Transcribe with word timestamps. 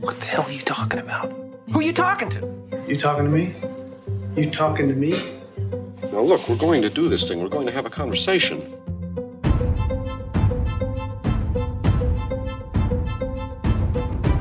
What 0.00 0.20
the 0.20 0.26
hell 0.26 0.44
are 0.44 0.52
you 0.52 0.62
talking 0.62 1.00
about? 1.00 1.32
Who 1.72 1.80
are 1.80 1.82
you 1.82 1.92
talking 1.92 2.28
to? 2.30 2.48
You 2.86 2.96
talking 2.96 3.24
to 3.24 3.30
me? 3.30 3.54
You 4.36 4.50
talking 4.50 4.88
to 4.88 4.94
me? 4.94 5.10
Now, 6.12 6.20
look, 6.20 6.48
we're 6.48 6.56
going 6.56 6.80
to 6.82 6.90
do 6.90 7.08
this 7.08 7.26
thing. 7.26 7.42
We're 7.42 7.48
going 7.48 7.66
to 7.66 7.72
have 7.72 7.86
a 7.86 7.90
conversation. 7.90 8.62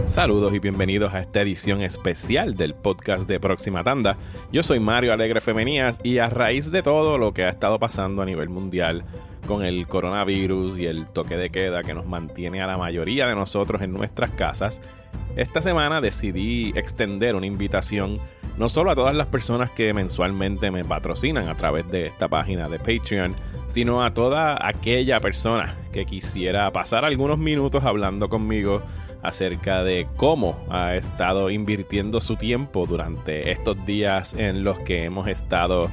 Saludos 0.06 0.54
y 0.54 0.60
bienvenidos 0.60 1.14
a 1.14 1.22
esta 1.22 1.42
edición 1.42 1.82
especial 1.82 2.56
del 2.56 2.76
podcast 2.76 3.28
de 3.28 3.40
Próxima 3.40 3.84
Tanda. 3.84 4.18
Yo 4.52 4.62
soy 4.62 4.80
Mario 4.80 5.14
Alegre 5.14 5.42
Femenías 5.42 6.00
y 6.04 6.20
a 6.20 6.30
raíz 6.30 6.72
de 6.72 6.84
todo 6.84 7.18
lo 7.18 7.34
que 7.34 7.46
ha 7.46 7.50
estado 7.50 7.80
pasando 7.80 8.22
a 8.22 8.26
nivel 8.26 8.50
mundial 8.50 9.04
con 9.50 9.64
el 9.64 9.88
coronavirus 9.88 10.78
y 10.78 10.86
el 10.86 11.08
toque 11.08 11.36
de 11.36 11.50
queda 11.50 11.82
que 11.82 11.96
nos 11.96 12.06
mantiene 12.06 12.62
a 12.62 12.68
la 12.68 12.78
mayoría 12.78 13.28
de 13.28 13.34
nosotros 13.34 13.82
en 13.82 13.92
nuestras 13.92 14.30
casas, 14.30 14.80
esta 15.36 15.60
semana 15.60 16.02
decidí 16.02 16.72
extender 16.76 17.36
una 17.36 17.48
invitación 17.48 18.20
no 18.60 18.70
solo 18.70 18.92
a 18.92 18.96
todas 18.96 19.16
las 19.16 19.26
personas 19.26 19.72
que 19.72 19.92
mensualmente 19.92 20.70
me 20.70 20.86
patrocinan 20.86 21.48
a 21.48 21.58
través 21.58 21.90
de 21.90 22.06
esta 22.06 22.28
página 22.28 22.70
de 22.70 22.78
Patreon, 22.78 23.34
sino 23.66 24.04
a 24.04 24.14
toda 24.14 24.68
aquella 24.68 25.20
persona 25.20 25.76
que 25.92 26.06
quisiera 26.06 26.72
pasar 26.72 27.04
algunos 27.04 27.40
minutos 27.40 27.84
hablando 27.86 28.30
conmigo 28.30 28.84
acerca 29.24 29.84
de 29.84 30.08
cómo 30.16 30.64
ha 30.70 30.94
estado 30.94 31.50
invirtiendo 31.50 32.22
su 32.22 32.36
tiempo 32.36 32.86
durante 32.86 33.50
estos 33.50 33.84
días 33.84 34.36
en 34.36 34.64
los 34.64 34.78
que 34.82 35.06
hemos 35.06 35.28
estado 35.28 35.90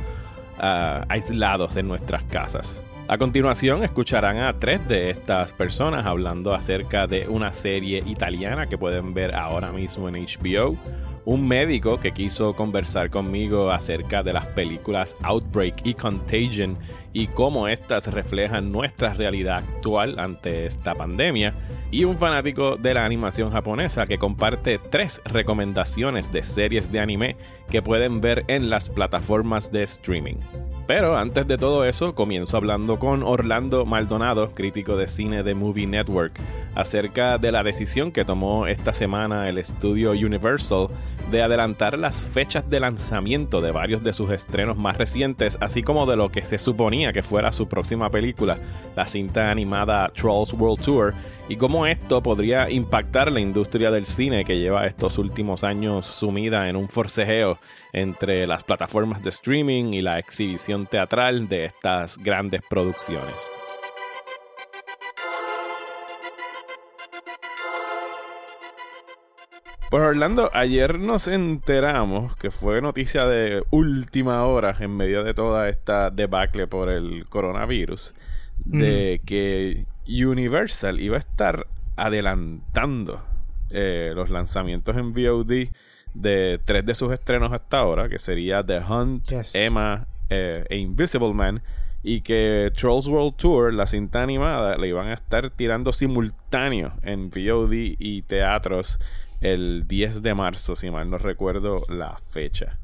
ah, 0.58 1.06
aislados 1.08 1.76
en 1.76 1.88
nuestras 1.88 2.22
casas. 2.24 2.82
A 3.08 3.18
continuación 3.18 3.84
escucharán 3.84 4.38
a 4.38 4.58
tres 4.58 4.86
de 4.88 5.10
estas 5.10 5.52
personas 5.52 6.06
hablando 6.06 6.52
acerca 6.52 7.06
de 7.06 7.28
una 7.28 7.52
serie 7.52 8.02
italiana 8.04 8.66
que 8.66 8.78
pueden 8.78 9.14
ver 9.14 9.32
ahora 9.32 9.70
mismo 9.70 10.08
en 10.08 10.16
HBO, 10.16 10.76
un 11.24 11.46
médico 11.46 12.00
que 12.00 12.10
quiso 12.10 12.54
conversar 12.54 13.10
conmigo 13.10 13.70
acerca 13.70 14.24
de 14.24 14.32
las 14.32 14.46
películas 14.46 15.16
Outbreak 15.22 15.86
y 15.86 15.94
Contagion 15.94 16.78
y 17.12 17.28
cómo 17.28 17.68
éstas 17.68 18.12
reflejan 18.12 18.72
nuestra 18.72 19.14
realidad 19.14 19.58
actual 19.58 20.18
ante 20.18 20.66
esta 20.66 20.96
pandemia, 20.96 21.54
y 21.92 22.02
un 22.02 22.18
fanático 22.18 22.76
de 22.76 22.94
la 22.94 23.04
animación 23.04 23.52
japonesa 23.52 24.06
que 24.06 24.18
comparte 24.18 24.78
tres 24.78 25.22
recomendaciones 25.24 26.32
de 26.32 26.42
series 26.42 26.90
de 26.90 26.98
anime 26.98 27.36
que 27.70 27.82
pueden 27.82 28.20
ver 28.20 28.44
en 28.48 28.68
las 28.68 28.90
plataformas 28.90 29.70
de 29.70 29.84
streaming. 29.84 30.38
Pero 30.86 31.16
antes 31.16 31.48
de 31.48 31.58
todo 31.58 31.84
eso, 31.84 32.14
comienzo 32.14 32.56
hablando 32.56 33.00
con 33.00 33.24
Orlando 33.24 33.84
Maldonado, 33.84 34.52
crítico 34.52 34.96
de 34.96 35.08
cine 35.08 35.42
de 35.42 35.56
Movie 35.56 35.88
Network, 35.88 36.38
acerca 36.76 37.38
de 37.38 37.50
la 37.50 37.64
decisión 37.64 38.12
que 38.12 38.24
tomó 38.24 38.68
esta 38.68 38.92
semana 38.92 39.48
el 39.48 39.58
estudio 39.58 40.12
Universal 40.12 40.88
de 41.32 41.42
adelantar 41.42 41.98
las 41.98 42.22
fechas 42.22 42.70
de 42.70 42.78
lanzamiento 42.78 43.60
de 43.60 43.72
varios 43.72 44.04
de 44.04 44.12
sus 44.12 44.30
estrenos 44.30 44.76
más 44.76 44.96
recientes, 44.96 45.58
así 45.60 45.82
como 45.82 46.06
de 46.06 46.16
lo 46.16 46.30
que 46.30 46.42
se 46.42 46.56
suponía 46.56 47.12
que 47.12 47.24
fuera 47.24 47.50
su 47.50 47.66
próxima 47.66 48.10
película, 48.10 48.58
la 48.94 49.08
cinta 49.08 49.50
animada 49.50 50.08
Trolls 50.10 50.52
World 50.52 50.84
Tour, 50.84 51.14
y 51.48 51.56
cómo 51.56 51.86
esto 51.86 52.22
podría 52.22 52.70
impactar 52.70 53.30
la 53.30 53.40
industria 53.40 53.90
del 53.90 54.04
cine 54.04 54.44
que 54.44 54.58
lleva 54.58 54.86
estos 54.86 55.18
últimos 55.18 55.62
años 55.62 56.04
sumida 56.04 56.68
en 56.68 56.76
un 56.76 56.88
forcejeo 56.88 57.58
entre 57.92 58.46
las 58.46 58.64
plataformas 58.64 59.22
de 59.22 59.30
streaming 59.30 59.92
y 59.92 60.02
la 60.02 60.18
exhibición 60.18 60.86
teatral 60.86 61.48
de 61.48 61.66
estas 61.66 62.18
grandes 62.18 62.62
producciones. 62.68 63.34
Pues 69.88 70.02
Orlando, 70.02 70.50
ayer 70.52 70.98
nos 70.98 71.28
enteramos 71.28 72.34
que 72.36 72.50
fue 72.50 72.82
noticia 72.82 73.24
de 73.24 73.62
última 73.70 74.44
hora 74.44 74.76
en 74.80 74.96
medio 74.96 75.22
de 75.22 75.32
toda 75.32 75.68
esta 75.68 76.10
debacle 76.10 76.66
por 76.66 76.88
el 76.88 77.24
coronavirus, 77.28 78.12
de 78.64 79.20
que 79.24 79.86
Universal 80.08 81.00
iba 81.00 81.16
a 81.16 81.20
estar 81.20 81.66
adelantando 81.96 83.22
eh, 83.70 84.12
los 84.14 84.30
lanzamientos 84.30 84.96
en 84.96 85.12
VOD 85.12 85.68
de 86.14 86.60
tres 86.64 86.86
de 86.86 86.94
sus 86.94 87.12
estrenos 87.12 87.52
hasta 87.52 87.78
ahora, 87.78 88.08
que 88.08 88.18
sería 88.18 88.64
The 88.64 88.78
Hunt, 88.78 89.30
Emma 89.54 90.06
eh, 90.30 90.64
e 90.68 90.76
Invisible 90.78 91.32
Man, 91.34 91.62
y 92.02 92.20
que 92.20 92.72
Trolls 92.74 93.06
World 93.08 93.34
Tour, 93.36 93.74
la 93.74 93.86
cinta 93.86 94.22
animada, 94.22 94.76
le 94.78 94.88
iban 94.88 95.08
a 95.08 95.14
estar 95.14 95.50
tirando 95.50 95.92
simultáneo 95.92 96.92
en 97.02 97.30
VOD 97.30 97.72
y 97.98 98.22
teatros 98.22 98.98
el 99.40 99.86
10 99.86 100.22
de 100.22 100.34
marzo, 100.34 100.76
si 100.76 100.90
mal 100.90 101.10
no 101.10 101.18
recuerdo 101.18 101.84
la 101.88 102.16
fecha. 102.30 102.78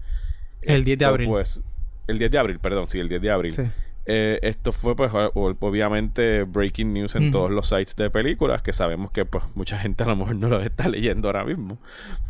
El 0.61 0.85
10 0.85 0.99
de 0.99 1.05
abril. 1.05 1.29
Pues, 1.29 1.63
el 2.07 2.19
10 2.19 2.31
de 2.31 2.39
abril, 2.39 2.59
perdón, 2.59 2.87
sí, 2.89 2.99
el 2.99 3.09
10 3.09 3.23
de 3.23 3.31
abril. 3.31 3.73
Eh, 4.05 4.41
esto 4.43 4.73
fue 4.73 4.97
pues 4.97 5.13
obviamente 5.15 6.43
breaking 6.43 6.93
news 6.93 7.15
en 7.15 7.31
todos 7.31 7.53
los 7.53 7.69
sites 7.69 7.95
de 7.95 8.11
películas 8.11 8.61
que 8.61 8.73
sabemos 8.73 9.13
que 9.13 9.25
pues 9.25 9.45
mucha 9.55 9.79
gente 9.79 10.03
a 10.03 10.09
lo 10.09 10.17
mejor 10.17 10.35
no 10.35 10.49
lo 10.49 10.61
está 10.61 10.89
leyendo 10.89 11.29
ahora 11.29 11.45
mismo. 11.45 11.79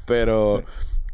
Pero 0.06 0.64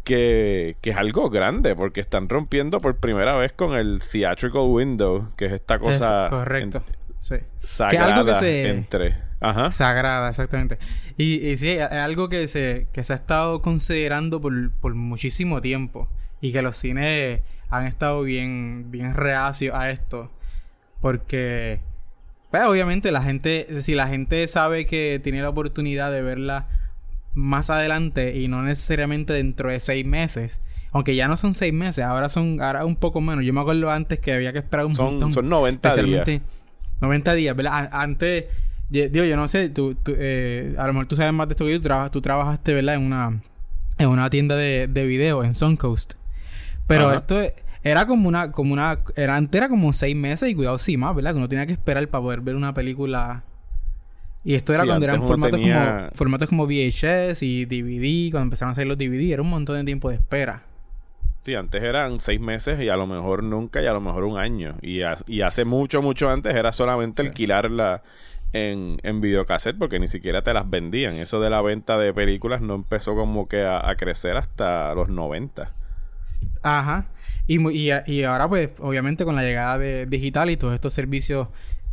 que, 0.03 0.77
que, 0.81 0.91
es 0.91 0.97
algo 0.97 1.31
grande 1.31 1.77
porque 1.77 2.01
están 2.01 2.29
rompiendo 2.29 2.81
por 2.81 2.97
primera 2.97 3.37
vez 3.37 3.53
con 3.53 3.77
el 3.77 4.01
theatrical 4.11 4.63
window 4.63 5.29
que 5.37 5.45
es 5.45 5.53
esta 5.53 5.79
cosa 5.79 6.29
correcto 6.31 6.83
sí. 7.19 7.37
sagrada 7.63 8.17
algo 8.17 8.33
que 8.33 8.35
se, 8.39 8.69
entre 8.71 9.15
Ajá. 9.41 9.71
sagrada 9.71 10.31
exactamente. 10.31 10.79
Y, 11.17 11.47
y 11.47 11.57
sí 11.57 11.71
es 11.71 11.83
algo 11.83 12.29
que 12.29 12.49
se 12.49 12.89
que 12.93 13.05
se 13.05 13.13
ha 13.13 13.17
estado 13.17 13.63
considerando 13.63 14.41
por, 14.41 14.71
por 14.73 14.95
muchísimo 14.95 15.61
tiempo 15.61 16.09
y 16.41 16.53
que 16.53 16.63
los 16.63 16.77
cines 16.77 17.43
han 17.71 17.87
estado 17.87 18.23
bien 18.23 18.91
bien 18.91 19.15
reacios 19.15 19.75
a 19.77 19.91
esto 19.91 20.31
porque, 21.01 21.81
pues, 22.51 22.65
obviamente 22.65 23.13
la 23.13 23.23
gente, 23.23 23.83
si 23.83 23.95
la 23.95 24.09
gente 24.09 24.47
sabe 24.49 24.87
que 24.87 25.21
tiene 25.23 25.43
la 25.43 25.49
oportunidad 25.49 26.11
de 26.11 26.23
verla 26.23 26.67
más 27.35 27.71
adelante 27.71 28.37
y 28.37 28.49
no 28.49 28.63
necesariamente 28.63 29.33
dentro 29.33 29.71
de 29.71 29.81
seis 29.81 30.05
meses, 30.05 30.61
aunque 30.93 31.15
ya 31.15 31.29
no 31.29 31.37
son 31.37 31.55
seis 31.55 31.73
meses, 31.73 32.05
ahora 32.05 32.29
son 32.29 32.61
ahora 32.61 32.85
un 32.85 32.97
poco 32.97 33.21
menos. 33.21 33.45
Yo 33.45 33.53
me 33.53 33.61
acuerdo 33.61 33.91
antes 33.91 34.19
que 34.21 34.33
había 34.33 34.53
que 34.53 34.59
esperar 34.59 34.87
un 34.87 34.95
son, 34.95 35.13
montón. 35.13 35.33
Son 35.33 35.49
90 35.49 35.97
días. 35.97 36.29
90 37.01 37.35
días, 37.35 37.55
¿verdad? 37.55 37.89
Antes, 37.93 38.47
digo, 38.89 39.25
yo 39.25 39.37
no 39.37 39.47
sé, 39.47 39.69
tú, 39.69 39.97
eh, 40.07 40.75
a 40.79 40.87
lo 40.87 40.93
mejor 40.95 41.07
tú 41.07 41.15
sabes 41.15 41.33
más 41.33 41.47
de 41.47 41.53
esto 41.53 41.65
que 41.65 41.73
yo. 41.73 41.81
Tú, 41.81 41.89
tú 42.11 42.21
trabajaste, 42.21 42.75
¿verdad? 42.75 42.97
En 42.97 43.03
una, 43.03 43.41
en 43.99 44.09
una 44.09 44.31
tienda 44.31 44.57
de, 44.57 44.89
de 44.89 45.05
video 45.05 45.45
en 45.45 45.55
Suncoast. 45.55 46.15
Pero 46.87 47.13
esto 47.13 47.39
es 47.41 47.53
era 47.91 48.07
como 48.07 48.29
una, 48.29 48.53
como 48.53 48.73
una, 48.73 49.01
era 49.17 49.37
antes 49.37 49.59
era 49.59 49.69
como 49.69 49.93
seis 49.93 50.15
meses 50.15 50.49
y 50.51 50.55
cuidado 50.55 50.79
sí 50.79 50.97
más, 50.97 51.15
¿verdad? 51.15 51.33
Que 51.33 51.39
uno 51.39 51.49
tenía 51.49 51.67
que 51.67 51.73
esperar 51.73 52.07
para 52.09 52.23
poder 52.23 52.41
ver 52.41 52.55
una 52.55 52.75
película. 52.75 53.45
Y 54.45 54.55
esto 54.55 54.73
era 54.73 54.85
cuando 54.85 55.05
eran 55.05 55.25
formatos 55.25 55.61
como 55.61 56.11
formatos 56.15 56.49
como 56.49 56.67
VHS 56.67 57.43
y 57.43 57.65
DVD, 57.65 58.31
cuando 58.31 58.45
empezaron 58.45 58.73
a 58.73 58.75
salir 58.75 58.89
los 58.89 58.99
DVD, 58.99 59.33
era 59.33 59.43
un 59.43 59.51
montón 59.51 59.77
de 59.77 59.85
tiempo 59.85 60.11
de 60.11 60.17
espera. 60.17 60.63
Sí, 61.41 61.55
antes 61.55 61.83
eran 61.83 62.21
seis 62.21 62.41
meses 62.41 62.81
y 62.81 62.89
a 62.89 62.97
lo 62.97 63.07
mejor 63.07 63.43
nunca 63.43 63.81
y 63.81 63.87
a 63.87 63.93
lo 63.93 64.01
mejor 64.01 64.25
un 64.25 64.39
año. 64.39 64.77
Y, 64.83 65.01
y 65.27 65.41
hace 65.43 65.65
mucho, 65.65 66.03
mucho 66.03 66.29
antes 66.31 66.55
era 66.55 66.73
solamente 66.73 67.23
alquilarla 67.23 68.03
en, 68.53 68.99
en 69.03 69.21
videocassette 69.21 69.79
porque 69.79 69.99
ni 69.99 70.09
siquiera 70.09 70.43
te 70.43 70.53
las 70.53 70.69
vendían. 70.69 71.13
Eso 71.13 71.41
de 71.41 71.51
la 71.51 71.63
venta 71.63 71.99
de 71.99 72.13
películas 72.13 72.61
no 72.61 72.75
empezó 72.75 73.15
como 73.15 73.49
que 73.49 73.63
a, 73.63 73.89
a 73.89 73.97
crecer 73.97 74.37
hasta 74.37 74.95
los 74.95 75.09
90. 75.09 75.73
Ajá. 76.63 77.09
Y, 77.47 77.61
y, 77.71 77.91
y, 78.07 78.23
ahora, 78.25 78.49
pues, 78.49 78.71
obviamente, 78.79 79.25
con 79.25 79.35
la 79.37 79.43
llegada 79.43 79.79
de 79.79 80.07
digital 80.07 80.51
y 80.51 80.57
todos 80.57 80.75
estos 80.75 80.93
servicios 80.93 81.49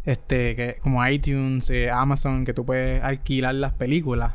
este, 0.05 0.55
que, 0.55 0.77
como 0.81 1.05
iTunes, 1.07 1.69
eh, 1.69 1.89
Amazon, 1.89 2.45
que 2.45 2.53
tú 2.53 2.65
puedes 2.65 3.01
alquilar 3.03 3.55
las 3.55 3.73
películas. 3.73 4.33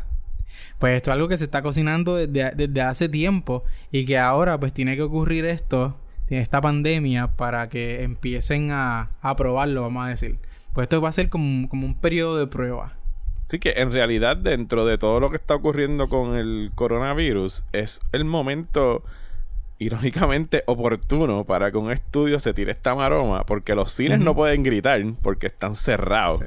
Pues 0.78 0.97
esto 0.97 1.10
es 1.10 1.15
algo 1.15 1.28
que 1.28 1.36
se 1.36 1.45
está 1.45 1.62
cocinando 1.62 2.16
desde, 2.16 2.53
desde 2.54 2.80
hace 2.80 3.09
tiempo 3.09 3.65
y 3.92 4.07
que 4.07 4.18
ahora, 4.18 4.59
pues, 4.59 4.72
tiene 4.72 4.97
que 4.97 5.03
ocurrir 5.03 5.45
esto, 5.45 5.97
esta 6.28 6.60
pandemia, 6.60 7.28
para 7.36 7.68
que 7.68 8.03
empiecen 8.03 8.71
a, 8.71 9.10
probarlo, 9.36 9.83
vamos 9.83 10.06
a 10.06 10.09
decir. 10.09 10.39
Pues 10.72 10.84
esto 10.84 11.01
va 11.01 11.09
a 11.09 11.13
ser 11.13 11.28
como, 11.28 11.68
como 11.68 11.86
un 11.86 11.95
periodo 11.95 12.39
de 12.39 12.47
prueba. 12.47 12.95
Sí 13.47 13.59
que 13.59 13.72
en 13.77 13.91
realidad 13.91 14.36
dentro 14.36 14.86
de 14.86 14.97
todo 14.97 15.18
lo 15.18 15.30
que 15.30 15.36
está 15.36 15.56
ocurriendo 15.56 16.09
con 16.09 16.36
el 16.36 16.71
coronavirus 16.77 17.65
es 17.72 18.01
el 18.13 18.24
momento 18.24 19.03
irónicamente 19.80 20.62
oportuno 20.66 21.44
para 21.44 21.72
que 21.72 21.78
un 21.78 21.91
estudio 21.91 22.38
se 22.38 22.53
tire 22.53 22.71
esta 22.71 22.94
maroma, 22.94 23.44
porque 23.44 23.74
los 23.74 23.91
cines 23.91 24.21
no 24.21 24.34
pueden 24.36 24.62
gritar 24.62 25.03
porque 25.22 25.48
están 25.48 25.74
cerrados. 25.74 26.42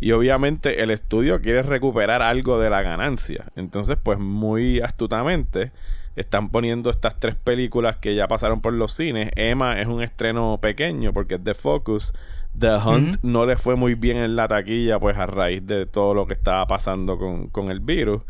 Y 0.00 0.10
obviamente 0.10 0.82
el 0.82 0.90
estudio 0.90 1.40
quiere 1.40 1.62
recuperar 1.62 2.20
algo 2.20 2.58
de 2.58 2.68
la 2.68 2.82
ganancia. 2.82 3.46
Entonces, 3.54 3.96
pues 4.02 4.18
muy 4.18 4.80
astutamente 4.80 5.70
están 6.16 6.50
poniendo 6.50 6.90
estas 6.90 7.18
tres 7.18 7.36
películas 7.36 7.96
que 7.96 8.16
ya 8.16 8.26
pasaron 8.26 8.60
por 8.60 8.72
los 8.72 8.92
cines. 8.92 9.30
Emma 9.36 9.80
es 9.80 9.86
un 9.86 10.02
estreno 10.02 10.58
pequeño 10.60 11.12
porque 11.12 11.36
es 11.36 11.44
de 11.44 11.54
Focus. 11.54 12.12
The 12.58 12.76
Hunt 12.76 13.16
no 13.22 13.46
le 13.46 13.56
fue 13.56 13.76
muy 13.76 13.94
bien 13.94 14.16
en 14.16 14.34
la 14.34 14.48
taquilla, 14.48 14.98
pues 14.98 15.16
a 15.16 15.26
raíz 15.26 15.64
de 15.64 15.86
todo 15.86 16.12
lo 16.12 16.26
que 16.26 16.34
estaba 16.34 16.66
pasando 16.66 17.18
con, 17.18 17.48
con 17.48 17.70
el 17.70 17.78
virus. 17.78 18.22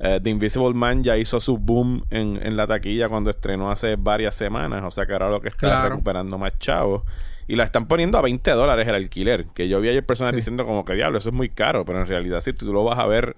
Eh, 0.00 0.20
The 0.22 0.30
Invisible 0.30 0.74
Man 0.74 1.02
ya 1.02 1.16
hizo 1.16 1.40
su 1.40 1.58
boom 1.58 2.04
en, 2.10 2.38
en, 2.42 2.56
la 2.56 2.66
taquilla 2.66 3.08
cuando 3.08 3.30
estrenó 3.30 3.70
hace 3.70 3.96
varias 3.96 4.34
semanas. 4.34 4.84
O 4.84 4.90
sea 4.90 5.06
que 5.06 5.12
ahora 5.12 5.30
lo 5.30 5.40
que 5.40 5.48
está 5.48 5.88
recuperando 5.88 6.38
más 6.38 6.58
chavos. 6.58 7.02
Y 7.48 7.56
la 7.56 7.64
están 7.64 7.88
poniendo 7.88 8.18
a 8.18 8.22
20 8.22 8.50
dólares 8.52 8.86
el 8.86 8.94
alquiler. 8.94 9.46
Que 9.54 9.68
yo 9.68 9.80
vi 9.80 9.88
ayer 9.88 10.04
personas 10.04 10.34
diciendo 10.34 10.66
como 10.66 10.84
que 10.84 10.94
diablo, 10.94 11.18
eso 11.18 11.30
es 11.30 11.34
muy 11.34 11.48
caro. 11.48 11.84
Pero 11.84 12.00
en 12.00 12.06
realidad 12.06 12.40
si 12.40 12.52
tú 12.52 12.72
lo 12.72 12.84
vas 12.84 12.98
a 12.98 13.06
ver 13.06 13.36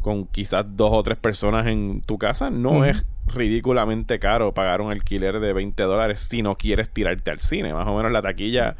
con 0.00 0.26
quizás 0.26 0.64
dos 0.68 0.90
o 0.92 1.02
tres 1.02 1.16
personas 1.16 1.66
en 1.68 2.02
tu 2.02 2.18
casa, 2.18 2.50
no 2.50 2.84
es 2.84 3.06
ridículamente 3.28 4.18
caro 4.18 4.52
pagar 4.52 4.80
un 4.80 4.90
alquiler 4.90 5.38
de 5.38 5.52
20 5.52 5.80
dólares 5.84 6.20
si 6.20 6.42
no 6.42 6.56
quieres 6.58 6.90
tirarte 6.90 7.30
al 7.30 7.38
cine. 7.38 7.72
Más 7.72 7.86
o 7.86 7.96
menos 7.96 8.10
la 8.10 8.20
taquilla 8.20 8.74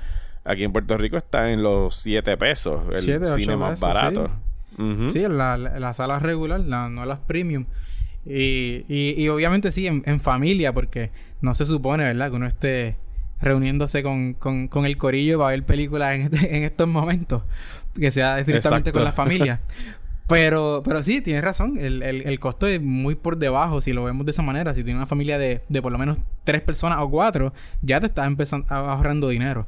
aquí 0.44 0.64
en 0.64 0.72
Puerto 0.72 0.98
Rico 0.98 1.16
está 1.16 1.52
en 1.52 1.62
los 1.62 1.94
7 1.94 2.36
pesos. 2.36 2.82
El 2.92 3.24
cine 3.26 3.56
más 3.56 3.80
barato. 3.80 4.26
Sí, 4.26 4.32
en 4.78 5.38
la, 5.38 5.56
la, 5.56 5.92
sala 5.92 6.18
regular, 6.18 6.60
no 6.60 7.04
las 7.06 7.18
premium. 7.18 7.66
Y, 8.24 8.84
y, 8.88 9.28
obviamente 9.28 9.72
sí, 9.72 9.86
en, 9.86 10.20
familia, 10.20 10.72
porque 10.72 11.10
no 11.40 11.54
se 11.54 11.64
supone, 11.64 12.04
¿verdad? 12.04 12.30
Que 12.30 12.36
uno 12.36 12.46
esté 12.46 12.96
reuniéndose 13.40 14.02
con, 14.02 14.34
con, 14.34 14.68
con 14.68 14.86
el 14.86 14.96
corillo 14.96 15.38
para 15.38 15.50
ver 15.50 15.64
películas 15.64 16.14
en, 16.14 16.22
este, 16.22 16.56
en 16.56 16.62
estos 16.62 16.88
momentos. 16.88 17.42
Que 17.98 18.10
sea 18.10 18.42
directamente 18.42 18.92
con 18.92 19.04
la 19.04 19.12
familia. 19.12 19.60
Pero, 20.28 20.82
pero 20.82 21.02
sí, 21.02 21.20
tienes 21.20 21.42
razón. 21.42 21.76
El, 21.78 22.02
el, 22.02 22.22
el, 22.22 22.38
costo 22.38 22.66
es 22.66 22.80
muy 22.80 23.16
por 23.16 23.36
debajo 23.36 23.82
si 23.82 23.92
lo 23.92 24.04
vemos 24.04 24.24
de 24.24 24.30
esa 24.30 24.40
manera. 24.40 24.72
Si 24.72 24.82
tienes 24.82 24.98
una 24.98 25.06
familia 25.06 25.36
de, 25.36 25.62
de 25.68 25.82
por 25.82 25.92
lo 25.92 25.98
menos 25.98 26.16
tres 26.44 26.62
personas 26.62 27.00
o 27.02 27.10
cuatro, 27.10 27.52
ya 27.82 28.00
te 28.00 28.06
estás 28.06 28.28
empezando 28.28 28.66
ahorrando 28.70 29.28
dinero. 29.28 29.66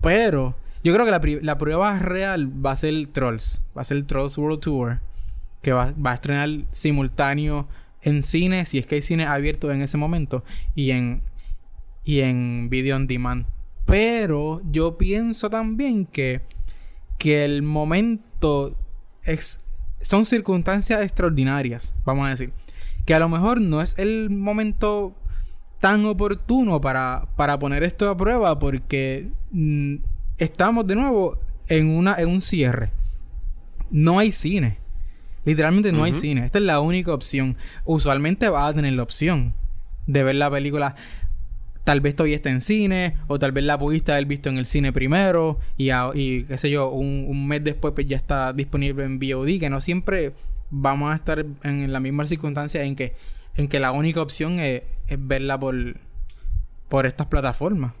Pero 0.00 0.54
yo 0.82 0.94
creo 0.94 1.04
que 1.04 1.10
la, 1.10 1.40
la, 1.42 1.58
prueba 1.58 1.98
real 1.98 2.50
va 2.64 2.72
a 2.72 2.76
ser 2.76 3.06
Trolls. 3.08 3.62
Va 3.76 3.82
a 3.82 3.84
ser 3.84 4.02
Trolls 4.04 4.38
World 4.38 4.60
Tour. 4.60 5.00
Que 5.62 5.72
va, 5.72 5.92
va, 5.92 6.12
a 6.12 6.14
estrenar 6.14 6.48
simultáneo 6.70 7.68
en 8.02 8.22
cine, 8.22 8.64
si 8.64 8.78
es 8.78 8.86
que 8.86 8.94
hay 8.94 9.02
cine 9.02 9.26
abierto 9.26 9.70
en 9.70 9.82
ese 9.82 9.98
momento. 9.98 10.42
Y 10.74 10.90
en, 10.90 11.22
y 12.04 12.20
en 12.20 12.68
video 12.70 12.96
on 12.96 13.06
demand. 13.06 13.46
Pero 13.84 14.62
yo 14.70 14.96
pienso 14.96 15.50
también 15.50 16.06
que, 16.06 16.40
que 17.18 17.44
el 17.44 17.62
momento 17.62 18.76
es, 19.24 19.60
son 20.00 20.24
circunstancias 20.24 21.02
extraordinarias, 21.02 21.94
vamos 22.04 22.26
a 22.26 22.30
decir. 22.30 22.52
Que 23.04 23.14
a 23.14 23.18
lo 23.18 23.28
mejor 23.28 23.60
no 23.60 23.82
es 23.82 23.98
el 23.98 24.30
momento 24.30 25.14
tan 25.80 26.04
oportuno 26.04 26.80
para, 26.80 27.26
para 27.36 27.58
poner 27.58 27.82
esto 27.82 28.08
a 28.08 28.16
prueba 28.16 28.58
porque 28.58 29.30
mm, 29.50 29.96
estamos 30.40 30.86
de 30.86 30.96
nuevo 30.96 31.38
en, 31.68 31.88
una, 31.88 32.16
en 32.16 32.28
un 32.28 32.40
cierre. 32.40 32.90
No 33.90 34.18
hay 34.18 34.32
cine. 34.32 34.78
Literalmente 35.44 35.92
no 35.92 36.04
hay 36.04 36.14
cine. 36.14 36.44
Esta 36.44 36.58
es 36.58 36.64
la 36.64 36.80
única 36.80 37.14
opción. 37.14 37.56
Usualmente 37.84 38.48
vas 38.48 38.70
a 38.70 38.74
tener 38.74 38.92
la 38.94 39.02
opción 39.02 39.54
de 40.06 40.24
ver 40.24 40.34
la 40.34 40.50
película. 40.50 40.96
Tal 41.84 42.00
vez 42.00 42.14
todavía 42.14 42.36
está 42.36 42.50
en 42.50 42.60
cine, 42.60 43.16
o 43.26 43.38
tal 43.38 43.52
vez 43.52 43.64
la 43.64 43.78
pudiste 43.78 44.12
haber 44.12 44.26
visto 44.26 44.48
en 44.48 44.58
el 44.58 44.66
cine 44.66 44.92
primero, 44.92 45.58
y, 45.76 45.90
y 46.14 46.44
qué 46.44 46.58
sé 46.58 46.70
yo, 46.70 46.90
un, 46.90 47.48
mes 47.48 47.64
después 47.64 47.94
pues 47.94 48.06
ya 48.06 48.18
está 48.18 48.52
disponible 48.52 49.04
en 49.04 49.18
VOD, 49.18 49.58
que 49.58 49.70
no 49.70 49.80
siempre 49.80 50.34
vamos 50.70 51.10
a 51.10 51.14
estar 51.14 51.44
en 51.62 51.92
la 51.92 51.98
misma 51.98 52.26
circunstancia 52.26 52.82
en 52.84 52.96
que, 52.96 53.14
en 53.56 53.66
que 53.66 53.80
la 53.80 53.92
única 53.92 54.20
opción 54.20 54.60
es, 54.60 54.82
es 55.08 55.18
verla 55.18 55.58
por, 55.58 55.74
por 56.88 57.06
estas 57.06 57.26
plataformas. 57.28 57.94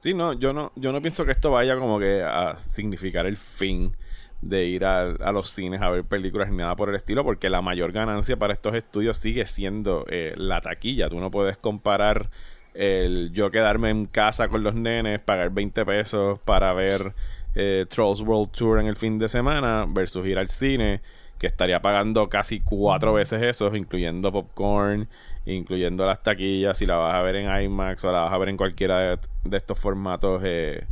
Sí, 0.00 0.14
no, 0.14 0.32
yo 0.32 0.54
no, 0.54 0.72
yo 0.76 0.92
no 0.92 1.02
pienso 1.02 1.26
que 1.26 1.32
esto 1.32 1.50
vaya 1.50 1.76
como 1.76 1.98
que 1.98 2.22
a 2.22 2.56
significar 2.56 3.26
el 3.26 3.36
fin 3.36 3.94
de 4.40 4.64
ir 4.64 4.86
a, 4.86 5.04
los 5.30 5.50
cines 5.50 5.82
a 5.82 5.90
ver 5.90 6.04
películas 6.04 6.48
ni 6.48 6.56
nada 6.56 6.74
por 6.74 6.88
el 6.88 6.94
estilo, 6.94 7.22
porque 7.22 7.50
la 7.50 7.60
mayor 7.60 7.92
ganancia 7.92 8.38
para 8.38 8.54
estos 8.54 8.74
estudios 8.74 9.18
sigue 9.18 9.44
siendo 9.44 10.06
eh, 10.08 10.32
la 10.38 10.62
taquilla. 10.62 11.10
Tú 11.10 11.20
no 11.20 11.30
puedes 11.30 11.58
comparar 11.58 12.30
el 12.72 13.30
yo 13.34 13.50
quedarme 13.50 13.90
en 13.90 14.06
casa 14.06 14.48
con 14.48 14.62
los 14.62 14.74
nenes, 14.74 15.20
pagar 15.20 15.50
20 15.50 15.84
pesos 15.84 16.38
para 16.46 16.72
ver 16.72 17.12
eh, 17.54 17.84
Trolls 17.86 18.22
World 18.22 18.52
Tour 18.52 18.80
en 18.80 18.86
el 18.86 18.96
fin 18.96 19.18
de 19.18 19.28
semana 19.28 19.84
versus 19.86 20.26
ir 20.26 20.38
al 20.38 20.48
cine 20.48 21.02
que 21.38 21.46
estaría 21.46 21.82
pagando 21.82 22.28
casi 22.30 22.60
cuatro 22.60 23.14
veces 23.14 23.42
eso, 23.42 23.74
incluyendo 23.76 24.32
popcorn, 24.32 25.08
incluyendo 25.54 26.06
las 26.06 26.22
taquillas, 26.22 26.78
si 26.78 26.86
la 26.86 26.96
vas 26.96 27.14
a 27.14 27.22
ver 27.22 27.36
en 27.36 27.62
IMAX 27.62 28.04
o 28.04 28.12
la 28.12 28.22
vas 28.22 28.32
a 28.32 28.38
ver 28.38 28.48
en 28.48 28.56
cualquiera 28.56 29.16
de, 29.44 29.56
estos 29.56 29.78
formatos 29.78 30.42
eh, 30.44 30.86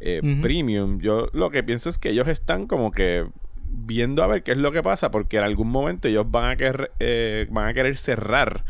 eh, 0.00 0.20
premium. 0.42 1.00
Yo 1.00 1.28
lo 1.32 1.50
que 1.50 1.62
pienso 1.62 1.88
es 1.88 1.98
que 1.98 2.10
ellos 2.10 2.28
están 2.28 2.66
como 2.66 2.92
que 2.92 3.26
viendo 3.68 4.22
a 4.22 4.26
ver 4.26 4.42
qué 4.42 4.52
es 4.52 4.58
lo 4.58 4.72
que 4.72 4.82
pasa, 4.82 5.10
porque 5.10 5.38
en 5.38 5.44
algún 5.44 5.70
momento 5.70 6.08
ellos 6.08 6.30
van 6.30 6.50
a 6.50 6.56
querer, 6.56 6.92
eh, 7.00 7.46
van 7.50 7.68
a 7.68 7.74
querer 7.74 7.96
cerrar 7.96 8.64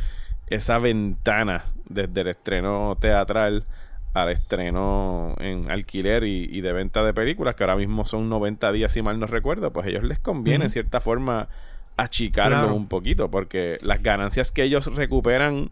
esa 0.49 0.79
ventana 0.79 1.65
desde 1.89 2.21
el 2.21 2.29
estreno 2.29 2.97
teatral 3.01 3.67
al 4.15 4.31
estreno 4.31 5.35
en 5.41 5.71
alquiler 5.71 6.25
y, 6.25 6.61
de 6.63 6.73
venta 6.73 7.05
de 7.05 7.13
películas, 7.13 7.55
que 7.55 7.65
ahora 7.65 7.77
mismo 7.77 8.07
son 8.07 8.31
90 8.31 8.73
días, 8.73 8.93
si 8.93 9.03
mal 9.03 9.21
no 9.21 9.27
recuerdo, 9.27 9.73
pues 9.73 9.87
a 9.87 9.91
ellos 9.91 10.05
les 10.05 10.19
conviene, 10.19 10.65
en 10.65 10.71
cierta 10.71 11.01
forma, 11.03 11.49
achicarlo 11.97 12.75
un 12.75 12.89
poquito, 12.89 13.31
porque 13.31 13.79
las 13.83 14.03
ganancias 14.03 14.53
que 14.53 14.63
ellos 14.63 14.87
recuperan 14.95 15.71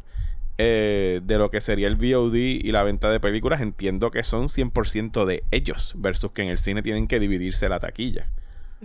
eh, 0.57 1.21
de 1.25 1.39
lo 1.39 1.51
que 1.51 1.61
sería 1.61 1.89
el 1.89 1.97
VOD 1.97 2.35
y 2.35 2.71
la 2.71 2.83
venta 2.83 3.11
de 3.11 3.21
películas, 3.21 3.61
entiendo 3.61 4.11
que 4.11 4.23
son 4.23 4.49
100% 4.49 5.25
de 5.25 5.43
ellos, 5.51 5.95
versus 5.97 6.31
que 6.31 6.43
en 6.43 6.49
el 6.49 6.59
cine 6.59 6.83
tienen 6.83 7.09
que 7.09 7.19
dividirse 7.19 7.69
la 7.69 7.81
taquilla. 7.81 8.29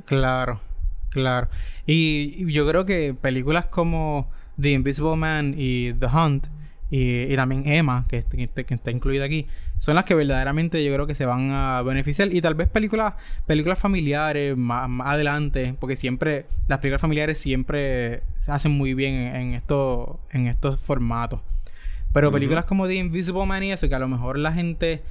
Claro, 0.06 0.62
claro. 1.10 1.48
Y 1.86 2.52
yo 2.52 2.68
creo 2.68 2.86
que 2.86 3.14
películas 3.14 3.66
como 3.68 4.32
The 4.60 4.72
Invisible 4.72 5.16
Man 5.16 5.54
y 5.58 5.94
The 5.94 6.08
Hunt 6.08 6.48
y, 6.92 7.36
también 7.36 7.68
Emma, 7.68 8.06
que, 8.08 8.24
que, 8.24 8.74
está 8.74 8.90
incluida 8.90 9.26
aquí, 9.26 9.46
son 9.78 9.94
las 9.96 10.06
que 10.06 10.16
verdaderamente 10.16 10.84
yo 10.84 10.92
creo 10.94 11.06
que 11.06 11.14
se 11.14 11.26
van 11.26 11.52
a 11.52 11.82
beneficiar. 11.84 12.34
Y 12.34 12.42
tal 12.42 12.56
vez 12.56 12.68
películas, 12.68 13.14
películas 13.46 13.78
familiares 13.78 14.58
más, 14.58 14.90
adelante, 15.06 15.76
porque 15.80 15.96
siempre, 15.96 16.48
las 16.68 16.80
películas 16.80 17.02
familiares 17.02 17.38
siempre 17.38 18.24
se 18.38 18.52
hacen 18.52 18.72
muy 18.72 18.96
bien 18.96 19.14
en, 19.14 19.54
esto, 19.54 20.20
en 20.32 20.48
estos 20.48 20.80
formatos. 20.80 21.42
Pero 22.12 22.32
películas 22.32 22.66
como 22.66 22.88
The 22.88 22.96
Invisible 22.96 23.46
Man 23.46 23.64
y 23.64 23.72
eso, 23.72 23.88
que 23.88 23.94
a 23.94 24.00
lo 24.00 24.08
mejor 24.08 24.40
la 24.40 24.52
gente 24.52 25.04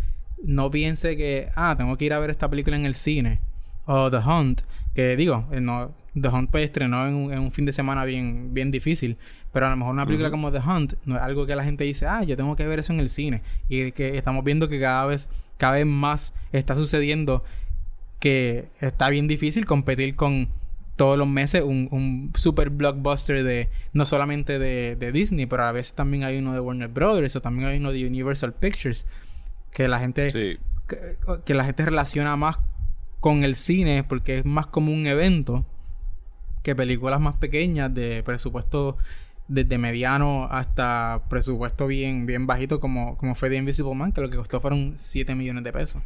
no 0.43 0.71
piense 0.71 1.17
que, 1.17 1.51
ah, 1.55 1.77
tengo 1.79 1.97
que 1.97 2.07
ir 2.07 2.13
a 2.13 2.19
ver 2.19 2.31
esta 2.31 2.51
película 2.51 2.77
en 2.77 2.87
el 2.87 2.95
cine. 2.95 3.39
O 3.87 4.11
The 4.11 4.19
Hunt, 4.19 4.63
que 4.95 5.17
digo, 5.17 5.47
eh, 5.53 5.61
no, 5.61 5.93
The 6.21 6.29
Hunt 6.29 6.51
pues 6.51 6.65
estrenó 6.65 7.07
en 7.07 7.15
un, 7.15 7.33
en 7.33 7.39
un 7.41 7.53
fin 7.53 7.65
de 7.65 7.73
semana 7.73 8.05
bien, 8.05 8.55
bien 8.55 8.71
difícil. 8.71 9.17
Pero 9.53 9.67
a 9.67 9.71
lo 9.71 9.77
mejor 9.77 9.95
una 9.95 10.07
película 10.07 10.31
como 10.31 10.53
The 10.53 10.59
Hunt 10.59 10.95
no 11.05 11.17
es 11.17 11.23
algo 11.23 11.47
que 11.47 11.57
la 11.57 11.65
gente 11.65 11.85
dice, 11.85 12.07
ah, 12.07 12.23
yo 12.23 12.37
tengo 12.37 12.55
que 12.57 12.67
ver 12.67 12.79
eso 12.79 12.93
en 12.93 13.01
el 13.01 13.09
cine. 13.09 13.43
Y 13.69 13.93
que 13.93 14.17
estamos 14.17 14.45
viendo 14.45 14.69
que 14.69 14.79
cada 14.81 15.07
vez, 15.07 15.29
cada 15.57 15.75
vez 15.75 15.87
más 15.87 16.35
está 16.53 16.75
sucediendo 16.75 17.45
que 18.21 18.69
está 18.81 19.09
bien 19.09 19.29
difícil 19.29 19.65
competir 19.65 20.17
con 20.17 20.49
todos 20.97 21.17
los 21.17 21.29
meses 21.29 21.63
un, 21.63 21.89
un 21.93 22.33
super 22.35 22.71
blockbuster 22.71 23.45
de 23.45 23.69
no 23.93 24.05
solamente 24.05 24.59
de, 24.59 24.97
de, 24.97 25.13
Disney, 25.13 25.47
pero 25.47 25.65
a 25.65 25.73
veces 25.73 25.95
también 25.95 26.25
hay 26.25 26.39
uno 26.39 26.53
de 26.53 26.61
Warner 26.61 26.89
Brothers 26.89 27.37
o 27.37 27.41
también 27.41 27.69
hay 27.69 27.79
uno 27.79 27.93
de 27.93 28.05
Universal 28.05 28.53
Pictures 28.53 29.07
que 29.71 29.87
la 29.87 30.01
gente 30.01 30.33
que, 30.33 30.59
que, 31.45 31.55
la 31.55 31.65
gente 31.65 31.85
relaciona 31.85 32.35
más 32.35 32.59
con 33.21 33.45
el 33.45 33.55
cine 33.55 34.03
porque 34.03 34.39
es 34.39 34.45
más 34.45 34.67
como 34.67 34.93
un 34.93 35.07
evento 35.07 35.65
que 36.63 36.75
películas 36.75 37.21
más 37.21 37.35
pequeñas 37.37 37.93
de 37.95 38.23
presupuesto 38.23 38.97
desde 39.49 39.79
mediano 39.79 40.47
hasta 40.51 41.23
presupuesto 41.31 41.87
bien, 41.87 42.27
bien 42.27 42.47
bajito 42.47 42.81
como, 42.81 43.17
como 43.17 43.35
fue 43.35 43.49
The 43.49 43.57
Invisible 43.57 43.95
Man, 43.95 44.13
que 44.13 44.21
lo 44.21 44.29
que 44.29 44.37
costó 44.37 44.61
fueron 44.61 44.93
7 44.97 45.35
millones 45.35 45.65
de 45.65 45.73
pesos. 45.73 46.03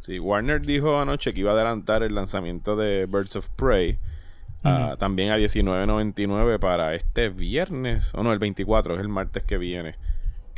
Sí, 0.00 0.18
Warner 0.18 0.62
dijo 0.62 1.00
anoche 1.00 1.34
que 1.34 1.40
iba 1.40 1.50
a 1.50 1.54
adelantar 1.54 2.02
el 2.02 2.14
lanzamiento 2.14 2.76
de 2.76 3.06
Birds 3.06 3.36
of 3.36 3.48
Prey 3.50 3.98
también 4.98 5.30
a 5.30 5.38
19.99 5.38 6.58
para 6.58 6.94
este 6.94 7.30
viernes, 7.30 8.14
o 8.14 8.22
no, 8.22 8.32
el 8.32 8.38
24, 8.38 8.94
es 8.94 9.00
el 9.00 9.08
martes 9.08 9.42
que 9.42 9.56
viene, 9.56 9.96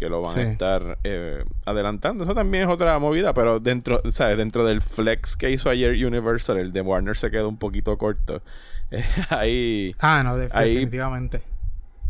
que 0.03 0.09
lo 0.09 0.21
van 0.21 0.39
a 0.39 0.43
estar 0.43 0.99
eh, 1.05 1.45
adelantando. 1.65 2.25
Eso 2.25 2.35
también 2.35 2.65
es 2.65 2.71
otra 2.71 2.99
movida, 2.99 3.33
pero 3.33 3.61
dentro, 3.61 4.01
¿sabes? 4.11 4.37
Dentro 4.37 4.65
del 4.65 4.83
flex 4.83 5.37
que 5.37 5.51
hizo 5.51 5.71
ayer 5.71 6.05
Universal, 6.05 6.59
el 6.59 6.73
de 6.73 6.81
Warner 6.81 7.17
se 7.17 7.31
quedó 7.31 7.49
un 7.49 7.59
poquito 7.59 7.97
corto. 7.97 8.43
ahí. 9.31 9.95
Ah, 10.01 10.23
no, 10.23 10.37
definitivamente 10.37 11.43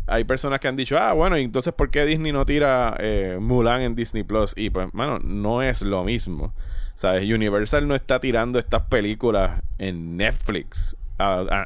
hay 0.06 0.24
personas 0.24 0.60
que 0.60 0.68
han 0.68 0.76
dicho, 0.76 0.98
ah, 0.98 1.12
bueno, 1.12 1.38
¿y 1.38 1.44
entonces 1.44 1.72
por 1.72 1.90
qué 1.90 2.04
Disney 2.04 2.32
no 2.32 2.44
tira 2.44 2.96
eh, 2.98 3.38
Mulan 3.40 3.82
en 3.82 3.94
Disney 3.94 4.24
Plus? 4.24 4.52
Y 4.56 4.70
pues, 4.70 4.92
mano, 4.92 5.18
no 5.22 5.62
es 5.62 5.82
lo 5.82 6.04
mismo. 6.04 6.52
¿Sabes? 6.94 7.28
Universal 7.28 7.88
no 7.88 7.94
está 7.94 8.20
tirando 8.20 8.58
estas 8.58 8.82
películas 8.82 9.62
en 9.78 10.16
Netflix 10.16 10.96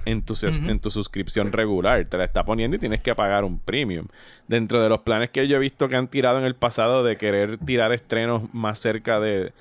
en, 0.04 0.22
tu, 0.22 0.34
en 0.42 0.78
tu 0.80 0.90
suscripción 0.90 1.52
regular. 1.52 2.04
Te 2.04 2.16
la 2.18 2.24
está 2.24 2.44
poniendo 2.44 2.76
y 2.76 2.78
tienes 2.78 3.00
que 3.00 3.14
pagar 3.14 3.44
un 3.44 3.58
premium. 3.58 4.06
Dentro 4.48 4.80
de 4.80 4.88
los 4.88 5.00
planes 5.00 5.30
que 5.30 5.46
yo 5.48 5.56
he 5.56 5.60
visto 5.60 5.88
que 5.88 5.96
han 5.96 6.08
tirado 6.08 6.38
en 6.38 6.44
el 6.44 6.54
pasado 6.54 7.02
de 7.04 7.16
querer 7.16 7.58
tirar 7.58 7.92
estrenos 7.92 8.42
más 8.54 8.78
cerca 8.78 9.18
de, 9.20 9.52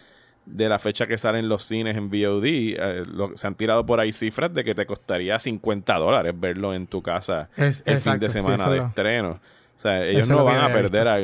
de 0.45 0.69
la 0.69 0.77
fecha 0.79 1.07
que 1.07 1.17
salen 1.17 1.49
los 1.49 1.63
cines 1.63 1.97
en 1.97 2.09
VOD, 2.09 2.43
eh, 2.45 3.03
se 3.35 3.47
han 3.47 3.55
tirado 3.55 3.85
por 3.85 3.99
ahí 3.99 4.13
cifras 4.13 4.53
de 4.53 4.63
que 4.63 4.75
te 4.75 4.85
costaría 4.85 5.39
50 5.39 5.95
dólares 5.97 6.33
verlo 6.39 6.73
en 6.73 6.85
tu 6.87 7.01
casa 7.01 7.49
Es- 7.57 7.83
el 7.87 7.95
exacto, 7.95 8.27
fin 8.27 8.33
de 8.35 8.41
semana 8.41 8.69
de 8.69 8.77
lo- 8.77 8.87
estreno. 8.87 9.39
O 9.75 9.79
sea, 9.79 10.05
ellos 10.05 10.21
Eso 10.25 10.35
no 10.37 10.45
van 10.45 10.57
a 10.59 10.71
perder 10.71 11.07
a- 11.07 11.19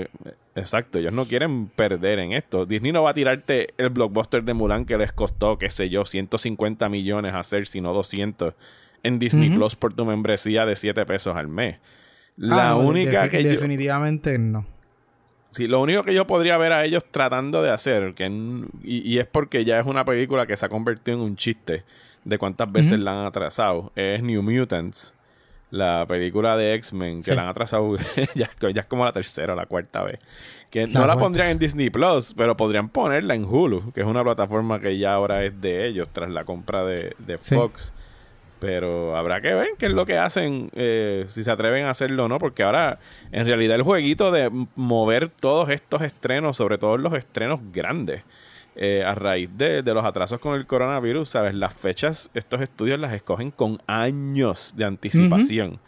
Exacto, 0.55 0.99
ellos 0.99 1.13
no 1.13 1.25
quieren 1.25 1.67
perder 1.67 2.19
en 2.19 2.33
esto. 2.33 2.65
Disney 2.65 2.91
no 2.91 3.03
va 3.03 3.11
a 3.11 3.13
tirarte 3.13 3.69
el 3.77 3.89
blockbuster 3.89 4.43
de 4.43 4.53
Mulan 4.53 4.85
que 4.85 4.97
les 4.97 5.13
costó, 5.13 5.57
qué 5.57 5.69
sé 5.69 5.89
yo, 5.89 6.03
150 6.03 6.89
millones 6.89 7.33
hacer, 7.33 7.65
sino 7.67 7.93
200 7.93 8.53
en 9.03 9.17
Disney. 9.19 9.49
Plus 9.49 9.75
por 9.77 9.93
tu 9.93 10.03
membresía 10.05 10.65
de 10.65 10.75
7 10.75 11.05
pesos 11.05 11.35
al 11.37 11.47
mes. 11.47 11.77
La 12.35 12.71
Ah, 12.71 12.75
única 12.75 13.29
que 13.29 13.41
yo... 13.43 13.49
Definitivamente 13.51 14.37
no. 14.37 14.65
Sí, 15.51 15.67
lo 15.67 15.81
único 15.81 16.03
que 16.03 16.13
yo 16.13 16.27
podría 16.27 16.57
ver 16.57 16.71
a 16.73 16.83
ellos 16.85 17.03
tratando 17.11 17.61
de 17.61 17.71
hacer, 17.71 18.13
que 18.13 18.25
y, 18.83 19.09
y 19.09 19.19
es 19.19 19.25
porque 19.27 19.65
ya 19.65 19.79
es 19.79 19.85
una 19.85 20.05
película 20.05 20.45
que 20.47 20.55
se 20.55 20.65
ha 20.65 20.69
convertido 20.69 21.17
en 21.17 21.23
un 21.23 21.35
chiste 21.35 21.83
de 22.23 22.37
cuántas 22.37 22.71
veces 22.71 22.99
la 22.99 23.19
han 23.19 23.25
atrasado, 23.25 23.91
es 23.95 24.21
New 24.23 24.41
Mutants, 24.43 25.13
la 25.71 26.05
película 26.07 26.55
de 26.57 26.73
X-Men, 26.75 27.17
que 27.17 27.23
Sí. 27.23 27.35
la 27.35 27.43
han 27.43 27.47
atrasado 27.49 27.95
ya, 28.35 28.49
ya 28.59 28.81
es 28.81 28.85
como 28.87 29.03
la 29.05 29.11
tercera 29.11 29.53
o 29.53 29.55
la 29.55 29.65
cuarta 29.65 30.03
vez. 30.03 30.19
Que 30.69 30.87
La 30.87 30.93
no 30.93 30.99
la 31.01 31.05
cuarta. 31.07 31.23
pondrían 31.23 31.47
en 31.49 31.59
Disney 31.59 31.89
Plus, 31.89 32.33
pero 32.37 32.55
podrían 32.55 32.87
ponerla 32.89 33.33
en 33.35 33.43
Hulu, 33.45 33.91
que 33.93 34.01
es 34.01 34.05
una 34.07 34.23
plataforma 34.23 34.79
que 34.79 34.97
ya 34.97 35.13
ahora 35.13 35.43
es 35.43 35.59
de 35.61 35.87
ellos 35.87 36.07
tras 36.13 36.29
la 36.29 36.43
compra 36.45 36.85
de, 36.85 37.13
de 37.19 37.37
Sí. 37.41 37.55
Fox. 37.55 37.93
Pero 38.59 39.17
habrá 39.17 39.41
que 39.41 39.53
ver 39.55 39.69
qué 39.79 39.87
es 39.87 39.91
lo 39.91 40.05
que 40.05 40.19
hacen, 40.19 40.69
eh, 40.75 41.25
si 41.29 41.43
se 41.43 41.49
atreven 41.49 41.85
a 41.85 41.89
hacerlo 41.89 42.25
o 42.25 42.27
no, 42.27 42.37
porque 42.37 42.61
ahora 42.61 42.99
en 43.31 43.47
realidad 43.47 43.75
el 43.75 43.81
jueguito 43.81 44.29
de 44.31 44.51
mover 44.75 45.29
todos 45.29 45.69
estos 45.69 46.03
estrenos, 46.03 46.57
sobre 46.57 46.77
todo 46.77 46.95
los 46.97 47.13
estrenos 47.13 47.59
grandes, 47.73 48.21
eh, 48.75 49.03
a 49.05 49.13
raíz 49.15 49.49
de, 49.57 49.81
de 49.83 49.93
los 49.93 50.03
atrasos 50.05 50.39
con 50.39 50.55
el 50.55 50.65
coronavirus, 50.65 51.27
¿sabes? 51.29 51.53
Las 51.55 51.73
fechas, 51.73 52.29
estos 52.33 52.61
estudios 52.61 52.99
las 52.99 53.13
escogen 53.13 53.51
con 53.51 53.79
años 53.87 54.73
de 54.75 54.85
anticipación. 54.85 55.79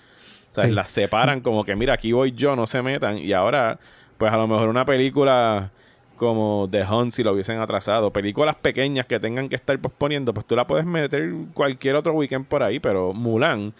O 0.52 0.54
sea, 0.56 0.66
Sí. 0.66 0.72
las 0.72 0.90
separan 0.90 1.42
como 1.42 1.64
que, 1.64 1.76
mira, 1.76 1.94
aquí 1.94 2.12
voy 2.12 2.32
yo, 2.34 2.56
no 2.56 2.68
se 2.68 2.82
metan. 2.82 3.18
Y 3.18 3.34
ahora, 3.34 3.80
pues 4.18 4.32
a 4.32 4.38
lo 4.38 4.48
mejor 4.48 4.70
una 4.70 4.86
película 4.86 5.72
como 6.16 6.68
The 6.70 6.84
Hunt, 6.86 7.12
si 7.14 7.24
lo 7.24 7.32
hubiesen 7.34 7.60
atrasado, 7.60 8.12
películas 8.14 8.56
pequeñas 8.58 9.06
que 9.08 9.20
tengan 9.20 9.50
que 9.50 9.56
estar 9.56 9.78
posponiendo, 9.80 10.34
pues 10.34 10.46
tú 10.46 10.56
la 10.56 10.68
puedes 10.68 10.86
meter 10.86 11.32
cualquier 11.54 11.96
otro 11.96 12.14
weekend 12.14 12.46
por 12.46 12.62
ahí, 12.64 12.80
pero 12.80 13.14
Mulan 13.14 13.74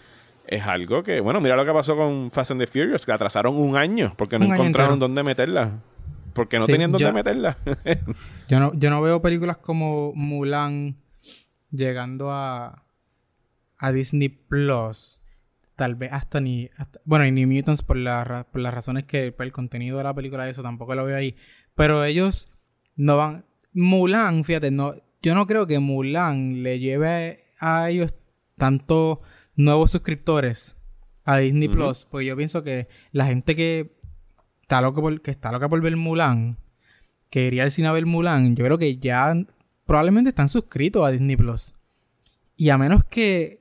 es 0.46 0.62
algo 0.64 1.02
que, 1.02 1.20
bueno, 1.20 1.40
mira 1.40 1.54
lo 1.56 1.64
que 1.64 1.72
pasó 1.72 1.96
con 1.96 2.30
Fast 2.32 2.50
and 2.50 2.60
the 2.60 2.66
Furious, 2.66 3.06
que 3.06 3.12
atrasaron 3.12 3.54
un 3.56 3.76
año 3.76 4.12
porque 4.16 4.38
no 4.38 4.46
Un 4.46 4.54
encontraron 4.54 4.98
dónde 4.98 5.22
meterla. 5.22 5.70
Porque 6.34 6.58
no 6.58 6.66
Sí, 6.66 6.72
tenían 6.72 6.92
dónde 6.92 7.04
yo- 7.06 7.12
meterla. 7.12 7.56
Yo 8.48 8.60
no, 8.60 8.74
yo 8.74 8.90
no 8.90 9.00
veo 9.00 9.22
películas 9.22 9.56
como 9.56 10.12
Mulan 10.14 10.96
llegando 11.70 12.30
a, 12.30 12.84
a 13.78 13.92
Disney 13.92 14.28
Plus. 14.28 15.22
Tal 15.76 15.94
vez 15.94 16.12
hasta 16.12 16.40
ni. 16.40 16.68
hasta- 16.76 17.00
bueno, 17.06 17.26
y 17.26 17.32
ni 17.32 17.46
Mutants 17.46 17.82
por, 17.82 17.96
la 17.96 18.46
por 18.52 18.60
las 18.60 18.74
razones 18.74 19.04
que. 19.04 19.32
Por 19.32 19.46
el 19.46 19.52
contenido 19.52 19.96
de 19.96 20.04
la 20.04 20.14
película, 20.14 20.46
eso 20.48 20.62
tampoco 20.62 20.94
lo 20.94 21.06
veo 21.06 21.16
ahí. 21.16 21.36
Pero 21.74 22.04
ellos 22.04 22.48
no 22.96 23.16
van. 23.16 23.46
Mulan, 23.72 24.44
fíjate, 24.44 24.70
no, 24.70 24.92
yo 25.22 25.34
no 25.34 25.46
creo 25.46 25.66
que 25.66 25.78
Mulan 25.80 26.62
le 26.62 26.78
lleve 26.78 27.40
a 27.58 27.88
ellos 27.88 28.14
tanto 28.58 29.22
nuevos 29.56 29.90
suscriptores 29.90 30.76
a 31.24 31.38
Disney. 31.38 31.68
Plus. 31.68 32.04
Porque 32.04 32.26
yo 32.26 32.36
pienso 32.36 32.62
que 32.62 32.88
la 33.10 33.24
gente 33.24 33.54
que 33.56 33.93
está 34.64 34.82
que 35.22 35.30
está 35.30 35.52
loca 35.52 35.68
por 35.68 35.80
ver 35.80 35.96
Mulan 35.96 36.56
que 37.34 37.46
iría 37.46 37.64
al 37.64 37.72
cine 37.72 37.88
a 37.88 37.92
ver 37.92 38.06
Mulan, 38.06 38.54
yo 38.54 38.64
creo 38.64 38.78
que 38.78 38.96
ya 38.96 39.34
probablemente 39.86 40.28
están 40.28 40.48
suscritos 40.48 41.04
a 41.04 41.10
Disney 41.10 41.36
Plus. 41.36 41.74
Y 42.56 42.68
a 42.68 42.78
menos 42.78 43.02
que, 43.02 43.60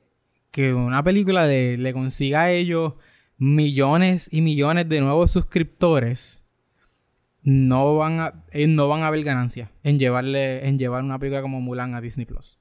que 0.51 0.75
una 0.75 1.03
película 1.03 1.47
le, 1.47 1.79
le 1.79 1.91
consiga 1.91 2.41
a 2.41 2.51
ellos 2.51 2.93
millones 3.39 4.29
y 4.31 4.41
millones 4.41 4.87
de 4.89 5.01
nuevos 5.01 5.31
suscriptores, 5.31 6.43
no 7.41 7.97
van 7.97 8.19
a, 8.19 8.43
no 8.67 8.87
van 8.87 9.01
a 9.01 9.09
ver 9.09 9.23
ganancia 9.23 9.71
en 9.81 9.97
llevarle, 9.97 10.67
en 10.67 10.77
llevar 10.77 11.03
una 11.03 11.17
película 11.17 11.41
como 11.41 11.59
Mulan 11.59 11.95
a 11.95 12.01
Disney 12.01 12.27
Plus. 12.27 12.59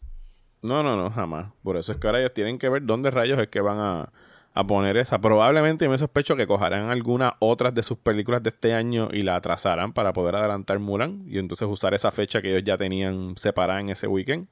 No, 0.62 0.82
no, 0.82 0.96
no, 0.96 1.11
jamás. 1.11 1.52
Por 1.62 1.76
eso 1.76 1.92
es 1.92 1.99
que 1.99 2.06
ahora 2.06 2.20
ellos 2.20 2.32
tienen 2.32 2.58
que 2.58 2.70
ver 2.70 2.87
dónde 2.87 3.11
rayos 3.11 3.38
es 3.38 3.49
que 3.49 3.61
van 3.61 3.78
a, 3.78 4.12
a 4.54 4.66
poner 4.66 4.97
esa. 4.97 5.21
Probablemente 5.21 5.88
me 5.88 5.97
sospecho 5.99 6.37
que 6.37 6.47
cojarán 6.47 6.90
algunas 6.90 7.32
otras 7.38 7.75
de 7.75 7.82
sus 7.82 7.99
películas 7.99 8.42
de 8.42 8.50
este 8.50 8.75
año 8.75 9.09
y 9.12 9.23
la 9.23 9.37
atrasarán 9.37 9.92
para 9.92 10.12
poder 10.12 10.37
adelantar 10.37 10.78
Mulan 10.78 11.25
y 11.26 11.38
entonces 11.38 11.66
usar 11.68 11.94
esa 11.94 12.11
fecha 12.11 12.42
que 12.42 12.50
ellos 12.50 12.64
ya 12.64 12.76
tenían 12.76 13.35
separada 13.37 13.80
en 13.80 13.90
ese 13.90 14.06
weekend. 14.06 14.49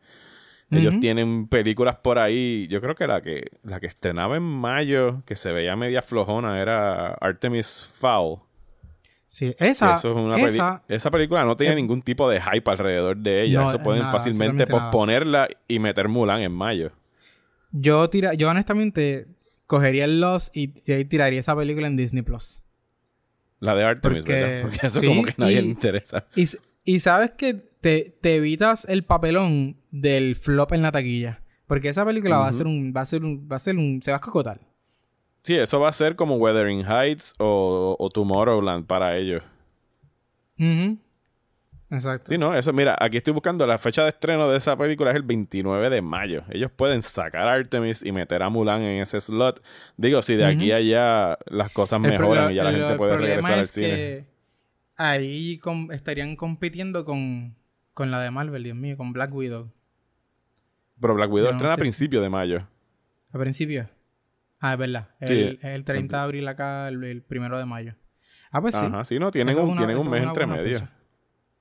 Ellos 0.72 0.94
tienen 1.00 1.48
películas 1.48 1.96
por 1.96 2.20
ahí. 2.20 2.68
Yo 2.70 2.80
creo 2.80 2.94
que 2.94 3.08
la 3.08 3.20
que 3.22 3.50
la 3.64 3.80
que 3.80 3.88
estrenaba 3.88 4.36
en 4.36 4.44
mayo, 4.44 5.20
que 5.26 5.34
se 5.34 5.50
veía 5.52 5.74
media 5.74 6.00
flojona, 6.00 6.60
era 6.62 7.08
Artemis 7.14 7.92
Fowl. 7.98 8.38
Sí, 9.26 9.54
esa, 9.58 9.94
eso 9.94 10.10
es 10.10 10.16
una 10.16 10.36
esa, 10.36 10.82
esa 10.88 11.10
película 11.10 11.44
no 11.44 11.56
tenía 11.56 11.72
eh, 11.72 11.76
ningún 11.76 12.02
tipo 12.02 12.28
de 12.30 12.40
hype 12.40 12.70
alrededor 12.70 13.16
de 13.16 13.42
ella. 13.42 13.60
No, 13.62 13.68
Eso 13.68 13.80
pueden 13.80 14.02
nada, 14.02 14.12
fácilmente 14.12 14.64
nada. 14.66 14.90
posponerla 14.90 15.48
y 15.66 15.78
meter 15.80 16.08
Mulan 16.08 16.40
en 16.42 16.52
mayo. 16.52 16.92
yo 17.72 18.08
tira, 18.08 18.34
yo 18.34 18.48
honestamente 18.48 19.26
cogería 19.70 20.04
el 20.04 20.20
Lost 20.20 20.54
y 20.56 20.66
tiraría 21.04 21.38
esa 21.38 21.54
película 21.54 21.86
en 21.86 21.96
Disney 21.96 22.22
Plus. 22.22 22.60
La 23.60 23.76
de 23.76 23.84
Artemis, 23.84 24.18
Porque- 24.22 24.32
¿verdad? 24.32 24.62
Porque 24.62 24.86
eso 24.88 24.98
sí, 24.98 25.06
como 25.06 25.22
que 25.22 25.30
a 25.30 25.34
nadie 25.38 25.58
y- 25.60 25.62
le 25.62 25.68
interesa. 25.68 26.26
Y, 26.84 26.98
sabes 26.98 27.30
que 27.32 27.54
te, 27.54 28.16
te 28.20 28.34
evitas 28.34 28.84
el 28.88 29.04
papelón 29.04 29.76
del 29.92 30.34
flop 30.34 30.72
en 30.72 30.82
la 30.82 30.90
taquilla. 30.90 31.42
Porque 31.68 31.88
esa 31.88 32.04
película 32.04 32.38
va 32.38 32.48
a 32.48 32.52
ser 32.52 32.66
un, 32.66 32.92
va 32.96 33.02
a 33.02 33.06
ser 33.06 33.24
un, 33.24 33.48
va 33.50 33.54
a 33.54 33.60
ser 33.60 33.76
un, 33.76 34.02
se 34.02 34.10
va 34.10 34.16
a 34.16 34.18
escocotar. 34.18 34.60
Sí, 35.44 35.54
eso 35.54 35.78
va 35.78 35.88
a 35.88 35.92
ser 35.92 36.16
como 36.16 36.34
Wuthering 36.36 36.84
Heights 36.84 37.34
o, 37.38 37.96
o 37.96 38.08
Tomorrowland 38.10 38.86
para 38.86 39.16
ellos. 39.16 39.42
Ujú. 40.58 40.98
Exacto. 41.90 42.30
Sí, 42.30 42.38
no, 42.38 42.54
eso, 42.54 42.72
mira, 42.72 42.96
aquí 43.00 43.16
estoy 43.16 43.32
buscando 43.34 43.66
la 43.66 43.76
fecha 43.78 44.04
de 44.04 44.10
estreno 44.10 44.48
de 44.48 44.56
esa 44.58 44.76
película 44.76 45.10
es 45.10 45.16
el 45.16 45.22
29 45.24 45.90
de 45.90 46.00
mayo. 46.02 46.44
Ellos 46.50 46.70
pueden 46.70 47.02
sacar 47.02 47.48
a 47.48 47.52
Artemis 47.54 48.04
y 48.04 48.12
meter 48.12 48.42
a 48.44 48.48
Mulan 48.48 48.80
en 48.82 49.02
ese 49.02 49.20
slot. 49.20 49.60
Digo, 49.96 50.22
si 50.22 50.36
de 50.36 50.44
aquí 50.46 50.70
a 50.70 50.76
allá 50.76 51.38
las 51.46 51.72
cosas 51.72 52.02
El 52.04 52.10
mejoran 52.12 52.52
y 52.52 52.54
ya 52.54 52.64
la 52.64 52.70
gente 52.72 52.94
puede 52.94 53.16
regresar 53.18 53.58
al 53.58 53.64
cine. 53.66 53.86
que 53.88 54.24
ahí 54.96 55.58
com- 55.58 55.90
estarían 55.90 56.36
compitiendo 56.36 57.04
con, 57.04 57.56
con 57.92 58.10
la 58.12 58.20
de 58.22 58.30
Marvel, 58.30 58.62
Dios 58.62 58.76
mío, 58.76 58.96
con 58.96 59.12
Black 59.12 59.34
Widow. 59.34 59.72
Pero 61.00 61.14
Black 61.14 61.30
Widow 61.32 61.48
no 61.50 61.56
estrena 61.56 61.72
a 61.72 61.76
sé 61.76 61.80
principios 61.80 62.22
de 62.22 62.28
mayo. 62.30 62.68
Al 63.32 63.40
principio. 63.40 63.88
Ah, 64.60 64.74
es 64.74 64.78
verdad. 64.78 65.08
Sí. 65.22 65.32
El, 65.32 65.58
el 65.62 65.84
30 65.84 66.16
de 66.18 66.22
abril 66.22 66.46
acá, 66.48 66.88
el, 66.88 67.02
el 67.02 67.22
primero 67.22 67.58
de 67.58 67.64
mayo. 67.64 67.94
Ah, 68.52 68.60
pues 68.60 68.74
sí. 68.74 68.84
Ajá, 68.84 69.04
sí, 69.04 69.18
no, 69.18 69.30
tienen 69.30 69.58
un, 69.58 69.70
una- 69.70 69.76
tienen 69.78 69.96
un 69.96 70.02
es 70.04 70.08
mes 70.08 70.22
entre 70.22 70.46
medio. 70.46 70.78
fecha. 70.78 70.90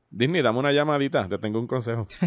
Disney, 0.09 0.41
dame 0.41 0.59
una 0.59 0.71
llamadita, 0.71 1.27
te 1.27 1.37
tengo 1.37 1.59
un 1.59 1.67
consejo. 1.67 2.07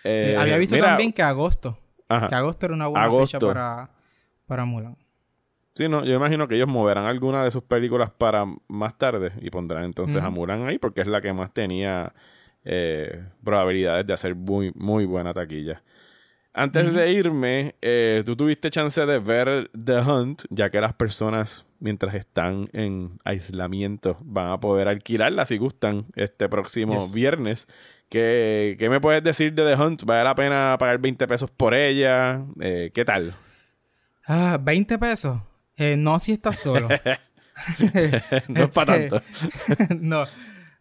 Sí, 0.00 0.08
Eh, 0.10 0.36
había 0.38 0.56
visto 0.58 0.76
mira, 0.76 0.88
también 0.90 1.12
que 1.12 1.22
agosto. 1.22 1.76
ajá. 2.08 2.28
Que 2.28 2.34
agosto 2.36 2.66
era 2.66 2.74
una 2.76 2.86
buena 2.86 3.06
Agosto. 3.06 3.38
fecha 3.40 3.46
para, 3.52 3.90
para 4.46 4.64
Mulan. 4.64 4.96
Sí, 5.74 5.88
no, 5.88 6.04
yo 6.04 6.14
imagino 6.14 6.46
que 6.46 6.54
ellos 6.54 6.68
moverán 6.68 7.04
alguna 7.06 7.42
de 7.42 7.50
sus 7.50 7.64
películas 7.64 8.10
para 8.16 8.44
más 8.68 8.96
tarde 8.96 9.32
y 9.40 9.50
pondrán 9.50 9.84
entonces 9.84 10.22
a. 10.22 10.30
Mulan 10.30 10.68
ahí 10.68 10.78
porque 10.78 11.00
es 11.00 11.08
la 11.08 11.20
que 11.20 11.32
más 11.32 11.52
tenía 11.52 12.14
eh, 12.64 13.24
probabilidades 13.42 14.06
de 14.06 14.12
hacer 14.12 14.36
muy, 14.36 14.70
muy 14.76 15.04
buena 15.04 15.34
taquilla. 15.34 15.82
Antes 16.58 16.92
de 16.92 17.12
irme, 17.12 17.74
eh, 17.80 18.22
tú 18.26 18.34
tuviste 18.36 18.70
chance 18.70 19.04
de 19.06 19.18
ver 19.20 19.70
The 19.72 20.00
Hunt, 20.00 20.42
ya 20.50 20.70
que 20.70 20.80
las 20.80 20.92
personas, 20.94 21.64
mientras 21.78 22.14
están 22.14 22.68
en 22.72 23.18
aislamiento, 23.24 24.18
van 24.22 24.50
a 24.50 24.58
poder 24.58 24.88
alquilarla 24.88 25.44
si 25.44 25.56
gustan 25.56 26.06
este 26.16 26.48
próximo 26.48 27.00
Yes. 27.00 27.14
viernes. 27.14 27.68
¿Qué, 28.08 28.76
¿Qué 28.78 28.88
me 28.88 29.00
puedes 29.00 29.22
decir 29.22 29.52
de 29.54 29.64
The 29.64 29.80
Hunt? 29.80 30.02
¿Vale 30.04 30.24
la 30.24 30.34
pena 30.34 30.76
pagar 30.78 30.98
20 30.98 31.28
pesos 31.28 31.50
por 31.50 31.74
ella? 31.74 32.42
Eh, 32.60 32.90
¿Qué 32.92 33.04
tal? 33.04 33.34
Ah, 34.26 34.58
20 34.60 34.98
pesos. 34.98 35.40
Eh, 35.76 35.96
no 35.96 36.18
si 36.18 36.32
estás 36.32 36.58
solo. 36.58 36.88
no 38.48 38.62
es 38.64 38.68
para 38.70 38.96
Este, 38.96 39.10
tanto. 39.10 39.94
no, 40.00 40.24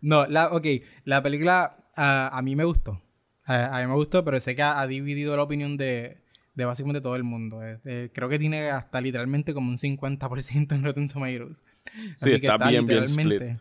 no, 0.01 0.25
la, 0.27 0.47
ok, 0.47 0.65
la 1.05 1.21
película 1.21 1.77
ah, 1.95 2.29
a 2.33 2.41
mí 2.41 2.55
me 2.55 2.63
gustó. 2.63 3.01
A 3.47 3.79
mí 3.81 3.87
me 3.87 3.93
gustó, 3.95 4.23
pero 4.25 4.39
sé 4.39 4.55
que 4.55 4.61
ha, 4.61 4.79
ha 4.79 4.87
dividido 4.87 5.35
la 5.35 5.43
opinión 5.43 5.77
de, 5.77 6.17
de 6.53 6.65
básicamente 6.65 7.01
todo 7.01 7.15
el 7.15 7.23
mundo. 7.23 7.63
Este, 7.63 8.11
creo 8.13 8.27
que 8.29 8.37
tiene 8.39 8.69
hasta 8.69 8.99
literalmente 9.01 9.53
como 9.53 9.69
un 9.69 9.77
50% 9.77 10.75
en 10.75 10.83
Rotten 10.83 11.07
Tomatoes. 11.07 11.63
Sí, 11.93 12.01
Así 12.13 12.29
que 12.41 12.47
está 12.47 12.57
bien, 12.69 12.85
bien 12.85 12.99
literalmente- 13.01 13.59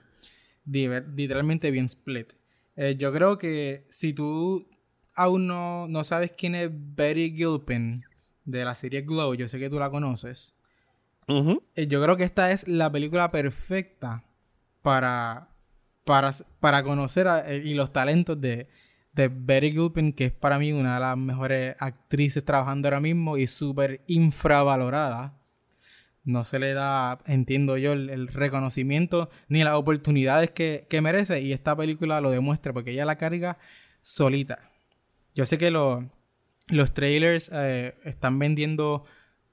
diver- 0.64 1.06
Literalmente 1.14 1.70
bien 1.70 1.84
split. 1.86 2.32
Eh, 2.76 2.96
yo 2.98 3.12
creo 3.12 3.38
que 3.38 3.86
si 3.88 4.12
tú 4.12 4.66
aún 5.14 5.46
no, 5.46 5.86
no 5.88 6.04
sabes 6.04 6.32
quién 6.36 6.54
es 6.56 6.70
Betty 6.72 7.34
Gilpin 7.34 8.04
de 8.44 8.64
la 8.64 8.74
serie 8.74 9.02
Glow, 9.02 9.34
yo 9.34 9.48
sé 9.48 9.58
que 9.58 9.70
tú 9.70 9.78
la 9.78 9.88
conoces. 9.90 10.54
Eh, 11.74 11.86
yo 11.86 12.02
creo 12.02 12.16
que 12.16 12.24
esta 12.24 12.52
es 12.52 12.68
la 12.68 12.90
película 12.92 13.30
perfecta 13.30 14.24
para, 14.82 15.48
para, 16.04 16.30
para 16.60 16.82
conocer 16.84 17.28
a- 17.28 17.50
eh, 17.52 17.62
y 17.64 17.74
los 17.74 17.92
talentos 17.92 18.40
de, 18.40 18.68
de 19.16 19.28
Betty 19.28 19.72
Gilpin, 19.72 20.12
que 20.12 20.26
es 20.26 20.32
para 20.32 20.58
mí 20.58 20.72
una 20.72 20.94
de 20.94 21.00
las 21.00 21.16
mejores 21.16 21.74
actrices 21.80 22.44
trabajando 22.44 22.86
ahora 22.86 23.00
mismo 23.00 23.38
y 23.38 23.46
súper 23.46 24.02
infravalorada. 24.06 25.34
No 26.22 26.44
se 26.44 26.58
le 26.58 26.74
da, 26.74 27.18
entiendo 27.26 27.78
yo, 27.78 27.92
el, 27.92 28.28
reconocimiento 28.28 29.30
ni 29.48 29.64
las 29.64 29.74
oportunidades 29.74 30.50
que, 30.50 30.86
merece. 31.00 31.40
Y 31.40 31.52
esta 31.52 31.74
película 31.76 32.20
lo 32.20 32.30
demuestra 32.30 32.72
porque 32.72 32.92
ella 32.92 33.06
la 33.06 33.16
carga 33.16 33.58
solita. 34.02 34.70
Yo 35.34 35.46
sé 35.46 35.56
que 35.56 35.70
los 35.70 36.94
trailers 36.94 37.50
eh, 37.54 37.94
están 38.04 38.38
vendiendo 38.38 39.04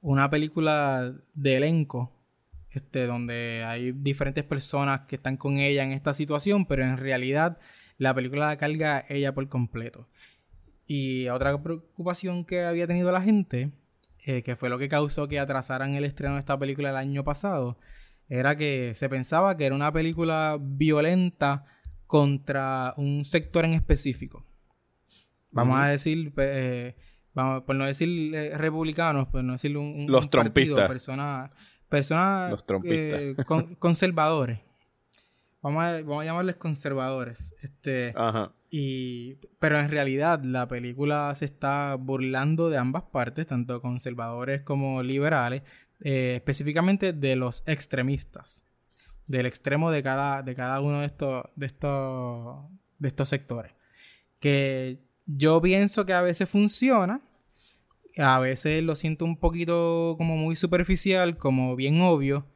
una 0.01 0.29
película 0.29 1.13
de 1.33 1.55
elenco 1.55 2.11
este, 2.71 3.05
donde 3.05 3.63
hay 3.63 3.91
diferentes 3.91 4.43
personas 4.43 5.01
que 5.01 5.15
están 5.15 5.37
con 5.37 5.57
ella 5.57 5.83
en 5.83 5.91
esta 5.91 6.13
situación, 6.13 6.65
pero 6.65 6.83
en 6.83 6.97
realidad 6.97 7.59
la 7.97 8.13
película 8.13 8.47
la 8.47 8.57
carga 8.57 9.05
ella 9.09 9.33
por 9.33 9.47
completo. 9.47 10.07
Y 10.85 11.27
otra 11.29 11.61
preocupación 11.61 12.45
que 12.45 12.63
había 12.63 12.87
tenido 12.87 13.11
la 13.11 13.21
gente, 13.21 13.71
eh, 14.25 14.43
que 14.43 14.55
fue 14.55 14.69
lo 14.69 14.77
que 14.77 14.89
causó 14.89 15.27
que 15.27 15.39
atrasaran 15.39 15.95
el 15.95 16.03
estreno 16.03 16.33
de 16.33 16.39
esta 16.39 16.57
película 16.57 16.89
el 16.89 16.97
año 16.97 17.23
pasado, 17.23 17.77
era 18.29 18.55
que 18.55 18.93
se 18.95 19.09
pensaba 19.09 19.57
que 19.57 19.65
era 19.65 19.75
una 19.75 19.91
película 19.91 20.57
violenta 20.59 21.65
contra 22.07 22.93
un 22.97 23.25
sector 23.25 23.65
en 23.65 23.73
específico. 23.73 24.45
Vamos 25.51 25.79
a 25.79 25.87
decir, 25.87 26.33
eh, 26.37 26.95
vamos, 27.33 27.63
por 27.63 27.75
no 27.75 27.85
decir 27.85 28.33
eh, 28.33 28.57
republicanos, 28.57 29.27
por 29.27 29.43
no 29.43 29.53
decir 29.53 29.77
un, 29.77 30.07
Los 30.07 30.29
trompistas. 30.29 30.87
personas 30.87 31.49
personas 31.89 32.63
conservadores. 33.77 34.59
Vamos 35.63 35.83
a, 35.83 36.01
vamos 36.01 36.21
a, 36.21 36.25
llamarles 36.25 36.57
conservadores. 36.57 37.55
Este, 37.61 38.13
Y, 38.69 39.35
pero 39.59 39.79
en 39.79 39.89
realidad 39.89 40.43
la 40.43 40.67
película 40.67 41.33
se 41.35 41.45
está 41.45 41.95
burlando 41.95 42.69
de 42.69 42.77
ambas 42.77 43.03
partes, 43.03 43.47
tanto 43.47 43.81
conservadores 43.81 44.63
como 44.63 45.01
liberales, 45.01 45.61
eh, 46.01 46.33
específicamente 46.35 47.13
de 47.13 47.37
los 47.37 47.63
extremistas, 47.65 48.65
del 49.25 49.45
extremo 49.45 49.89
de 49.89 50.03
cada, 50.03 50.43
de 50.43 50.53
cada 50.53 50.81
uno 50.81 50.99
de 50.99 51.05
estos, 51.05 51.45
de 51.55 51.65
estos, 51.65 52.65
de 52.99 53.07
estos 53.07 53.29
sectores. 53.29 53.71
Que 54.39 54.99
yo 55.25 55.61
pienso 55.61 56.05
que 56.05 56.13
a 56.13 56.21
veces 56.21 56.49
funciona, 56.49 57.21
a 58.17 58.39
veces 58.39 58.83
lo 58.83 58.97
siento 58.97 59.23
un 59.23 59.37
poquito 59.37 60.15
como 60.17 60.35
muy 60.35 60.57
superficial, 60.57 61.37
como 61.37 61.77
bien 61.77 62.01
obvio, 62.01 62.47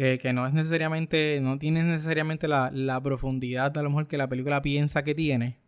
eh, 0.00 0.16
que 0.22 0.32
no 0.32 0.46
es 0.46 0.54
necesariamente, 0.54 1.40
no 1.40 1.58
tiene 1.58 1.82
necesariamente 1.82 2.46
la, 2.46 3.00
profundidad 3.02 3.76
a 3.76 3.82
lo 3.82 3.90
mejor 3.90 4.06
que 4.06 4.16
la 4.16 4.28
película 4.28 4.62
piensa 4.62 5.02
que 5.02 5.12
tiene, 5.12 5.58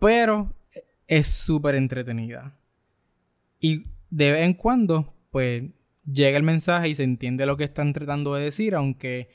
pero 0.00 0.52
es 1.06 1.28
súper 1.28 1.76
entretenida. 1.76 2.58
Y 3.60 3.84
de 4.10 4.32
vez 4.32 4.42
en 4.42 4.54
cuando, 4.54 5.14
pues 5.30 5.62
llega 6.04 6.36
el 6.36 6.42
mensaje 6.42 6.88
y 6.88 6.94
se 6.96 7.04
entiende 7.04 7.46
lo 7.46 7.56
que 7.56 7.62
están 7.62 7.92
tratando 7.92 8.34
de 8.34 8.42
decir, 8.42 8.74
aunque, 8.74 9.30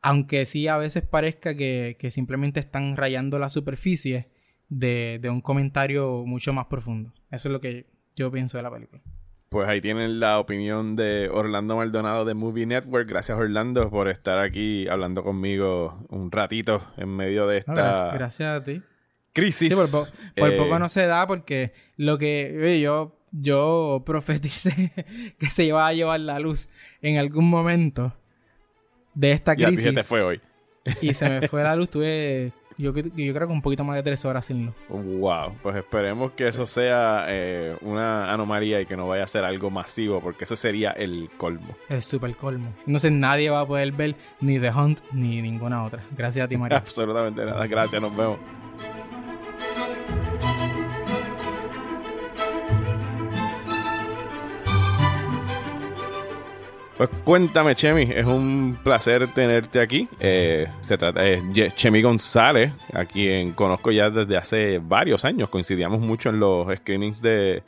aunque 0.00 0.44
sí 0.44 0.66
a 0.66 0.76
veces 0.76 1.04
parezca 1.04 1.56
que, 1.56 1.96
que 2.00 2.10
simplemente 2.10 2.58
están 2.58 2.96
rayando 2.96 3.38
la 3.38 3.48
superficie 3.48 4.28
de, 4.70 5.20
de 5.22 5.30
un 5.30 5.40
comentario 5.40 6.24
mucho 6.26 6.52
más 6.52 6.66
profundo. 6.66 7.14
Eso 7.30 7.48
es 7.48 7.52
lo 7.52 7.60
que 7.60 7.86
yo 8.16 8.32
pienso 8.32 8.56
de 8.56 8.64
la 8.64 8.72
película. 8.72 9.00
Pues 9.52 9.68
ahí 9.68 9.82
tienen 9.82 10.18
la 10.18 10.38
opinión 10.38 10.96
de 10.96 11.28
Orlando 11.30 11.76
Maldonado 11.76 12.24
de 12.24 12.32
Movie 12.32 12.64
Network. 12.64 13.06
Gracias 13.06 13.36
Orlando 13.36 13.90
por 13.90 14.08
estar 14.08 14.38
aquí 14.38 14.88
hablando 14.88 15.22
conmigo 15.22 16.06
un 16.08 16.32
ratito 16.32 16.82
en 16.96 17.14
medio 17.14 17.46
de 17.46 17.58
esta... 17.58 18.12
gracias, 18.14 18.62
a 18.62 18.64
ti. 18.64 18.80
Crisis. 19.34 19.74
por, 19.74 20.50
eh, 20.50 20.56
poco 20.56 20.78
no 20.78 20.88
se 20.88 21.06
da 21.06 21.26
porque 21.26 21.74
lo 21.98 22.16
que 22.16 22.80
yo, 22.80 23.14
yo 23.30 24.02
profeticé 24.06 24.90
que 25.38 25.50
se 25.50 25.64
iba 25.64 25.86
a 25.86 25.92
llevar 25.92 26.20
la 26.20 26.38
luz 26.38 26.70
en 27.02 27.18
algún 27.18 27.50
momento 27.50 28.16
de 29.12 29.32
esta 29.32 29.54
crisis. 29.54 29.80
Y 29.80 29.82
se 29.82 29.92
te 29.92 30.02
fue 30.02 30.22
hoy. 30.22 30.40
Y 31.02 31.12
se 31.12 31.28
me 31.28 31.46
fue 31.46 31.62
la 31.62 31.76
luz, 31.76 31.90
tuve 31.90 32.54
yo, 32.82 32.92
yo 32.94 33.34
creo 33.34 33.46
que 33.46 33.52
un 33.52 33.62
poquito 33.62 33.84
más 33.84 33.96
de 33.96 34.02
tres 34.02 34.24
horas 34.24 34.44
sin 34.44 34.66
luz. 34.66 34.74
Wow, 34.88 35.54
pues 35.62 35.76
esperemos 35.76 36.32
que 36.32 36.48
eso 36.48 36.66
sea 36.66 37.26
eh, 37.28 37.76
una 37.80 38.32
anomalía 38.32 38.80
y 38.80 38.86
que 38.86 38.96
no 38.96 39.08
vaya 39.08 39.24
a 39.24 39.26
ser 39.26 39.44
algo 39.44 39.70
masivo, 39.70 40.20
porque 40.20 40.44
eso 40.44 40.56
sería 40.56 40.90
el 40.90 41.30
colmo. 41.36 41.76
El 41.88 42.02
super 42.02 42.36
colmo. 42.36 42.72
No 42.86 42.98
sé, 42.98 43.10
nadie 43.10 43.50
va 43.50 43.60
a 43.60 43.66
poder 43.66 43.92
ver 43.92 44.16
ni 44.40 44.58
The 44.58 44.70
Hunt 44.70 45.00
ni 45.12 45.40
ninguna 45.40 45.84
otra. 45.84 46.02
Gracias 46.16 46.44
a 46.44 46.48
ti, 46.48 46.56
María. 46.56 46.78
Absolutamente 46.82 47.44
nada. 47.44 47.66
Gracias, 47.66 48.02
nos 48.02 48.16
vemos. 48.16 48.38
Pues 57.02 57.10
cuéntame, 57.24 57.74
Chemi, 57.74 58.02
es 58.14 58.26
un 58.26 58.78
placer 58.84 59.26
tenerte 59.34 59.80
aquí. 59.80 60.08
Eh, 60.20 60.68
se 60.82 60.96
trata 60.96 61.20
de 61.20 61.72
Chemi 61.74 62.00
González, 62.00 62.70
a 62.92 63.06
quien 63.06 63.54
conozco 63.54 63.90
ya 63.90 64.08
desde 64.08 64.36
hace 64.36 64.78
varios 64.78 65.24
años. 65.24 65.48
Coincidíamos 65.48 66.00
mucho 66.00 66.28
en 66.28 66.38
los 66.38 66.72
screenings 66.72 67.20
de, 67.20 67.64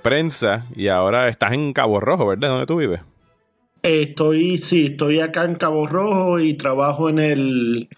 prensa 0.00 0.64
y 0.76 0.86
ahora 0.86 1.26
estás 1.26 1.54
en 1.54 1.72
Cabo 1.72 1.98
Rojo, 1.98 2.24
¿verdad? 2.28 2.50
¿Dónde 2.50 2.66
tú 2.66 2.76
vives? 2.76 3.00
Estoy, 3.82 4.58
sí, 4.58 4.86
estoy 4.92 5.18
acá 5.18 5.42
en 5.42 5.56
Cabo 5.56 5.88
Rojo 5.88 6.38
y 6.38 6.54
trabajo 6.54 7.08
en 7.08 7.18
el, 7.18 7.88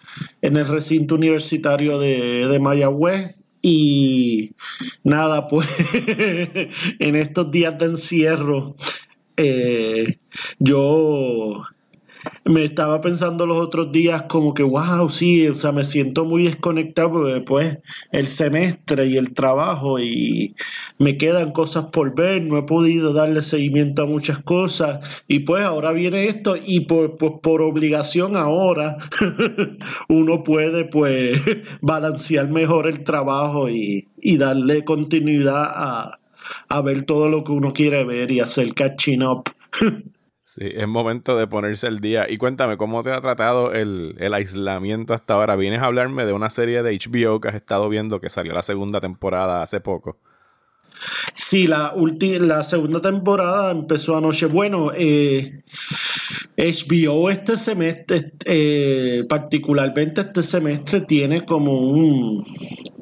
en 0.41 0.57
el 0.57 0.67
recinto 0.67 1.17
universitario 1.17 1.99
de, 1.99 2.49
de 2.49 2.59
Mayagüez. 2.59 3.35
Y 3.61 4.49
nada, 5.03 5.47
pues 5.47 5.69
en 7.01 7.17
estos 7.17 7.51
días 7.51 7.79
de 7.79 7.85
encierro 7.85 8.77
eh, 9.37 10.17
yo 10.59 11.65
me 12.45 12.65
estaba 12.65 13.01
pensando 13.01 13.47
los 13.47 13.57
otros 13.57 13.93
días 13.93 14.23
como 14.23 14.55
que, 14.55 14.63
wow, 14.63 15.09
sí, 15.09 15.47
o 15.49 15.55
sea, 15.55 15.73
me 15.73 15.85
siento 15.85 16.25
muy 16.25 16.45
desconectado 16.45 17.13
porque 17.13 17.35
después 17.35 17.79
el 18.13 18.29
semestre 18.29 19.07
y 19.07 19.17
el 19.17 19.35
trabajo 19.35 19.99
y 19.99 20.55
me 20.99 21.17
quedan 21.17 21.53
cosas 21.53 21.87
por 21.87 22.15
ver, 22.15 22.43
no 22.43 22.59
he 22.59 22.63
podido 22.63 23.13
darle 23.13 23.43
seguimiento 23.43 24.03
a 24.03 24.07
muchas 24.07 24.39
cosas 24.39 25.25
y 25.29 25.41
pues 25.41 25.65
ahora 25.65 25.93
viene 25.93 26.27
esto 26.27 26.57
y 26.63 26.81
por, 26.81 27.17
pues 27.17 27.33
por 27.43 27.63
obligación 27.63 28.37
ahora 28.37 28.97
uno 30.09 30.43
puede 30.43 30.85
pues 30.85 31.41
balancear 31.81 32.49
mejor 32.49 32.87
el 32.87 33.05
trabajo 33.05 33.69
y, 33.69 34.09
y 34.21 34.37
darle 34.37 34.85
continuidad 34.85 35.65
a 35.67 36.19
a 36.77 36.83
ver 36.83 37.03
todo 37.03 37.29
lo 37.29 37.45
que 37.45 37.53
uno 37.53 37.73
quiere 37.73 38.05
ver 38.05 38.31
y 38.31 38.41
hacer 38.41 38.75
catching 38.75 39.23
up. 39.23 39.45
Sí, 40.47 40.69
es 40.73 40.87
momento 40.87 41.37
de 41.37 41.47
ponerse 41.47 41.87
el 41.87 42.01
día. 42.01 42.31
Y 42.31 42.37
cuéntame, 42.37 42.77
¿cómo 42.77 43.03
te 43.03 43.11
ha 43.11 43.21
tratado 43.21 43.73
el, 43.73 44.17
aislamiento 44.33 45.15
hasta 45.15 45.35
ahora? 45.35 45.57
Vienes 45.57 45.81
a 45.81 45.87
hablarme 45.87 46.27
de 46.27 46.33
una 46.33 46.51
serie 46.51 46.83
de 46.83 46.97
HBO 46.97 47.41
que 47.41 47.49
has 47.49 47.55
estado 47.55 47.89
viendo 47.89 48.21
que 48.21 48.29
salió 48.29 48.53
la 48.53 48.63
segunda 48.63 49.01
temporada 49.01 49.63
hace 49.63 49.81
poco. 49.81 50.19
Sí, 51.33 51.67
la, 51.67 51.95
la 51.97 52.63
segunda 52.63 53.01
temporada 53.01 53.73
empezó 53.73 54.17
anoche. 54.17 54.47
Bueno, 54.47 54.91
eh, 54.95 55.57
HBO 56.57 57.31
este 57.31 57.57
semestre, 57.57 58.33
eh, 58.45 59.25
particularmente 59.29 60.21
este 60.21 60.43
semestre, 60.43 61.01
tiene 61.01 61.45
como 61.45 61.73
un 61.73 62.45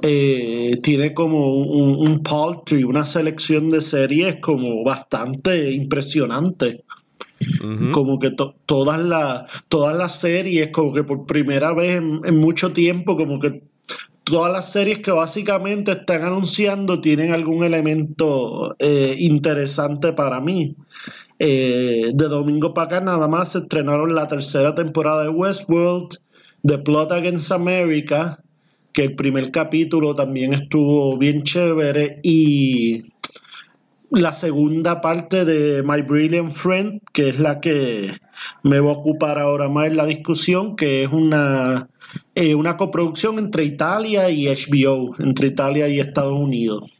eh, 0.03 0.81
tiene 0.83 1.15
como 1.15 1.55
un, 1.55 2.07
un 2.07 2.23
poultry, 2.23 2.85
una 2.85 3.07
selección 3.07 3.71
de 3.71 3.83
series 3.83 4.37
como 4.37 4.85
bastante 4.85 5.73
impresionante. 5.73 6.85
Como 7.93 8.19
que 8.19 8.31
todas, 8.67 9.01
las 9.01 9.45
todas 9.69 9.97
las 9.97 10.21
series, 10.21 10.71
como 10.71 10.93
que 10.93 11.03
por 11.05 11.27
primera 11.27 11.73
vez 11.73 11.97
en, 11.97 12.37
mucho 12.37 12.73
tiempo, 12.73 13.17
como 13.17 13.41
que 13.41 13.63
todas 14.25 14.53
las 14.53 14.71
series 14.71 15.01
que 15.01 15.11
básicamente 15.11 15.93
están 15.93 16.23
anunciando 16.23 17.01
tienen 17.01 17.33
algún 17.33 17.65
elemento 17.65 18.77
eh, 18.79 19.17
interesante 19.19 20.13
para 20.13 20.41
mí. 20.41 20.77
Eh, 21.39 22.13
de 22.15 22.29
domingo 22.29 22.73
para 22.73 22.87
acá 22.87 23.01
nada 23.01 23.27
más 23.27 23.53
se 23.53 23.59
estrenaron 23.59 24.15
la 24.15 24.29
tercera 24.29 24.75
temporada 24.75 25.25
de 25.25 25.29
Westworld, 25.29 26.19
The 26.63 26.79
Plot 26.79 27.11
Against 27.11 27.51
America, 27.51 28.39
que 28.93 29.05
el 29.05 29.15
primer 29.15 29.51
capítulo 29.51 30.15
también 30.15 30.53
estuvo 30.53 31.17
bien 31.19 31.43
chévere 31.43 32.21
y 32.23 33.03
la 34.11 34.33
segunda 34.33 35.01
parte 35.01 35.45
de 35.45 35.83
My 35.83 36.03
Brilliant 36.03 36.53
Friend, 36.53 37.01
que 37.13 37.31
es 37.31 37.41
la 37.41 37.61
que 37.61 38.15
me 38.63 38.79
va 38.81 38.91
a 38.91 38.95
ocupar 38.95 39.39
ahora 39.39 39.69
más 39.69 39.87
en 39.87 39.97
la 39.97 40.05
discusión, 40.05 40.77
que 40.77 41.05
es 41.05 41.11
una, 41.11 41.89
eh, 42.35 42.55
una 42.55 42.77
coproducción 42.77 43.39
entre 43.39 43.65
Italia 43.65 44.29
y 44.29 44.47
HBO, 44.47 45.15
entre 45.19 45.49
Italia 45.49 45.89
y 45.89 45.99
Estados 45.99 46.39
Unidos. 46.39 46.95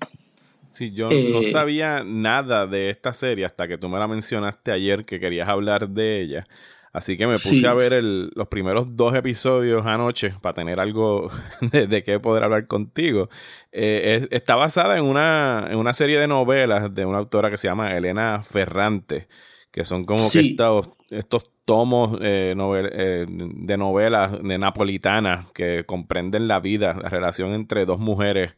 Sí, 0.71 0.91
yo 0.93 1.09
no 1.11 1.43
eh, 1.43 1.51
sabía 1.53 2.03
nada 2.03 2.67
de 2.67 2.89
esta 2.89 3.13
serie 3.13 3.45
hasta 3.45 3.69
que 3.69 3.77
tú 3.77 3.91
me 3.91 3.99
la 3.99 4.09
mencionaste 4.09 4.73
ayer 4.73 5.05
que 5.05 5.21
querías 5.21 5.49
hablar 5.49 5.91
de 5.91 6.23
ella. 6.23 6.47
Así 6.93 7.17
que 7.17 7.27
me 7.27 7.33
puse 7.33 7.67
a 7.67 7.73
ver 7.73 8.05
los 8.05 8.49
primeros 8.49 8.97
dos 8.97 9.15
episodios 9.15 9.87
anoche 9.87 10.35
para 10.43 10.53
tener 10.53 10.79
algo 10.79 11.31
de, 11.73 12.05
qué 12.05 12.21
poder 12.21 12.45
hablar 12.45 12.67
contigo. 12.67 13.31
Eh, 13.73 14.29
está 14.31 14.57
basada 14.57 14.99
en 14.99 15.05
una, 15.05 15.69
en 15.71 15.79
una 15.79 15.95
serie 15.95 16.19
de 16.19 16.27
novelas 16.27 16.95
de 16.95 17.07
una 17.07 17.17
autora 17.17 17.51
que 17.51 17.57
se 17.57 17.67
llama 17.67 17.97
Elena 17.97 18.43
Ferrante, 18.43 19.27
que 19.71 19.87
son 19.87 20.05
como 20.05 20.31
que 20.31 20.41
estos, 20.41 20.91
estos 21.09 21.51
tomos 21.65 22.19
eh, 22.21 22.55
eh, 22.55 23.27
de 23.27 23.77
novelas 23.79 24.43
de 24.43 24.59
napolitanas 24.59 25.51
que 25.53 25.85
comprenden 25.87 26.47
la 26.47 26.61
vida, 26.61 26.95
la 27.03 27.09
relación 27.09 27.55
entre 27.55 27.87
dos 27.87 28.01
mujeres 28.01 28.55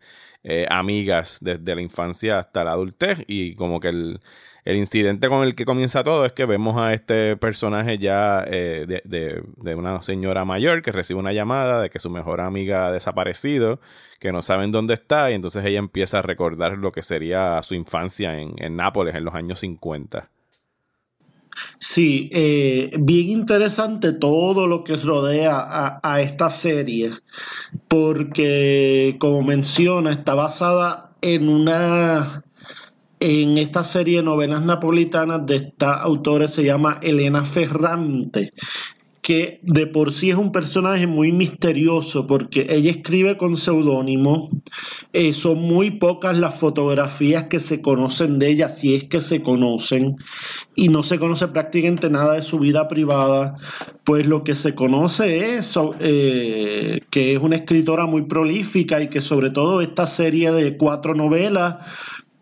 amigas 0.68 1.38
desde 1.40 1.74
la 1.74 1.80
infancia 1.80 2.38
hasta 2.38 2.64
la 2.64 2.72
adultez 2.72 3.24
y 3.26 3.54
como 3.54 3.80
que 3.80 3.88
el 3.88 4.20
el 4.64 4.78
incidente 4.78 5.28
con 5.28 5.42
el 5.42 5.54
que 5.54 5.66
comienza 5.66 6.02
todo 6.02 6.24
es 6.24 6.32
que 6.32 6.46
vemos 6.46 6.76
a 6.78 6.94
este 6.94 7.36
personaje 7.36 7.98
ya 7.98 8.42
eh, 8.46 9.02
de, 9.04 9.74
una 9.74 10.00
señora 10.00 10.46
mayor 10.46 10.80
que 10.80 10.90
recibe 10.90 11.20
una 11.20 11.34
llamada 11.34 11.82
de 11.82 11.90
que 11.90 11.98
su 11.98 12.08
mejor 12.08 12.40
amiga 12.40 12.86
ha 12.86 12.92
desaparecido, 12.92 13.78
que 14.18 14.32
no 14.32 14.40
saben 14.40 14.72
dónde 14.72 14.94
está, 14.94 15.30
y 15.30 15.34
entonces 15.34 15.64
ella 15.66 15.78
empieza 15.78 16.20
a 16.20 16.22
recordar 16.22 16.78
lo 16.78 16.92
que 16.92 17.02
sería 17.02 17.62
su 17.62 17.74
infancia 17.74 18.40
en, 18.40 18.54
Nápoles 18.74 19.14
en 19.14 19.24
los 19.24 19.34
años 19.34 19.58
50. 19.60 20.30
Sí, 21.78 22.30
eh, 22.32 22.90
bien 22.98 23.28
interesante 23.28 24.12
todo 24.12 24.66
lo 24.66 24.82
que 24.82 24.96
rodea 24.96 25.58
a, 25.58 26.00
a, 26.02 26.20
esta 26.22 26.48
serie, 26.48 27.10
porque 27.86 29.16
como 29.20 29.42
menciona, 29.42 30.10
está 30.10 30.34
basada 30.34 31.12
en 31.20 31.48
una 31.48 32.43
en 33.24 33.56
esta 33.56 33.82
serie 33.84 34.18
de 34.18 34.22
novelas 34.22 34.62
napolitanas 34.66 35.46
de 35.46 35.56
esta 35.56 35.94
autora 35.94 36.46
se 36.46 36.62
llama 36.62 36.98
Elena 37.00 37.46
Ferrante, 37.46 38.50
que 39.22 39.60
de 39.62 39.86
por 39.86 40.12
sí 40.12 40.28
es 40.28 40.36
un 40.36 40.52
personaje 40.52 41.06
muy 41.06 41.32
misterioso 41.32 42.26
porque 42.26 42.66
ella 42.68 42.90
escribe 42.90 43.38
con 43.38 43.56
seudónimo. 43.56 44.50
Eh, 45.14 45.32
son 45.32 45.62
muy 45.62 45.92
pocas 45.92 46.36
las 46.36 46.60
fotografías 46.60 47.44
que 47.44 47.60
se 47.60 47.80
conocen 47.80 48.38
de 48.38 48.50
ella, 48.50 48.68
si 48.68 48.94
es 48.94 49.04
que 49.04 49.22
se 49.22 49.40
conocen, 49.40 50.16
y 50.74 50.88
no 50.90 51.02
se 51.02 51.18
conoce 51.18 51.48
prácticamente 51.48 52.10
nada 52.10 52.34
de 52.34 52.42
su 52.42 52.58
vida 52.58 52.88
privada. 52.88 53.56
Pues 54.04 54.26
lo 54.26 54.44
que 54.44 54.54
se 54.54 54.74
conoce 54.74 55.56
es 55.56 55.78
eh, 56.00 57.00
que 57.08 57.36
es 57.36 57.42
una 57.42 57.56
escritora 57.56 58.04
muy 58.04 58.26
prolífica 58.26 59.00
y 59.00 59.08
que 59.08 59.22
sobre 59.22 59.48
todo 59.48 59.80
esta 59.80 60.06
serie 60.06 60.52
de 60.52 60.76
cuatro 60.76 61.14
novelas 61.14 61.76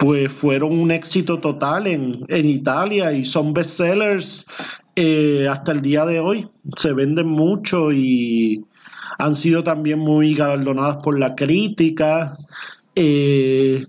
pues 0.03 0.33
fueron 0.33 0.77
un 0.77 0.91
éxito 0.91 1.38
total 1.38 1.87
en, 1.87 2.27
Italia 2.29 3.12
y 3.12 3.25
son 3.25 3.55
bestsellers 3.55 4.45
eh, 4.97 5.47
hasta 5.49 5.71
el 5.71 5.81
día 5.81 6.05
de 6.05 6.19
hoy. 6.19 6.49
Se 6.77 6.93
venden 6.93 7.29
mucho 7.29 7.93
y 7.93 8.65
han 9.21 9.37
sido 9.37 9.62
también 9.62 10.01
muy 10.01 10.35
galardonadas 10.35 10.97
por 11.05 11.21
la 11.21 11.37
crítica. 11.37 12.37
Eh, 12.97 13.87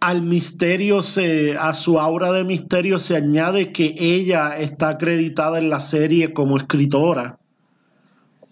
al 0.00 0.22
misterio 0.22 1.02
se, 1.02 1.58
a 1.58 1.74
su 1.74 2.00
aura 2.00 2.32
de 2.32 2.44
misterio 2.44 2.98
se 2.98 3.16
añade 3.16 3.70
que 3.70 3.94
ella 3.98 4.56
está 4.56 4.88
acreditada 4.88 5.58
en 5.58 5.68
la 5.68 5.80
serie 5.80 6.32
como 6.32 6.56
escritora. 6.56 7.38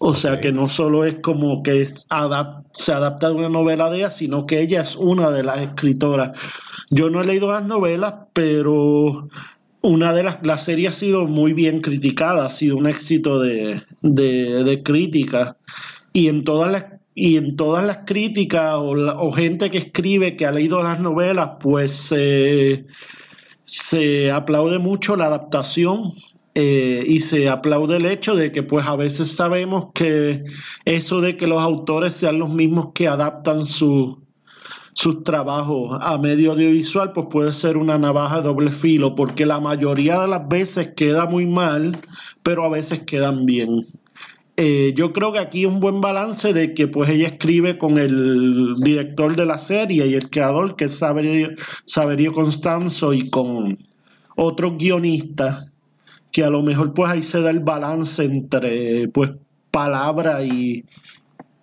O 0.01 0.13
sea 0.13 0.39
que 0.39 0.53
no 0.53 0.69
solo 0.69 1.03
es 1.03 1.15
como 1.15 1.61
que 1.61 1.85
se 1.85 2.05
adapta 2.93 3.29
de 3.29 3.35
una 3.35 3.49
novela 3.49 3.89
de 3.89 3.97
ella, 3.97 4.09
sino 4.09 4.45
que 4.45 4.61
ella 4.61 4.81
es 4.81 4.95
una 4.95 5.29
de 5.29 5.43
las 5.43 5.59
escritoras. 5.59 6.39
Yo 6.89 7.09
no 7.09 7.19
he 7.19 7.25
leído 7.25 7.51
las 7.51 7.65
novelas, 7.65 8.13
pero 8.31 9.27
una 9.81 10.13
de 10.13 10.23
las, 10.23 10.39
la 10.45 10.57
serie 10.57 10.87
ha 10.87 10.93
sido 10.93 11.27
muy 11.27 11.51
bien 11.51 11.81
criticada, 11.81 12.45
ha 12.45 12.49
sido 12.49 12.77
un 12.77 12.87
éxito 12.87 13.39
de, 13.41 13.83
de, 14.01 14.83
crítica. 14.83 15.57
Y 16.13 16.29
en 16.29 16.45
todas 16.45 16.71
las 16.71 16.85
y 17.13 17.35
en 17.35 17.57
todas 17.57 17.85
las 17.85 17.99
críticas 18.05 18.75
o, 18.77 19.31
gente 19.33 19.69
que 19.69 19.79
escribe 19.79 20.37
que 20.37 20.45
ha 20.45 20.53
leído 20.53 20.81
las 20.81 21.01
novelas, 21.01 21.51
pues 21.59 22.13
se 23.65 24.31
aplaude 24.31 24.79
mucho 24.79 25.17
la 25.17 25.25
adaptación 25.25 26.13
eh, 26.55 27.03
y 27.05 27.21
se 27.21 27.47
aplaude 27.47 27.97
el 27.97 28.05
hecho 28.05 28.35
de 28.35 28.51
que 28.51 28.63
pues 28.63 28.85
a 28.85 28.95
veces 28.95 29.31
sabemos 29.31 29.87
que 29.93 30.43
eso 30.83 31.21
de 31.21 31.37
que 31.37 31.47
los 31.47 31.61
autores 31.61 32.13
sean 32.13 32.39
los 32.39 32.49
mismos 32.49 32.89
que 32.93 33.07
adaptan 33.07 33.65
sus 33.65 34.17
trabajos 35.23 35.97
a 36.01 36.17
medio 36.17 36.53
audiovisual 36.53 37.13
pues 37.13 37.27
puede 37.29 37.53
ser 37.53 37.77
una 37.77 37.97
navaja 37.99 38.37
de 38.37 38.47
doble 38.47 38.71
filo 38.71 39.15
porque 39.15 39.45
la 39.45 39.59
mayoría 39.59 40.21
de 40.21 40.27
las 40.27 40.47
veces 40.47 40.93
queda 40.95 41.27
muy 41.27 41.45
mal 41.45 41.97
pero 42.41 42.63
a 42.63 42.69
veces 42.69 43.01
quedan 43.01 43.45
bien. 43.45 43.85
Eh, 44.57 44.93
yo 44.93 45.13
creo 45.13 45.31
que 45.31 45.39
aquí 45.39 45.61
es 45.61 45.67
un 45.67 45.79
buen 45.79 46.01
balance 46.01 46.51
de 46.51 46.73
que 46.73 46.87
pues 46.87 47.09
ella 47.09 47.27
escribe 47.27 47.77
con 47.77 47.97
el 47.97 48.75
director 48.75 49.35
de 49.35 49.45
la 49.45 49.57
serie 49.57 50.05
y 50.07 50.15
el 50.15 50.29
creador 50.29 50.75
que 50.75 50.85
es 50.85 50.97
Saverio, 50.97 51.51
Saverio 51.85 52.33
Constanzo 52.33 53.13
y 53.13 53.29
con 53.29 53.77
otros 54.35 54.77
guionistas 54.77 55.69
que 56.31 56.43
a 56.43 56.49
lo 56.49 56.61
mejor 56.61 56.93
pues 56.93 57.11
ahí 57.11 57.21
se 57.21 57.41
da 57.41 57.49
el 57.49 57.59
balance 57.59 58.23
entre 58.23 59.07
pues 59.09 59.31
palabra 59.71 60.43
y 60.43 60.85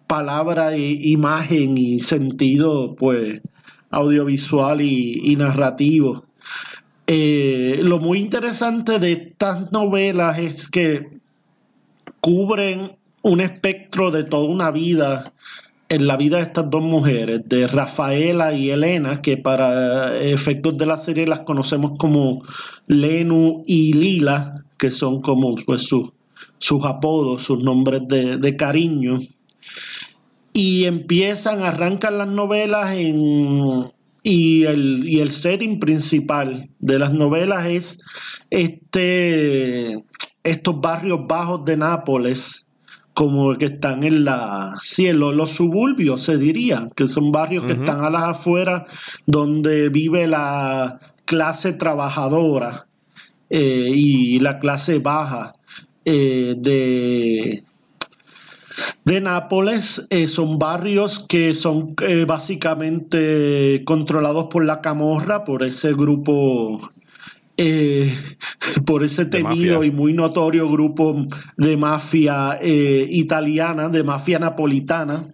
palabra 0.06 0.74
e 0.74 0.80
imagen 1.08 1.76
y 1.78 2.00
sentido 2.00 2.94
pues 2.96 3.40
audiovisual 3.90 4.80
y, 4.80 5.36
narrativo. 5.36 6.24
Eh, 7.06 7.80
lo 7.82 7.98
muy 7.98 8.18
interesante 8.18 8.98
de 8.98 9.12
estas 9.12 9.70
novelas 9.72 10.38
es 10.38 10.68
que 10.68 11.20
cubren 12.20 12.96
un 13.22 13.40
espectro 13.40 14.10
de 14.10 14.24
toda 14.24 14.48
una 14.48 14.70
vida 14.70 15.32
en 15.88 16.06
la 16.06 16.16
vida 16.16 16.38
de 16.38 16.44
estas 16.44 16.68
dos 16.70 16.82
mujeres, 16.82 17.42
de 17.46 17.66
Rafaela 17.66 18.52
y 18.52 18.70
Elena, 18.70 19.22
que 19.22 19.36
para 19.36 20.18
efectos 20.18 20.76
de 20.76 20.86
la 20.86 20.96
serie 20.96 21.26
las 21.26 21.40
conocemos 21.40 21.92
como 21.98 22.42
Lenu 22.86 23.62
y 23.66 23.92
Lila, 23.92 24.64
que 24.78 24.90
son 24.90 25.22
como 25.22 25.54
pues, 25.54 25.86
sus, 25.86 26.84
apodos, 26.84 27.42
sus 27.42 27.62
nombres 27.62 28.02
de, 28.08 28.56
cariño. 28.56 29.20
Y 30.52 30.84
empiezan, 30.84 31.62
arrancan 31.62 32.18
las 32.18 32.28
novelas 32.28 32.96
en, 32.96 33.92
y 34.22 34.64
el, 34.64 35.04
y 35.06 35.20
el 35.20 35.30
setting 35.30 35.78
principal 35.78 36.68
de 36.80 36.98
las 36.98 37.12
novelas 37.12 37.68
es 37.68 38.02
este, 38.50 40.02
estos 40.42 40.80
barrios 40.80 41.20
bajos 41.28 41.64
de 41.64 41.76
Nápoles, 41.76 42.65
como 43.16 43.56
que 43.56 43.64
están 43.64 44.02
en 44.04 44.26
la 44.26 44.74
sí, 44.82 45.10
los 45.10 45.50
suburbios 45.50 46.22
se 46.22 46.36
diría 46.36 46.90
que 46.94 47.08
son 47.08 47.32
barrios 47.32 47.64
que 47.64 47.72
están 47.72 48.04
a 48.04 48.10
las 48.10 48.24
afueras 48.24 48.82
donde 49.24 49.88
vive 49.88 50.26
la 50.26 51.00
clase 51.24 51.72
trabajadora 51.72 52.86
eh, 53.48 53.88
y 53.90 54.38
la 54.40 54.58
clase 54.58 54.98
baja 54.98 55.54
eh, 56.04 56.56
de 56.58 57.64
de 59.06 59.20
Nápoles 59.22 60.06
eh, 60.10 60.28
son 60.28 60.58
barrios 60.58 61.24
que 61.26 61.54
son 61.54 61.94
básicamente 62.26 63.82
controlados 63.86 64.48
por 64.48 64.62
la 64.62 64.82
camorra, 64.82 65.44
por 65.44 65.62
ese 65.62 65.94
grupo 65.94 66.90
eh, 67.56 68.14
por 68.84 69.02
ese 69.02 69.24
temido 69.24 69.82
y 69.82 69.90
muy 69.90 70.12
notorio 70.12 70.70
grupo 70.70 71.26
de 71.56 71.76
mafia 71.76 72.58
eh, 72.60 73.06
italiana, 73.10 73.88
de 73.88 74.04
mafia 74.04 74.38
napolitana. 74.38 75.26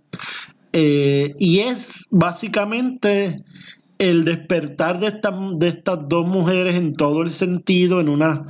Eh, 0.73 1.35
y 1.39 1.59
es 1.59 2.07
básicamente 2.11 3.37
el 3.99 4.25
despertar 4.25 5.01
de, 5.01 5.13
de 5.57 5.69
estas 5.69 6.09
dos 6.09 6.27
mujeres 6.27 6.77
en 6.77 6.95
todo 6.95 7.23
el 7.23 7.31
sentido, 7.31 8.01
en 8.01 8.09
una, 8.09 8.45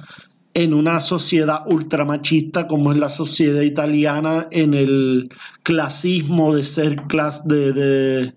en 0.54 0.74
una 0.74 1.00
sociedad 1.00 1.62
ultramachista 1.66 2.68
como 2.68 2.92
es 2.92 2.98
la 2.98 3.08
sociedad 3.08 3.62
italiana, 3.62 4.48
en 4.50 4.74
el 4.74 5.30
clasismo 5.62 6.54
de 6.54 6.64
ser 6.64 6.96
clase 7.08 7.42
de 7.48 8.32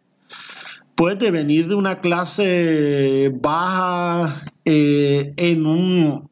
puede 0.95 1.29
venir 1.29 1.67
de 1.67 1.75
una 1.75 1.99
clase 1.99 3.29
baja 3.41 4.33
eh, 4.65 5.33
en 5.37 5.65
un 5.67 6.29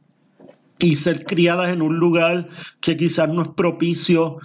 y 0.79 0.95
ser 0.95 1.25
criadas 1.25 1.69
en 1.69 1.81
un 1.81 1.97
lugar 1.97 2.47
que 2.81 2.97
quizás 2.97 3.29
no 3.29 3.43
es 3.43 3.47
propicio 3.49 4.39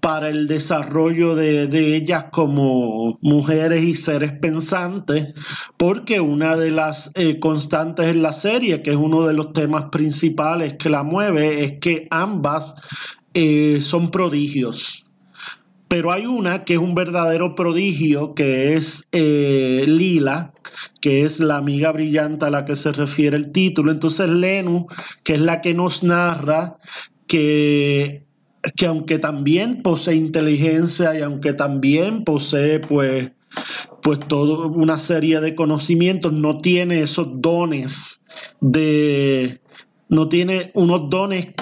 para 0.00 0.28
el 0.28 0.48
desarrollo 0.48 1.36
de, 1.36 1.94
ellas 1.94 2.26
como 2.32 3.18
mujeres 3.20 3.84
y 3.84 3.94
seres 3.94 4.32
pensantes, 4.32 5.34
porque 5.76 6.20
una 6.20 6.56
de 6.56 6.70
las 6.72 7.12
eh, 7.14 7.38
constantes 7.38 8.08
en 8.08 8.22
la 8.22 8.32
serie, 8.32 8.82
que 8.82 8.90
es 8.90 8.96
uno 8.96 9.24
de 9.24 9.34
los 9.34 9.52
temas 9.52 9.84
principales 9.92 10.74
que 10.74 10.88
la 10.88 11.04
mueve, 11.04 11.62
es 11.62 11.78
que 11.78 12.08
ambas 12.10 12.74
eh, 13.34 13.78
son 13.80 14.10
prodigios. 14.10 15.06
Pero 15.86 16.10
hay 16.10 16.26
una 16.26 16.64
que 16.64 16.72
es 16.72 16.80
un 16.80 16.94
verdadero 16.94 17.54
prodigio, 17.54 18.34
que 18.34 18.74
es 18.74 19.10
Lila, 19.12 20.53
que 21.00 21.24
es 21.24 21.40
la 21.40 21.56
amiga 21.56 21.92
brillante 21.92 22.46
a 22.46 22.50
la 22.50 22.64
que 22.64 22.76
se 22.76 22.92
refiere 22.92 23.36
el 23.36 23.52
título. 23.52 23.92
Entonces 23.92 24.28
Lenu, 24.28 24.86
que 25.22 25.34
es 25.34 25.40
la 25.40 25.60
que 25.60 25.74
nos 25.74 26.02
narra, 26.02 26.76
que, 27.26 28.24
que 28.76 28.86
aunque 28.86 29.18
también 29.18 29.82
posee 29.82 30.14
inteligencia 30.16 31.18
y 31.18 31.22
aunque 31.22 31.52
también 31.52 32.24
posee 32.24 32.80
pues, 32.80 33.32
pues 34.02 34.18
toda 34.20 34.66
una 34.66 34.98
serie 34.98 35.40
de 35.40 35.54
conocimientos, 35.54 36.32
no 36.32 36.60
tiene 36.60 37.00
esos 37.00 37.40
dones 37.40 38.24
de... 38.60 39.60
No 40.06 40.28
tiene 40.28 40.70
unos 40.74 41.08
dones 41.08 41.54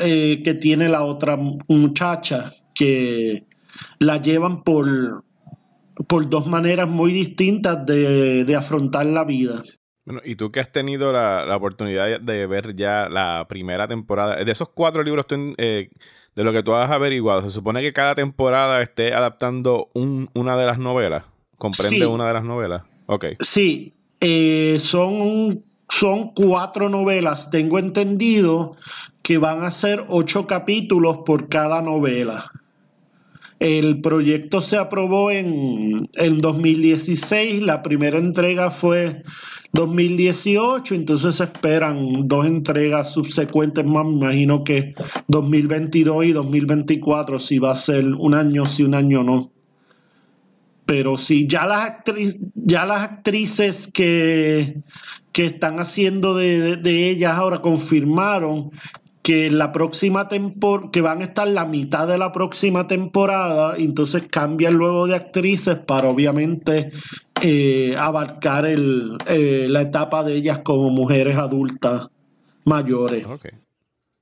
eh, 0.00 0.40
que 0.42 0.54
tiene 0.54 0.88
la 0.88 1.04
otra 1.04 1.36
muchacha, 1.36 2.54
que 2.74 3.44
la 3.98 4.22
llevan 4.22 4.62
por, 4.62 5.25
por 6.06 6.28
dos 6.28 6.46
maneras 6.46 6.88
muy 6.88 7.12
distintas 7.12 7.84
de, 7.86 8.54
afrontar 8.56 9.06
la 9.06 9.24
vida. 9.24 9.62
Bueno, 10.04 10.20
y 10.24 10.36
tú 10.36 10.52
que 10.52 10.60
has 10.60 10.70
tenido 10.70 11.12
la, 11.12 11.56
oportunidad 11.56 12.20
de 12.20 12.46
ver 12.46 12.76
ya 12.76 13.08
la 13.08 13.46
primera 13.48 13.88
temporada, 13.88 14.36
de 14.36 14.52
esos 14.52 14.68
cuatro 14.68 15.02
libros, 15.02 15.26
eh, 15.58 15.90
de 16.34 16.44
lo 16.44 16.52
que 16.52 16.62
tú 16.62 16.74
has 16.74 16.90
averiguado, 16.90 17.42
¿se 17.42 17.50
supone 17.50 17.82
que 17.82 17.92
cada 17.92 18.14
temporada 18.14 18.80
esté 18.82 19.14
adaptando 19.14 19.90
una 19.94 20.56
de 20.56 20.66
las 20.66 20.78
novelas? 20.78 21.24
¿Comprende 21.58 22.06
una 22.06 22.26
de 22.26 22.34
las 22.34 22.44
novelas? 22.44 22.82
Ok. 23.06 23.24
Sí, 23.40 23.94
eh, 24.20 24.76
son, 24.78 25.64
son 25.88 26.32
cuatro 26.34 26.88
novelas, 26.88 27.50
tengo 27.50 27.78
entendido 27.78 28.76
que 29.22 29.38
van 29.38 29.64
a 29.64 29.70
ser 29.70 30.04
ocho 30.08 30.46
capítulos 30.46 31.18
por 31.24 31.48
cada 31.48 31.82
novela. 31.82 32.44
El 33.58 34.00
proyecto 34.02 34.60
se 34.60 34.76
aprobó 34.76 35.30
en, 35.30 36.10
en 36.14 36.38
2016, 36.38 37.62
la 37.62 37.82
primera 37.82 38.18
entrega 38.18 38.70
fue 38.70 39.22
2018, 39.72 40.94
entonces 40.94 41.36
se 41.36 41.44
esperan 41.44 42.26
dos 42.28 42.46
entregas 42.46 43.12
subsecuentes 43.12 43.84
más, 43.84 44.06
me 44.06 44.12
imagino 44.12 44.64
que 44.64 44.94
2022 45.28 46.24
y 46.24 46.32
2024, 46.32 47.38
si 47.38 47.58
va 47.58 47.72
a 47.72 47.76
ser 47.76 48.06
un 48.06 48.34
año, 48.34 48.66
si 48.66 48.82
un 48.82 48.94
año 48.94 49.22
no. 49.22 49.50
Pero 50.84 51.18
sí, 51.18 51.46
ya 51.48 51.66
las, 51.66 51.80
actrices, 51.80 52.40
ya 52.54 52.86
las 52.86 53.02
actrices 53.02 53.90
que, 53.92 54.78
que 55.32 55.46
están 55.46 55.80
haciendo 55.80 56.34
de, 56.34 56.76
de 56.76 57.10
ellas 57.10 57.36
ahora 57.36 57.60
confirmaron 57.60 58.70
que 59.26 59.50
la 59.50 59.72
próxima 59.72 60.28
temporada, 60.28 60.88
que 60.92 61.00
van 61.00 61.20
a 61.20 61.24
estar 61.24 61.48
la 61.48 61.64
mitad 61.64 62.06
de 62.06 62.16
la 62.16 62.30
próxima 62.30 62.86
temporada, 62.86 63.74
entonces 63.76 64.22
cambian 64.30 64.74
luego 64.74 65.08
de 65.08 65.16
actrices 65.16 65.78
para 65.78 66.08
obviamente 66.08 66.92
eh, 67.42 67.96
abarcar 67.98 68.66
el, 68.66 69.18
eh, 69.26 69.66
la 69.68 69.80
etapa 69.80 70.22
de 70.22 70.36
ellas 70.36 70.60
como 70.60 70.90
mujeres 70.90 71.34
adultas 71.34 72.06
mayores. 72.64 73.26
Ok. 73.26 73.46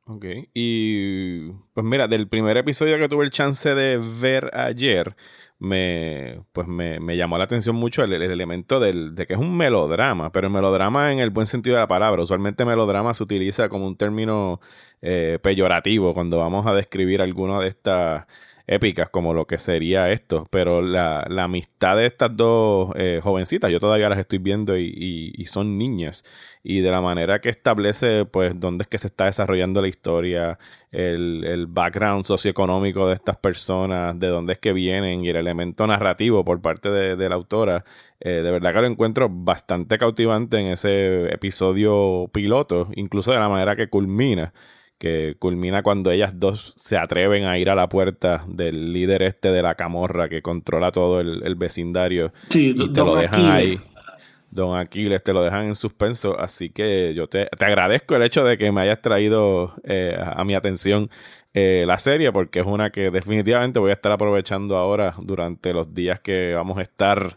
Ok. 0.06 0.24
Y 0.54 1.50
pues 1.74 1.84
mira, 1.84 2.08
del 2.08 2.26
primer 2.26 2.56
episodio 2.56 2.96
que 2.96 3.10
tuve 3.10 3.26
el 3.26 3.30
chance 3.30 3.74
de 3.74 3.98
ver 3.98 4.56
ayer, 4.56 5.16
me, 5.58 6.42
pues 6.52 6.66
me, 6.66 7.16
llamó 7.16 7.38
la 7.38 7.44
atención 7.44 7.76
mucho 7.76 8.02
el, 8.04 8.12
elemento 8.12 8.80
del, 8.80 9.14
de 9.14 9.26
que 9.26 9.34
es 9.34 9.38
un 9.38 9.56
melodrama, 9.56 10.30
pero 10.32 10.48
el 10.48 10.52
melodrama 10.52 11.12
en 11.12 11.20
el 11.20 11.30
buen 11.30 11.46
sentido 11.46 11.76
de 11.76 11.82
la 11.82 11.88
palabra. 11.88 12.22
Usualmente 12.22 12.64
melodrama 12.64 13.14
se 13.14 13.22
utiliza 13.22 13.68
como 13.68 13.86
un 13.86 13.96
término 13.96 14.60
eh, 15.02 15.38
peyorativo 15.42 16.14
cuando 16.14 16.38
vamos 16.38 16.66
a 16.66 16.74
describir 16.74 17.22
alguna 17.22 17.60
de 17.60 17.68
estas 17.68 18.26
épicas 18.66 19.10
como 19.10 19.34
lo 19.34 19.46
que 19.46 19.58
sería 19.58 20.10
esto, 20.10 20.46
pero 20.50 20.80
la, 20.80 21.26
la 21.28 21.44
amistad 21.44 21.96
de 21.96 22.06
estas 22.06 22.34
dos 22.34 22.92
eh, 22.96 23.20
jovencitas, 23.22 23.70
yo 23.70 23.78
todavía 23.78 24.08
las 24.08 24.18
estoy 24.18 24.38
viendo 24.38 24.78
y, 24.78 25.32
y, 25.36 25.44
son 25.46 25.76
niñas, 25.76 26.24
y 26.62 26.80
de 26.80 26.90
la 26.90 27.02
manera 27.02 27.40
que 27.40 27.50
establece, 27.50 28.24
pues, 28.24 28.58
dónde 28.58 28.84
es 28.84 28.88
que 28.88 28.98
se 28.98 29.08
está 29.08 29.26
desarrollando 29.26 29.82
la 29.82 29.88
historia, 29.88 30.58
el, 30.90 31.44
el 31.44 31.66
background 31.66 32.24
socioeconómico 32.24 33.06
de 33.06 33.14
estas 33.14 33.36
personas, 33.36 34.18
de 34.18 34.28
dónde 34.28 34.54
es 34.54 34.58
que 34.58 34.72
vienen 34.72 35.24
y 35.24 35.28
el 35.28 35.36
elemento 35.36 35.86
narrativo 35.86 36.44
por 36.44 36.62
parte 36.62 36.90
de, 36.90 37.16
de 37.16 37.28
la 37.28 37.34
autora, 37.34 37.84
eh, 38.20 38.40
de 38.42 38.50
verdad 38.50 38.72
que 38.72 38.80
lo 38.80 38.86
encuentro 38.86 39.28
bastante 39.30 39.98
cautivante 39.98 40.58
en 40.58 40.68
ese 40.68 41.32
episodio 41.34 42.30
piloto, 42.32 42.88
incluso 42.94 43.32
de 43.32 43.38
la 43.38 43.50
manera 43.50 43.76
que 43.76 43.88
culmina 43.88 44.54
que 44.98 45.36
culmina 45.38 45.82
cuando 45.82 46.10
ellas 46.10 46.38
dos 46.38 46.72
se 46.76 46.96
atreven 46.96 47.44
a 47.44 47.58
ir 47.58 47.70
a 47.70 47.74
la 47.74 47.88
puerta 47.88 48.44
del 48.48 48.92
líder 48.92 49.22
este 49.22 49.52
de 49.52 49.62
la 49.62 49.74
camorra 49.74 50.28
que 50.28 50.42
controla 50.42 50.92
todo 50.92 51.20
el, 51.20 51.54
vecindario 51.56 52.32
y 52.52 52.92
te 52.92 53.00
lo 53.00 53.16
dejan 53.16 53.46
ahí. 53.46 53.78
Don 54.50 54.78
Aquiles, 54.78 55.22
te 55.24 55.32
lo 55.32 55.42
dejan 55.42 55.64
en 55.64 55.74
suspenso, 55.74 56.38
así 56.38 56.70
que 56.70 57.12
yo 57.12 57.26
te, 57.26 57.48
agradezco 57.58 58.14
el 58.14 58.22
hecho 58.22 58.44
de 58.44 58.56
que 58.56 58.70
me 58.70 58.82
hayas 58.82 59.02
traído 59.02 59.74
eh, 59.82 60.16
a 60.16 60.44
mi 60.44 60.54
atención 60.54 61.10
eh, 61.54 61.84
la 61.86 61.98
serie, 61.98 62.30
porque 62.30 62.60
es 62.60 62.66
una 62.66 62.90
que 62.90 63.10
definitivamente 63.10 63.80
voy 63.80 63.90
a 63.90 63.94
estar 63.94 64.12
aprovechando 64.12 64.76
ahora 64.76 65.14
durante 65.18 65.72
los 65.72 65.92
días 65.92 66.20
que 66.20 66.52
vamos 66.54 66.78
a 66.78 66.82
estar 66.82 67.36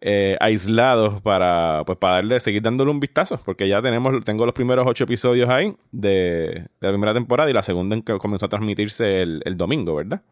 eh, 0.00 0.36
aislados 0.40 1.20
para, 1.22 1.82
pues, 1.84 1.98
para 1.98 2.14
darle, 2.14 2.38
seguir 2.40 2.62
dándole 2.62 2.90
un 2.90 3.00
vistazo, 3.00 3.40
porque 3.44 3.68
ya 3.68 3.82
tenemos, 3.82 4.24
tengo 4.24 4.46
los 4.46 4.54
primeros 4.54 4.86
ocho 4.86 5.04
episodios 5.04 5.48
ahí 5.48 5.74
de, 5.90 6.66
la 6.80 6.90
primera 6.90 7.14
temporada 7.14 7.50
y 7.50 7.52
la 7.52 7.62
segunda 7.62 7.96
en 7.96 8.02
que 8.02 8.16
comenzó 8.18 8.46
a 8.46 8.48
transmitirse 8.48 9.22
el, 9.22 9.56
domingo, 9.56 9.96
¿verdad? 9.96 10.22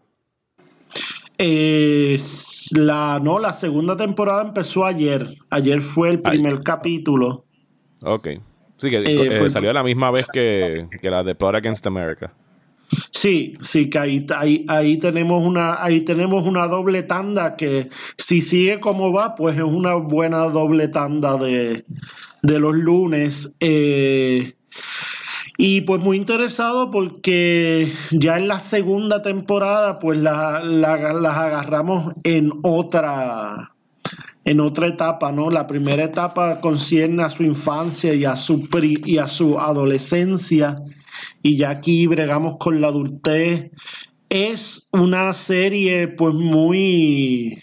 la, 1.38 3.20
no, 3.22 3.38
la 3.38 3.52
segunda 3.52 3.96
temporada 3.96 4.42
empezó 4.42 4.86
ayer. 4.86 5.26
Ayer 5.50 5.80
fue 5.80 6.10
el 6.10 6.22
primer 6.22 6.62
capítulo. 6.62 7.44
Ok. 8.02 8.28
Sí, 8.78 8.90
que 8.90 8.98
eh, 8.98 9.04
eh, 9.06 9.50
salió 9.50 9.70
a 9.70 9.72
la 9.74 9.82
misma 9.82 10.10
vez 10.10 10.28
que, 10.30 10.86
que 11.00 11.10
la 11.10 11.22
de 11.22 11.34
Plot 11.34 11.56
Against 11.56 11.86
America. 11.86 12.32
Sí, 13.10 13.56
sí, 13.60 13.90
que 13.90 13.98
ahí, 13.98 14.64
ahí, 14.68 14.96
tenemos 14.98 15.44
una, 15.44 15.82
ahí 15.82 16.02
tenemos 16.02 16.46
una 16.46 16.68
doble 16.68 17.02
tanda 17.02 17.56
que 17.56 17.88
si 18.16 18.42
sigue 18.42 18.80
como 18.80 19.12
va, 19.12 19.34
pues 19.34 19.56
es 19.56 19.64
una 19.64 19.94
buena 19.94 20.44
doble 20.44 20.88
tanda 20.88 21.36
de, 21.36 21.84
los 22.42 22.74
lunes. 22.74 23.56
Eh, 23.60 24.52
y 25.58 25.80
pues 25.82 26.02
muy 26.02 26.18
interesado 26.18 26.90
porque 26.90 27.90
ya 28.10 28.38
en 28.38 28.46
la 28.46 28.60
segunda 28.60 29.22
temporada, 29.22 29.98
pues 29.98 30.18
las 30.18 31.36
agarramos 31.36 32.14
en 32.24 32.52
otra, 32.62 33.72
en 34.44 34.60
otra 34.60 34.86
etapa, 34.86 35.32
¿no? 35.32 35.50
La 35.50 35.66
primera 35.66 36.04
etapa 36.04 36.60
concierne 36.60 37.22
a 37.22 37.30
su 37.30 37.42
infancia 37.42 38.14
y 38.14 38.26
a 38.26 38.36
su, 38.36 38.68
y 39.04 39.18
a 39.18 39.26
su 39.26 39.58
adolescencia 39.58 40.76
y 41.42 41.56
ya 41.56 41.70
aquí 41.70 42.06
bregamos 42.06 42.56
con 42.58 42.80
la 42.80 42.88
adultez. 42.88 43.70
Es 44.28 44.88
una 44.92 45.32
serie 45.32 46.08
pues 46.08 46.34
muy... 46.34 47.58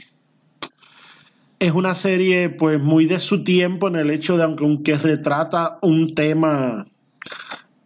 Es 1.60 1.72
una 1.72 1.94
serie 1.94 2.50
pues 2.50 2.82
muy 2.82 3.06
de 3.06 3.20
su 3.20 3.44
tiempo 3.44 3.88
en 3.88 3.96
el 3.96 4.10
hecho 4.10 4.36
de 4.36 4.44
aunque, 4.44 4.66
aunque 4.66 4.98
retrata 4.98 5.78
un 5.82 6.13
tema, 6.13 6.86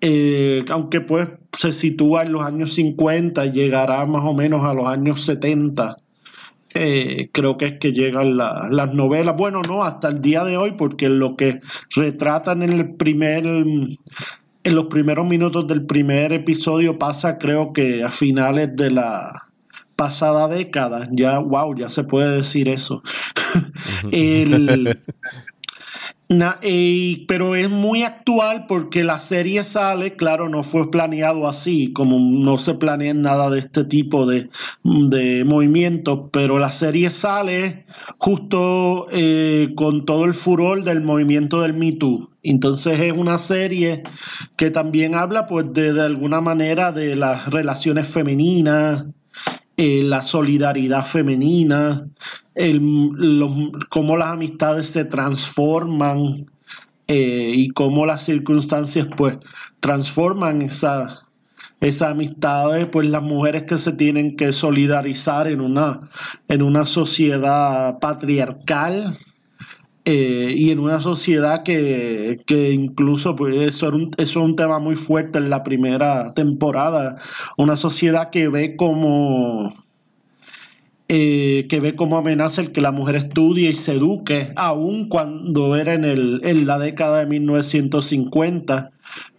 eh, 0.02 0.66
aunque 0.70 1.02
pues 1.02 1.30
se 1.54 1.74
sitúa 1.74 2.24
en 2.24 2.32
los 2.32 2.44
años 2.44 2.74
50 2.74 3.46
y 3.46 3.52
llegará 3.52 4.06
más 4.06 4.24
o 4.24 4.34
menos 4.34 4.64
a 4.64 4.74
los 4.74 4.88
años 4.88 5.24
70. 5.24 5.98
Eh, 6.80 7.30
creo 7.32 7.58
que 7.58 7.66
es 7.66 7.74
que 7.80 7.92
llegan 7.92 8.38
las 8.38 8.94
novelas, 8.94 9.36
bueno, 9.36 9.62
no, 9.68 9.84
hasta 9.84 10.10
el 10.10 10.22
día 10.22 10.44
de 10.44 10.58
hoy, 10.58 10.74
porque 10.78 11.10
lo 11.10 11.36
que 11.36 11.60
retratan 11.96 12.62
en 12.62 12.74
el 12.74 12.94
primer 12.96 13.46
en 14.68 14.76
los 14.76 14.88
primeros 14.88 15.26
minutos 15.26 15.66
del 15.66 15.86
primer 15.86 16.34
episodio 16.34 17.00
pasa 17.00 17.38
creo 17.38 17.72
que 17.72 18.04
a 18.04 18.12
finales 18.12 18.76
de 18.76 18.92
la 18.92 19.48
pasada 19.96 20.50
década, 20.50 21.08
ya 21.10 21.40
wow, 21.40 21.74
ya 21.74 21.88
se 21.88 22.04
puede 22.04 22.36
decir 22.36 22.68
eso. 22.68 23.02
pero 26.28 27.56
es 27.56 27.70
muy 27.70 28.04
actual 28.04 28.66
porque 28.68 29.04
la 29.04 29.20
serie 29.20 29.64
sale, 29.64 30.16
claro, 30.16 30.50
no 30.50 30.64
fue 30.64 30.92
planeado 30.92 31.48
así, 31.48 31.94
como 31.94 32.20
no 32.20 32.58
se 32.58 32.74
planea 32.74 33.14
nada 33.14 33.50
de 33.50 33.60
este 33.60 33.86
tipo 33.86 34.26
de, 34.26 34.50
de 34.84 35.44
movimientos, 35.46 36.30
pero 36.32 36.60
la 36.60 36.72
serie 36.72 37.10
sale 37.10 37.86
justo 38.18 39.08
eh, 39.12 39.74
con 39.76 40.06
todo 40.06 40.26
el 40.26 40.34
furor 40.34 40.84
del 40.84 41.02
movimiento 41.02 41.62
del 41.62 41.74
Me 41.74 41.94
Too. 41.94 42.30
Entonces 42.44 43.00
es 43.00 43.14
una 43.14 43.38
serie 43.38 44.04
que 44.56 44.72
también 44.72 45.16
habla, 45.16 45.48
pues, 45.48 45.66
de 45.74 46.00
alguna 46.02 46.42
manera 46.42 46.92
de 46.92 47.16
las 47.16 47.48
relaciones 47.48 48.08
femeninas, 48.08 49.06
eh, 49.78 50.02
la 50.04 50.22
solidaridad 50.22 51.06
femenina, 51.06 52.08
cómo 53.90 54.18
las 54.18 54.30
amistades 54.30 54.88
se 54.88 55.06
transforman 55.06 56.48
eh, 57.08 57.52
y 57.56 57.70
cómo 57.70 58.06
las 58.06 58.24
circunstancias, 58.24 59.08
pues, 59.16 59.38
transforman 59.80 60.64
esas 60.64 61.28
esa 61.80 62.10
amistades, 62.10 62.88
pues 62.88 63.08
las 63.08 63.22
mujeres 63.22 63.64
que 63.64 63.78
se 63.78 63.94
tienen 63.94 64.36
que 64.36 64.52
solidarizar 64.52 65.48
en 65.48 65.62
una, 65.62 66.00
en 66.48 66.64
una 66.64 66.86
sociedad 66.86 68.00
patriarcal 68.00 69.18
eh, 70.10 70.54
y 70.56 70.72
en 70.72 70.80
una 70.80 71.02
sociedad 71.02 71.64
que, 71.64 72.40
que 72.46 72.72
incluso 72.72 73.36
pues 73.36 73.56
eso, 73.56 73.90
era 73.90 73.98
un, 73.98 74.12
eso 74.18 74.40
es 74.40 74.46
un 74.46 74.56
tema 74.56 74.80
muy 74.80 74.96
fuerte 74.96 75.38
en 75.38 75.50
la 75.50 75.64
primera 75.64 76.34
temporada, 76.34 77.18
una 77.58 77.76
sociedad 77.76 78.30
que 78.30 78.48
ve 78.48 78.78
como 78.78 79.74
eh, 81.10 81.68
que 81.68 81.82
ve 81.82 81.94
como 81.98 82.18
amenaza 82.18 82.62
el 82.62 82.72
que 82.72 82.80
la 82.80 82.94
mujer 82.94 83.18
estudie 83.18 83.72
y 83.72 83.74
se 83.74 83.96
eduque, 83.96 84.54
aun 84.56 85.10
cuando 85.10 85.76
era 85.76 85.94
en, 85.94 86.06
el, 86.06 86.40
en 86.46 86.66
la 86.68 86.80
década 86.80 87.20
de 87.20 87.26
1950, 87.26 88.92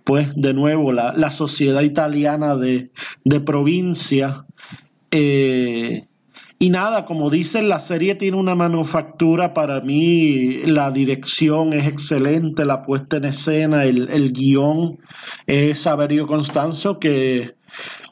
pues 0.04 0.28
de 0.36 0.52
nuevo 0.52 0.92
la, 0.92 1.14
la 1.14 1.30
sociedad 1.30 1.80
italiana 1.80 2.56
de, 2.58 2.90
de 3.24 3.40
provincia. 3.40 4.44
Eh, 5.12 6.07
y 6.58 6.70
nada, 6.70 7.04
como 7.04 7.30
dicen, 7.30 7.68
la 7.68 7.78
serie 7.78 8.14
tiene 8.16 8.36
una 8.36 8.54
manufactura 8.54 9.54
para 9.54 9.80
mí, 9.80 10.62
la 10.64 10.90
dirección 10.90 11.72
es 11.72 11.86
excelente, 11.86 12.64
la 12.64 12.82
puesta 12.82 13.18
en 13.18 13.26
escena, 13.26 13.84
el, 13.84 14.08
el 14.10 14.32
guion 14.32 14.98
es 15.46 15.80
Saverio 15.82 16.26
Constanzo 16.26 16.98
que 16.98 17.54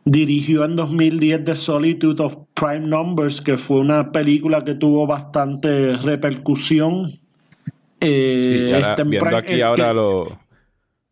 dirigió 0.05 0.65
en 0.65 0.77
2010 0.77 1.45
The 1.45 1.57
Solitude 1.57 2.23
of 2.23 2.37
Prime 2.55 2.87
Numbers, 2.87 3.41
que 3.41 3.57
fue 3.59 3.79
una 3.81 4.13
película 4.13 4.63
que 4.65 4.75
tuvo 4.77 5.07
bastante 5.07 5.97
repercusión. 5.97 7.11
Eh, 8.01 8.73
ahora, 8.75 8.95
viendo 9.05 9.27
Prime- 9.27 9.37
aquí 9.39 9.61
ahora 9.63 9.89
que- 9.89 9.95
lo, 9.95 10.27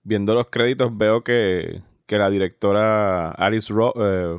viendo 0.02 0.34
los 0.34 0.46
créditos 0.48 0.96
veo 0.96 1.24
que, 1.24 1.80
que 2.06 2.18
la 2.18 2.30
directora 2.30 3.30
Alice 3.30 3.72
Ro 3.72 3.92
eh, 3.96 4.38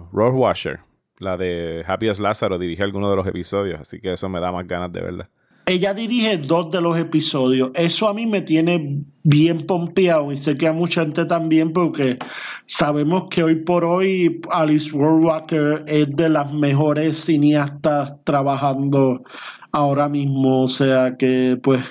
la 1.18 1.38
de 1.38 1.84
Happy 1.88 2.08
Lázaro, 2.20 2.58
dirige 2.58 2.84
alguno 2.84 3.10
de 3.10 3.16
los 3.16 3.28
episodios, 3.28 3.82
así 3.82 4.00
que 4.00 4.14
eso 4.14 4.30
me 4.30 4.40
da 4.40 4.52
más 4.52 4.68
ganas 4.68 4.92
de 4.92 5.02
verla. 5.02 5.30
Ella 5.68 5.96
dirige 5.96 6.38
dos 6.38 6.70
de 6.70 6.80
los 6.80 6.96
episodios. 6.98 7.72
Eso 7.74 8.08
a 8.08 8.14
mí 8.14 8.28
me 8.28 8.42
tiene 8.42 9.04
bien 9.24 9.66
pompeado 9.66 10.32
y 10.32 10.38
sé 10.38 10.56
que 10.58 10.68
a 10.68 10.74
mucha 10.74 11.02
gente 11.02 11.26
también 11.26 11.74
porque 11.74 12.20
sabemos 12.68 13.26
que 13.32 13.42
hoy 13.42 13.56
por 13.56 13.84
hoy 13.84 14.42
Alice 14.52 14.92
Rohrwacher 14.92 15.84
es 15.88 16.16
de 16.16 16.30
las 16.30 16.54
mejores 16.54 17.18
cineastas 17.18 18.14
trabajando 18.26 19.24
ahora 19.72 20.08
mismo. 20.08 20.62
O 20.62 20.68
sea 20.68 21.18
que 21.18 21.58
pues 21.64 21.82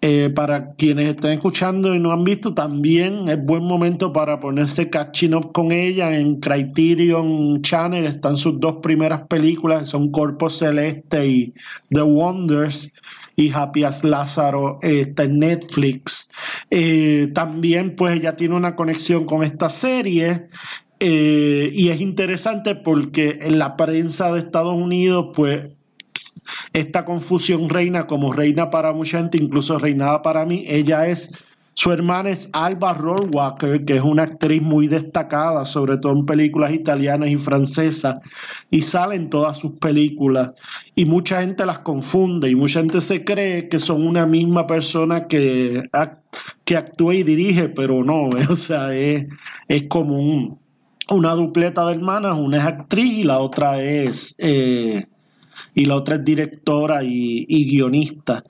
eh, 0.00 0.30
para 0.32 0.74
quienes 0.74 1.08
estén 1.08 1.32
escuchando 1.32 1.92
y 1.92 1.98
no 1.98 2.12
han 2.12 2.22
visto, 2.22 2.54
también 2.54 3.28
es 3.28 3.44
buen 3.44 3.64
momento 3.64 4.12
para 4.12 4.38
ponerse 4.38 4.88
catching 4.90 5.34
up 5.34 5.50
con 5.52 5.72
ella. 5.72 6.16
En 6.16 6.38
Criterion 6.38 7.62
Channel 7.62 8.04
están 8.04 8.36
sus 8.36 8.60
dos 8.60 8.76
primeras 8.80 9.22
películas, 9.22 9.88
son 9.88 10.12
Corpo 10.12 10.50
Celeste 10.50 11.26
y 11.26 11.54
The 11.90 12.02
Wonders. 12.02 12.92
Y 13.34 13.52
Happy 13.52 13.84
as 13.84 14.02
Lázaro 14.04 14.78
eh, 14.82 15.00
está 15.00 15.24
en 15.24 15.38
Netflix. 15.38 16.28
Eh, 16.70 17.30
también, 17.34 17.94
pues, 17.94 18.16
ella 18.18 18.34
tiene 18.34 18.56
una 18.56 18.74
conexión 18.76 19.26
con 19.26 19.42
esta 19.42 19.68
serie. 19.68 20.48
y 21.00 21.88
es 21.88 22.00
interesante 22.00 22.74
porque 22.74 23.38
en 23.42 23.58
la 23.58 23.76
prensa 23.76 24.32
de 24.32 24.40
Estados 24.40 24.74
Unidos, 24.74 25.30
pues, 25.34 25.77
esta 26.72 27.04
confusión 27.04 27.68
reina 27.68 28.06
como 28.06 28.32
reina 28.32 28.70
para 28.70 28.92
mucha 28.92 29.18
gente, 29.18 29.38
incluso 29.38 29.78
reinaba 29.78 30.22
para 30.22 30.44
mí. 30.46 30.64
Ella 30.66 31.06
es, 31.08 31.30
su 31.74 31.92
hermana 31.92 32.30
es 32.30 32.48
Alba 32.52 32.92
Rohrwacher, 32.94 33.84
que 33.84 33.96
es 33.96 34.02
una 34.02 34.24
actriz 34.24 34.60
muy 34.62 34.88
destacada, 34.88 35.64
sobre 35.64 35.98
todo 35.98 36.12
en 36.12 36.26
películas 36.26 36.72
italianas 36.72 37.30
y 37.30 37.36
francesas, 37.38 38.16
y 38.70 38.82
sale 38.82 39.16
en 39.16 39.30
todas 39.30 39.56
sus 39.58 39.72
películas. 39.78 40.52
Y 40.94 41.04
mucha 41.04 41.40
gente 41.40 41.64
las 41.66 41.80
confunde 41.80 42.50
y 42.50 42.54
mucha 42.56 42.80
gente 42.80 43.00
se 43.00 43.24
cree 43.24 43.68
que 43.68 43.78
son 43.78 44.06
una 44.06 44.26
misma 44.26 44.66
persona 44.66 45.26
que, 45.26 45.82
ac- 45.92 46.18
que 46.64 46.76
actúa 46.76 47.14
y 47.14 47.22
dirige, 47.22 47.68
pero 47.68 48.04
no, 48.04 48.28
o 48.50 48.56
sea, 48.56 48.94
es, 48.94 49.24
es 49.68 49.84
como 49.88 50.16
un- 50.18 50.58
una 51.10 51.32
dupleta 51.34 51.86
de 51.86 51.94
hermanas, 51.94 52.36
una 52.36 52.58
es 52.58 52.64
actriz 52.64 53.12
y 53.18 53.22
la 53.24 53.38
otra 53.38 53.80
es... 53.82 54.34
eh, 54.38 55.04
y 55.78 55.84
la 55.84 55.94
otra 55.94 56.16
es 56.16 56.24
directora 56.24 57.04
y, 57.04 57.70
guionista. 57.70 58.42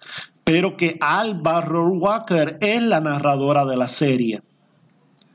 Pero 0.44 0.78
que 0.78 0.96
Alba 0.98 1.60
Rohrwacher 1.60 2.56
es 2.62 2.80
la 2.80 3.02
narradora 3.02 3.66
de 3.66 3.76
la 3.76 3.88
serie. 3.88 4.40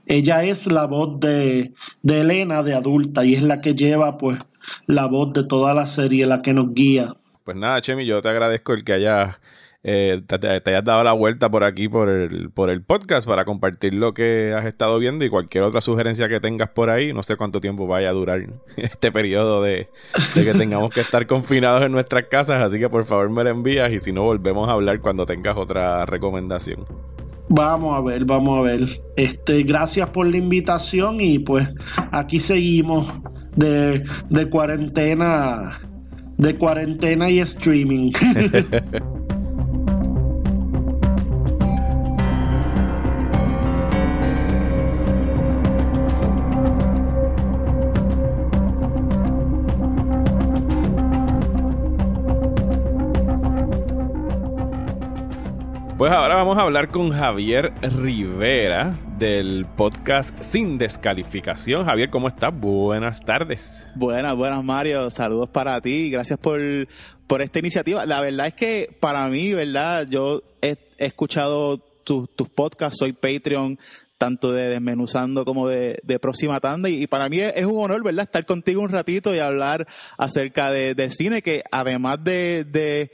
Ella 0.08 0.44
es 0.44 0.66
la 0.72 0.88
voz 0.88 1.20
de, 1.20 1.72
de 2.02 2.22
Elena 2.22 2.64
de 2.64 2.74
adulta 2.74 3.24
y 3.24 3.36
es 3.36 3.44
la 3.44 3.62
que 3.62 3.76
lleva 3.76 4.18
pues 4.18 4.40
la 4.88 5.06
voz 5.06 5.34
de 5.34 5.44
toda 5.44 5.76
la 5.76 5.86
serie, 5.86 6.26
la 6.26 6.42
que 6.42 6.56
nos 6.56 6.74
guía. 6.74 7.16
Pues 7.44 7.56
nada, 7.56 7.80
Chemi, 7.80 8.08
yo 8.08 8.24
te 8.24 8.30
agradezco 8.30 8.74
el 8.74 8.84
que 8.84 8.94
hayas 8.94 9.40
eh, 9.84 10.22
te, 10.26 10.40
te- 10.40 10.62
te 10.62 10.70
hayas 10.72 10.84
dado 10.86 11.04
la 11.04 11.12
vuelta 11.14 11.50
por 11.52 11.64
aquí 11.66 11.90
por 11.90 12.10
el, 12.10 12.50
por 12.52 12.70
el 12.70 12.82
podcast 12.84 13.28
para 13.28 13.44
compartir 13.46 13.94
lo 13.94 14.14
que 14.14 14.54
has 14.58 14.66
estado 14.66 14.98
viendo 15.00 15.26
y 15.26 15.30
cualquier 15.30 15.66
otra 15.66 15.82
sugerencia 15.82 16.30
que 16.30 16.40
tengas 16.40 16.70
por 16.70 16.90
ahí. 16.90 17.12
No 17.14 17.22
sé 17.24 17.36
cuánto 17.36 17.60
tiempo 17.62 17.86
vaya 17.86 18.10
a 18.10 18.14
durar 18.14 18.42
este 18.78 19.12
periodo 19.12 19.62
de, 19.62 19.90
de 20.36 20.46
que 20.46 20.54
tengamos 20.54 20.90
que 20.92 21.02
estar 21.02 21.28
confinados 21.28 21.84
en 21.84 21.92
nuestras 21.92 22.26
casas, 22.30 22.62
así 22.64 22.80
que 22.80 22.88
por 22.90 23.04
favor 23.06 23.30
me 23.30 23.44
la 23.44 23.50
envías 23.50 23.92
y 23.92 24.00
si 24.00 24.12
no 24.14 24.24
volvemos 24.24 24.70
a 24.70 24.74
hablar 24.74 25.02
cuando 25.02 25.26
tengas 25.26 25.58
otra 25.58 26.06
recomendación. 26.06 26.86
Vamos 27.50 27.96
a 27.98 28.02
ver, 28.02 28.24
vamos 28.24 28.60
a 28.60 28.62
ver. 28.62 28.88
Este, 29.18 29.64
gracias 29.64 30.10
por 30.10 30.26
la 30.28 30.38
invitación 30.38 31.20
y 31.20 31.40
pues 31.40 31.68
aquí 32.12 32.40
seguimos 32.40 33.06
de, 33.58 34.02
de 34.30 34.50
cuarentena, 34.50 35.80
de 36.38 36.56
cuarentena 36.56 37.30
y 37.30 37.40
streaming. 37.40 38.12
hablar 56.64 56.92
con 56.92 57.12
Javier 57.12 57.74
Rivera 57.82 58.98
del 59.20 59.66
podcast 59.76 60.42
Sin 60.42 60.78
Descalificación. 60.78 61.84
Javier, 61.86 62.10
¿cómo 62.10 62.30
estás? 62.30 62.58
Buenas 62.58 63.20
tardes. 63.20 63.86
Buenas, 63.96 64.34
buenas 64.34 64.64
Mario, 64.64 65.10
saludos 65.10 65.50
para 65.50 65.82
ti, 65.82 66.10
gracias 66.10 66.40
por, 66.40 66.62
por 67.28 67.42
esta 67.42 67.60
iniciativa. 67.60 68.06
La 68.06 68.22
verdad 68.22 68.48
es 68.48 68.54
que 68.54 68.96
para 69.02 69.28
mí, 69.28 69.54
¿verdad? 69.54 70.08
Yo 70.10 70.42
he, 70.62 70.78
escuchado 71.00 71.80
tu- 72.06 72.28
tus 72.28 72.48
podcasts, 72.48 72.98
soy 72.98 73.12
Patreon 73.12 73.78
tanto 74.18 74.54
de 74.54 74.70
Desmenuzando 74.70 75.44
como 75.44 75.68
de, 75.68 76.00
Próxima 76.22 76.62
Tanda 76.62 76.88
y, 76.88 77.08
para 77.08 77.28
mí 77.28 77.42
es, 77.42 77.66
un 77.66 77.84
honor, 77.84 78.04
¿verdad? 78.06 78.24
Estar 78.24 78.46
contigo 78.46 78.82
un 78.82 78.88
ratito 78.88 79.36
y 79.36 79.40
hablar 79.40 79.86
acerca 80.18 80.72
de, 80.72 81.10
cine 81.10 81.42
que 81.42 81.62
además 81.72 82.24
de... 82.24 82.64
de 82.64 83.12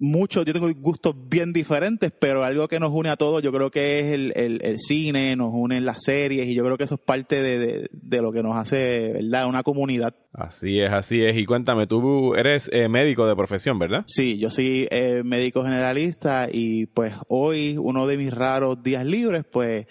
muchos, 0.00 0.44
yo 0.46 0.52
tengo 0.52 0.68
gustos 0.74 1.14
bien 1.28 1.52
diferentes, 1.52 2.10
pero 2.10 2.42
algo 2.42 2.66
que 2.66 2.80
nos 2.80 2.90
une 2.90 3.10
a 3.10 3.16
todos, 3.16 3.42
yo 3.42 3.52
creo 3.52 3.70
que 3.70 4.00
es 4.00 4.06
el, 4.06 4.32
el, 4.34 4.60
el 4.64 4.78
cine, 4.78 5.36
nos 5.36 5.50
unen 5.52 5.84
las 5.84 6.02
series, 6.02 6.48
y 6.48 6.54
yo 6.54 6.64
creo 6.64 6.76
que 6.76 6.84
eso 6.84 6.94
es 6.96 7.00
parte 7.00 7.42
de, 7.42 7.58
de, 7.58 7.90
de 7.92 8.22
lo 8.22 8.32
que 8.32 8.42
nos 8.42 8.56
hace, 8.56 9.12
¿verdad? 9.12 9.46
Una 9.46 9.62
comunidad. 9.62 10.16
Así 10.32 10.80
es, 10.80 10.90
así 10.90 11.22
es. 11.22 11.36
Y 11.36 11.44
cuéntame, 11.44 11.86
tú 11.86 12.34
eres 12.34 12.70
eh, 12.72 12.88
médico 12.88 13.26
de 13.26 13.36
profesión, 13.36 13.78
¿verdad? 13.78 14.04
Sí, 14.06 14.38
yo 14.38 14.48
soy 14.48 14.88
eh, 14.90 15.22
médico 15.24 15.62
generalista 15.62 16.48
y 16.50 16.86
pues 16.86 17.14
hoy, 17.28 17.76
uno 17.78 18.06
de 18.06 18.16
mis 18.16 18.32
raros 18.32 18.82
días 18.82 19.04
libres, 19.04 19.44
pues 19.50 19.86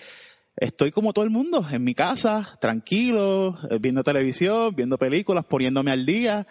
estoy 0.55 0.91
como 0.91 1.13
todo 1.13 1.23
el 1.23 1.31
mundo, 1.31 1.65
en 1.71 1.83
mi 1.83 1.93
casa, 1.93 2.57
tranquilo, 2.59 3.57
eh, 3.69 3.77
viendo 3.79 4.03
televisión, 4.03 4.73
viendo 4.75 4.97
películas, 4.97 5.45
poniéndome 5.45 5.91
al 5.91 6.05
día. 6.05 6.47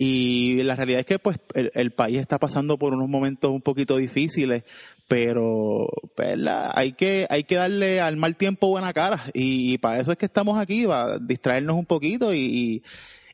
Y 0.00 0.62
la 0.62 0.76
realidad 0.76 1.00
es 1.00 1.06
que 1.06 1.18
pues 1.18 1.38
el, 1.54 1.72
el 1.74 1.90
país 1.90 2.18
está 2.18 2.38
pasando 2.38 2.78
por 2.78 2.94
unos 2.94 3.08
momentos 3.08 3.50
un 3.50 3.60
poquito 3.60 3.96
difíciles, 3.96 4.62
pero 5.08 5.88
¿verdad? 6.16 6.70
hay 6.72 6.92
que 6.92 7.26
hay 7.30 7.42
que 7.42 7.56
darle 7.56 8.00
al 8.00 8.16
mal 8.16 8.36
tiempo 8.36 8.68
buena 8.68 8.92
cara 8.92 9.24
y, 9.34 9.76
para 9.78 9.98
eso 9.98 10.12
es 10.12 10.18
que 10.18 10.26
estamos 10.26 10.56
aquí, 10.56 10.86
para 10.86 11.18
distraernos 11.18 11.74
un 11.76 11.84
poquito 11.86 12.32
y, 12.32 12.82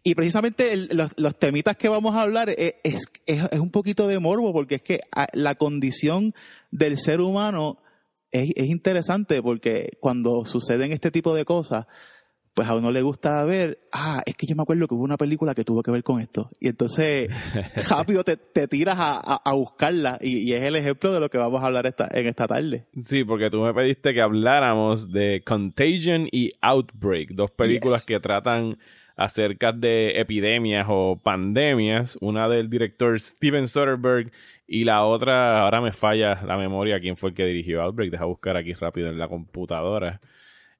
y, 0.04 0.14
precisamente 0.14 0.74
los, 0.94 1.12
los 1.18 1.38
temitas 1.38 1.76
que 1.76 1.90
vamos 1.90 2.14
a 2.16 2.22
hablar 2.22 2.48
es, 2.48 2.76
es, 2.82 3.04
es- 3.26 3.48
es 3.50 3.60
un 3.60 3.70
poquito 3.70 4.06
de 4.08 4.18
morbo 4.18 4.52
porque 4.54 4.76
es 4.76 4.82
que 4.82 5.00
ah, 5.12 5.26
la 5.34 5.56
condición 5.56 6.34
del 6.70 6.96
ser 6.96 7.20
humano 7.20 7.76
es, 8.30 8.52
es 8.56 8.66
interesante 8.68 9.42
porque 9.42 9.98
cuando 10.00 10.46
suceden 10.46 10.92
este 10.92 11.10
tipo 11.10 11.34
de 11.34 11.44
cosas, 11.44 11.86
pues 12.54 12.68
a 12.68 12.74
uno 12.76 12.92
le 12.92 13.02
gusta 13.02 13.44
ver, 13.44 13.80
ah, 13.92 14.22
es 14.26 14.36
que 14.36 14.46
yo 14.46 14.54
me 14.54 14.62
acuerdo 14.62 14.86
que 14.86 14.94
hubo 14.94 15.02
una 15.02 15.16
película 15.16 15.54
que 15.54 15.64
tuvo 15.64 15.82
que 15.82 15.90
ver 15.90 16.02
con 16.04 16.20
esto. 16.20 16.48
Y 16.60 16.68
entonces 16.68 17.28
rápido 17.90 18.22
te, 18.24 18.36
te 18.36 18.68
tiras 18.68 18.96
a, 18.98 19.16
a- 19.18 19.42
a 19.44 19.52
buscarla 19.54 20.18
y, 20.20 20.38
y 20.38 20.52
es 20.54 20.62
el 20.62 20.76
ejemplo 20.76 21.12
de 21.12 21.18
lo 21.20 21.28
que 21.28 21.38
vamos 21.38 21.62
a 21.62 21.66
hablar 21.66 21.86
esta, 21.86 22.08
en 22.12 22.26
esta 22.28 22.46
tarde. 22.46 22.84
Sí, 23.02 23.24
porque 23.24 23.50
tú 23.50 23.60
me 23.62 23.74
pediste 23.74 24.14
que 24.14 24.20
habláramos 24.20 25.10
de 25.10 25.42
Contagion 25.44 26.28
y 26.30 26.52
Outbreak, 26.60 27.30
dos 27.32 27.50
películas 27.50 28.02
Yes. 28.02 28.06
que 28.06 28.20
tratan 28.20 28.78
acerca 29.16 29.72
de 29.72 30.18
epidemias 30.20 30.86
o 30.88 31.20
pandemias, 31.22 32.18
una 32.20 32.48
del 32.48 32.68
director 32.70 33.18
Steven 33.20 33.68
Soderbergh 33.68 34.32
y 34.66 34.84
la 34.84 35.04
otra, 35.04 35.62
ahora 35.62 35.80
me 35.80 35.92
falla 35.92 36.42
la 36.44 36.56
memoria, 36.56 36.98
quién 37.00 37.16
fue 37.16 37.30
el 37.30 37.34
que 37.34 37.44
dirigió 37.46 37.82
Outbreak, 37.82 38.10
deja 38.10 38.24
buscar 38.24 38.56
aquí 38.56 38.72
rápido 38.74 39.08
en 39.10 39.18
la 39.18 39.28
computadora. 39.28 40.20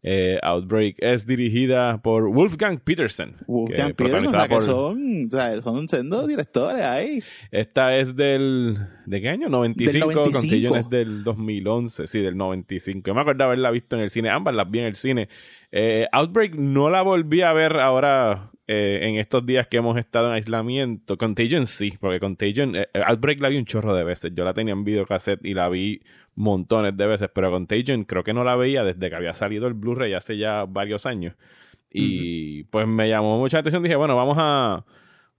Eh, 0.07 0.39
Outbreak 0.43 0.97
es 0.99 1.27
dirigida 1.27 2.03
por 2.03 2.29
Wolfgang 2.29 2.79
Peterson. 2.79 3.37
Wolfgang 3.47 3.95
Peterson, 3.95 4.35
o 4.35 4.39
sea, 4.39 4.49
que 4.49 4.61
son, 4.61 5.27
o 5.27 5.31
sea, 5.31 5.63
son 5.63 5.89
siendo 5.89 6.27
directores 6.27 6.83
ahí. 6.83 7.23
Esta 7.51 7.97
es 7.97 8.15
del. 8.15 8.77
¿De 9.07 9.23
qué 9.23 9.31
año? 9.31 9.49
95. 9.49 10.07
Del 10.07 10.17
95. 10.17 10.41
Contagion 10.41 10.77
es 10.77 10.91
del 10.91 11.25
2011. 11.25 12.07
Sí, 12.07 12.21
del 12.21 12.37
95. 12.37 13.07
Yo 13.07 13.15
me 13.15 13.23
acuerdo 13.23 13.45
haberla 13.45 13.71
visto 13.71 13.97
en 13.97 14.03
el 14.03 14.11
cine. 14.11 14.29
Ambas 14.29 14.55
las 14.55 14.71
vi 14.71 14.81
en 14.81 14.85
el 14.85 14.95
cine. 14.95 15.31
Eh, 15.73 16.07
Outbreak 16.13 16.55
no 16.55 16.91
la 16.91 17.01
volví 17.01 17.41
a 17.41 17.55
ver 17.55 17.81
ahora 17.81 18.51
eh, 18.67 19.01
en 19.03 19.17
estos 19.17 19.45
días 19.45 19.67
que 19.67 19.77
hemos 19.77 19.99
estado 19.99 20.29
en 20.29 20.35
aislamiento. 20.35 21.19
Contagion 21.19 21.67
sí, 21.67 21.95
porque 22.01 22.21
Contagion. 22.21 22.75
eh, 22.77 22.89
Outbreak 23.07 23.41
la 23.41 23.49
vi 23.49 23.59
un 23.59 23.67
chorro 23.67 23.95
de 23.95 24.05
veces. 24.05 24.33
Yo 24.35 24.45
la 24.45 24.55
tenía 24.55 24.73
en 24.73 24.85
videocassette 24.85 25.45
y 25.45 25.55
la 25.55 25.69
vi 25.69 26.01
montones 26.35 26.97
de 26.97 27.07
veces. 27.07 27.29
Pero 27.35 27.51
Contagion 27.51 28.05
creo 28.05 28.25
que 28.25 28.33
no 28.33 28.45
la 28.45 28.57
veía 28.57 28.85
desde 28.85 29.11
que 29.11 29.17
había 29.17 29.35
salido 29.35 29.67
el 29.67 29.75
Blu-ray 29.75 30.15
hace 30.15 30.39
ya 30.39 30.65
varios 30.65 31.07
años. 31.07 31.35
Y 31.91 32.65
pues 32.65 32.87
me 32.87 33.09
llamó 33.09 33.39
mucha 33.39 33.59
atención. 33.59 33.83
Dije, 33.83 33.97
bueno, 33.97 34.17
vamos 34.17 34.37
a. 34.41 34.85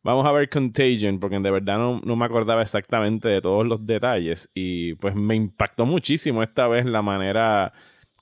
Vamos 0.03 0.27
a 0.27 0.31
ver 0.31 0.49
Contagion, 0.49 1.19
porque 1.19 1.39
de 1.39 1.49
verdad 1.49 1.79
no, 1.79 1.99
no 2.05 2.15
me 2.15 2.25
acordaba 2.25 2.61
exactamente 2.61 3.27
de 3.27 3.41
todos 3.41 3.65
los 3.65 3.87
detalles. 3.87 4.51
Y 4.53 4.93
pues 4.95 5.15
me 5.15 5.35
impactó 5.35 5.87
muchísimo 5.87 6.43
esta 6.43 6.67
vez 6.67 6.85
la 6.85 7.01
manera 7.01 7.73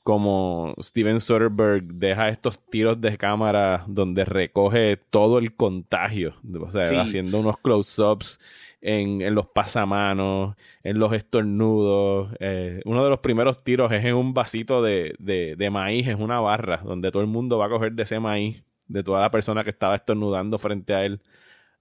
como 0.04 0.76
Steven 0.82 1.20
Soderbergh 1.22 1.86
deja 1.94 2.28
estos 2.30 2.60
tiros 2.70 3.00
de 3.00 3.18
cámara 3.18 3.86
donde 3.88 4.26
recoge 4.26 4.98
todo 4.98 5.38
el 5.40 5.56
contagio. 5.56 6.36
O 6.62 6.70
sea, 6.72 6.86
Sí. 6.86 6.96
haciendo 6.96 7.40
unos 7.40 7.58
close-ups 7.60 8.38
en, 8.82 9.22
en 9.22 9.34
los 9.34 9.48
pasamanos, 9.48 10.56
en 10.84 11.00
los 11.00 11.14
estornudos. 11.14 12.36
Eh, 12.42 12.82
uno 12.86 13.04
de 13.04 13.10
los 13.10 13.20
primeros 13.20 13.64
tiros 13.64 13.92
es 13.94 14.04
en 14.04 14.16
un 14.16 14.34
vasito 14.34 14.82
de, 14.82 15.16
de, 15.20 15.56
de 15.56 15.70
maíz, 15.70 16.08
es 16.08 16.20
una 16.20 16.40
barra, 16.42 16.82
donde 16.84 17.10
todo 17.10 17.22
el 17.22 17.30
mundo 17.30 17.58
va 17.58 17.68
a 17.68 17.70
coger 17.70 17.94
de 17.94 18.04
ese 18.04 18.20
maíz, 18.20 18.62
de 18.88 19.04
toda 19.04 19.22
la 19.22 19.30
persona 19.30 19.64
que 19.64 19.70
estaba 19.70 19.96
estornudando 19.96 20.58
frente 20.60 20.94
a 20.94 21.06
él. 21.06 21.22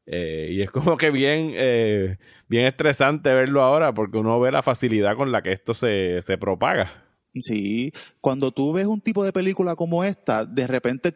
Eh, 0.06 0.48
y 0.52 0.62
es 0.62 0.70
como 0.70 0.96
que 0.96 1.10
bien, 1.10 1.50
eh, 1.54 2.18
bien 2.48 2.66
estresante 2.66 3.34
verlo 3.34 3.62
ahora 3.62 3.92
porque 3.94 4.18
uno 4.18 4.38
ve 4.40 4.50
la 4.52 4.62
facilidad 4.62 5.16
con 5.16 5.30
la 5.32 5.42
que 5.42 5.52
esto 5.52 5.74
se, 5.74 6.22
se 6.22 6.38
propaga. 6.38 7.01
Sí, 7.40 7.92
cuando 8.20 8.52
tú 8.52 8.72
ves 8.72 8.86
un 8.86 9.00
tipo 9.00 9.24
de 9.24 9.32
película 9.32 9.74
como 9.74 10.04
esta, 10.04 10.44
de 10.44 10.66
repente 10.66 11.14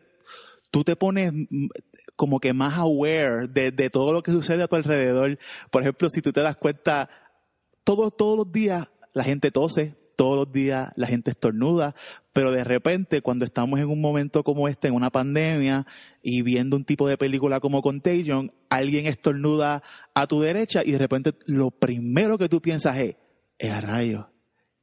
tú 0.71 0.83
te 0.83 0.97
pones 0.97 1.33
como 2.17 2.41
que 2.41 2.53
más 2.53 2.79
aware 2.79 3.49
de, 3.49 3.71
de 3.71 3.91
todo 3.91 4.12
lo 4.12 4.23
que 4.23 4.33
sucede 4.33 4.62
a 4.62 4.69
tu 4.69 4.77
alrededor. 4.77 5.39
Por 5.71 5.83
ejemplo, 5.83 6.09
si 6.09 6.23
tú 6.23 6.33
te 6.33 6.41
das 6.41 6.57
cuenta, 6.57 7.11
todos, 7.85 8.17
todos 8.17 8.37
los 8.37 8.51
días 8.51 8.89
la 9.12 9.25
gente 9.25 9.51
tose, 9.51 9.95
todos 10.17 10.37
los 10.37 10.53
días 10.53 10.91
la 10.97 11.07
gente 11.07 11.31
estornuda, 11.31 11.95
pero 12.33 12.51
de 12.51 12.64
repente 12.64 13.21
cuando 13.21 13.45
estamos 13.45 13.79
en 13.79 13.89
un 13.89 14.01
momento 14.01 14.43
como 14.43 14.67
este, 14.69 14.89
en 14.89 14.95
una 14.95 15.11
pandemia, 15.11 15.87
y 16.23 16.43
viendo 16.43 16.77
un 16.77 16.85
tipo 16.85 17.07
de 17.07 17.17
película 17.17 17.61
como 17.61 17.83
Contagion, 17.83 18.53
alguien 18.69 19.07
estornuda 19.07 19.83
a 20.14 20.27
tu 20.27 20.41
derecha 20.41 20.83
y 20.85 20.91
de 20.91 20.99
repente 20.99 21.35
lo 21.47 21.71
primero 21.71 22.37
que 22.37 22.49
tú 22.49 22.61
piensas 22.61 22.99
es, 22.99 23.17
es 23.59 23.71
a 23.71 23.81
rayos. 23.81 24.27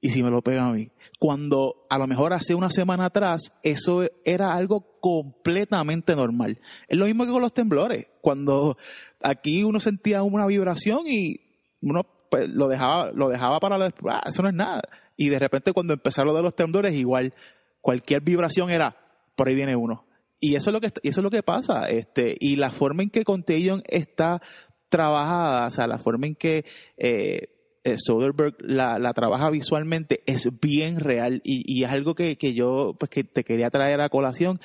¿Y 0.03 0.09
si 0.09 0.21
me 0.21 0.29
lo 0.29 0.41
pega 0.41 0.67
a 0.67 0.73
mí? 0.73 0.91
Cuando 1.17 1.87
a 1.89 1.97
lo 1.97 2.07
mejor 2.07 2.33
hace 2.33 2.53
una 2.55 2.69
semana 2.69 3.05
atrás 3.05 3.53
eso 3.63 4.03
era 4.25 4.53
algo 4.53 4.99
completamente 4.99 6.13
normal. 6.13 6.59
Es 6.89 6.97
lo 6.97 7.05
mismo 7.05 7.23
que 7.23 7.31
con 7.31 7.41
los 7.41 7.53
temblores. 7.53 8.07
Cuando 8.19 8.77
aquí 9.21 9.63
uno 9.63 9.79
sentía 9.79 10.21
una 10.23 10.45
vibración 10.45 11.03
y 11.07 11.39
uno 11.81 12.05
pues, 12.29 12.49
lo 12.49 12.67
dejaba, 12.67 13.13
lo 13.13 13.29
dejaba 13.29 13.61
para 13.61 13.77
la, 13.77 13.93
ah, 14.09 14.23
eso 14.27 14.41
no 14.41 14.49
es 14.49 14.53
nada. 14.53 14.81
Y 15.15 15.29
de 15.29 15.39
repente 15.39 15.71
cuando 15.71 15.93
empezaron 15.93 16.33
lo 16.33 16.35
de 16.35 16.43
los 16.43 16.55
temblores, 16.57 16.93
igual 16.95 17.33
cualquier 17.79 18.21
vibración 18.23 18.69
era, 18.69 18.97
por 19.37 19.47
ahí 19.47 19.55
viene 19.55 19.77
uno. 19.77 20.05
Y 20.37 20.55
eso 20.55 20.69
es 20.69 20.73
lo 20.73 20.81
que, 20.81 20.87
eso 20.87 21.21
es 21.21 21.23
lo 21.23 21.31
que 21.31 21.43
pasa. 21.43 21.89
Este, 21.89 22.35
y 22.41 22.57
la 22.57 22.71
forma 22.71 23.03
en 23.03 23.09
que 23.09 23.23
Contagion 23.23 23.83
está 23.87 24.41
trabajada, 24.89 25.67
o 25.67 25.71
sea, 25.71 25.87
la 25.87 25.97
forma 25.97 26.27
en 26.27 26.35
que 26.35 26.65
eh, 26.97 27.52
Soderbergh 27.97 28.55
la, 28.59 28.97
la 28.99 29.13
trabaja 29.13 29.49
visualmente 29.49 30.21
es 30.25 30.49
bien 30.61 30.99
real 30.99 31.41
y, 31.43 31.63
y 31.65 31.83
es 31.83 31.91
algo 31.91 32.15
que, 32.15 32.37
que 32.37 32.53
yo 32.53 32.95
pues 32.97 33.09
que 33.09 33.23
te 33.23 33.43
quería 33.43 33.69
traer 33.69 33.99
a 34.01 34.09
colación 34.09 34.59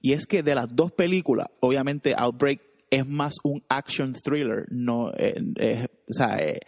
y 0.00 0.12
es 0.12 0.26
que 0.26 0.42
de 0.42 0.54
las 0.54 0.68
dos 0.74 0.92
películas 0.92 1.48
obviamente 1.60 2.14
Outbreak 2.16 2.60
es 2.90 3.06
más 3.06 3.34
un 3.42 3.64
action 3.68 4.12
thriller 4.12 4.66
no 4.70 5.10
eh, 5.16 5.34
eh, 5.58 5.86
o 6.08 6.12
sea 6.12 6.36
eh, 6.38 6.60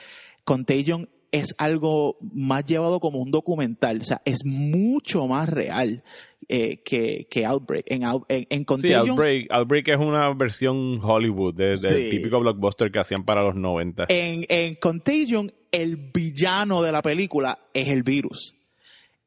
Contagion 0.44 1.08
es 1.30 1.54
algo 1.58 2.16
más 2.32 2.64
llevado 2.64 3.00
como 3.00 3.18
un 3.18 3.30
documental 3.30 4.00
o 4.00 4.04
sea 4.04 4.22
es 4.24 4.44
mucho 4.44 5.26
más 5.26 5.48
real 5.48 6.02
eh, 6.48 6.82
que, 6.84 7.26
que 7.30 7.44
Outbreak 7.46 7.90
en, 7.90 8.02
en, 8.02 8.20
en 8.28 8.58
Sí, 8.60 8.64
Contagion 8.64 9.08
Outbreak, 9.10 9.46
Outbreak 9.50 9.88
es 9.88 9.96
una 9.98 10.32
versión 10.34 11.00
Hollywood 11.02 11.54
de- 11.54 11.68
del 11.68 11.78
Sí. 11.78 12.08
típico 12.10 12.38
blockbuster 12.38 12.92
que 12.92 12.98
hacían 12.98 13.24
para 13.24 13.42
los 13.42 13.54
90. 13.54 14.04
En, 14.10 14.44
en 14.50 14.74
Contagion, 14.76 15.50
el 15.74 15.96
villano 15.96 16.82
de 16.82 16.92
la 16.92 17.02
película 17.02 17.58
es 17.74 17.88
el 17.88 18.02
virus. 18.02 18.54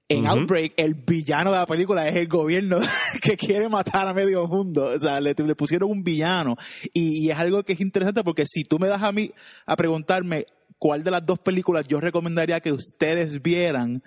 En. 0.09 0.25
Outbreak, 0.25 0.73
el 0.77 0.93
villano 0.93 1.51
de 1.51 1.57
la 1.57 1.65
película 1.65 2.07
es 2.07 2.15
el 2.15 2.29
gobierno 2.29 2.79
que 3.21 3.35
quiere 3.35 3.67
matar 3.67 4.07
a 4.07 4.13
medio 4.13 4.47
mundo. 4.47 4.85
O 4.95 4.99
sea, 4.99 5.19
le, 5.19 5.35
le 5.37 5.55
pusieron 5.55 5.91
un 5.91 6.03
villano. 6.03 6.55
Y, 6.93 7.25
y 7.25 7.31
es 7.31 7.37
algo 7.37 7.63
que 7.63 7.73
es 7.73 7.81
interesante 7.81 8.23
porque 8.23 8.45
si 8.45 8.63
tú 8.63 8.79
me 8.79 8.87
das 8.87 9.03
a 9.03 9.11
mí 9.11 9.31
a 9.65 9.75
preguntarme 9.75 10.45
cuál 10.77 11.03
de 11.03 11.11
las 11.11 11.25
dos 11.25 11.39
películas 11.39 11.87
yo 11.87 11.99
recomendaría 11.99 12.61
que 12.61 12.71
ustedes 12.71 13.41
vieran, 13.41 14.01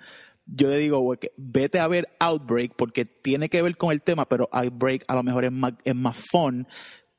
yo 0.47 0.69
le 0.69 0.77
digo, 0.77 1.15
que 1.19 1.31
vete 1.37 1.79
a 1.79 1.87
ver 1.87 2.07
Outbreak 2.19 2.73
porque 2.75 3.05
tiene 3.05 3.49
que 3.49 3.61
ver 3.61 3.77
con 3.77 3.91
el 3.91 4.01
tema, 4.01 4.27
pero 4.27 4.49
Outbreak 4.51 5.03
a 5.07 5.15
lo 5.15 5.21
mejor 5.21 5.45
es 5.45 5.51
más, 5.51 5.73
es 5.83 5.95
más 5.95 6.17
fun. 6.17 6.67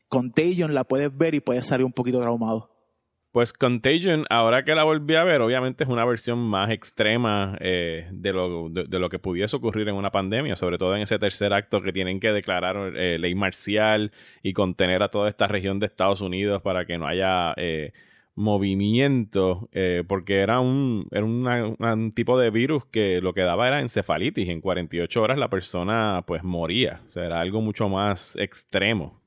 Contagion 0.08 0.74
la 0.74 0.82
puedes 0.82 1.16
ver 1.16 1.36
y 1.36 1.40
puedes 1.40 1.66
salir 1.66 1.86
un 1.86 1.92
poquito 1.92 2.20
traumado. 2.20 2.71
Pues 3.32 3.54
Contagion, 3.54 4.26
ahora 4.28 4.62
que 4.62 4.74
la 4.74 4.84
volví 4.84 5.14
a 5.14 5.24
ver, 5.24 5.40
obviamente 5.40 5.84
es 5.84 5.90
una 5.90 6.04
versión 6.04 6.38
más 6.38 6.70
extrema 6.70 7.56
eh, 7.60 8.06
de, 8.12 8.32
lo, 8.34 8.68
de, 8.68 8.98
lo 8.98 9.08
que 9.08 9.18
pudiese 9.18 9.56
ocurrir 9.56 9.88
en 9.88 9.94
una 9.94 10.12
pandemia, 10.12 10.54
sobre 10.54 10.76
todo 10.76 10.94
en 10.94 11.00
ese 11.00 11.18
tercer 11.18 11.54
acto 11.54 11.80
que 11.80 11.94
tienen 11.94 12.20
que 12.20 12.30
declarar 12.30 12.94
eh, 12.94 13.18
ley 13.18 13.34
marcial 13.34 14.12
y 14.42 14.52
contener 14.52 15.02
a 15.02 15.08
toda 15.08 15.30
esta 15.30 15.48
región 15.48 15.78
de 15.78 15.86
Estados 15.86 16.20
Unidos 16.20 16.60
para 16.60 16.84
que 16.84 16.98
no 16.98 17.06
haya 17.06 17.54
eh, 17.56 17.92
movimiento, 18.34 19.66
eh, 19.72 20.04
porque 20.06 20.40
era, 20.40 20.60
un, 20.60 21.08
era 21.10 21.24
un 21.24 22.12
tipo 22.12 22.38
de 22.38 22.50
virus 22.50 22.84
que 22.84 23.22
lo 23.22 23.32
que 23.32 23.42
daba 23.42 23.66
era 23.66 23.80
encefalitis. 23.80 24.50
En 24.50 24.60
48 24.60 25.22
horas 25.22 25.38
la 25.38 25.48
persona 25.48 26.22
pues 26.26 26.44
moría, 26.44 27.00
o 27.08 27.12
sea, 27.12 27.24
era 27.24 27.40
algo 27.40 27.62
mucho 27.62 27.88
más 27.88 28.36
extremo. 28.36 29.21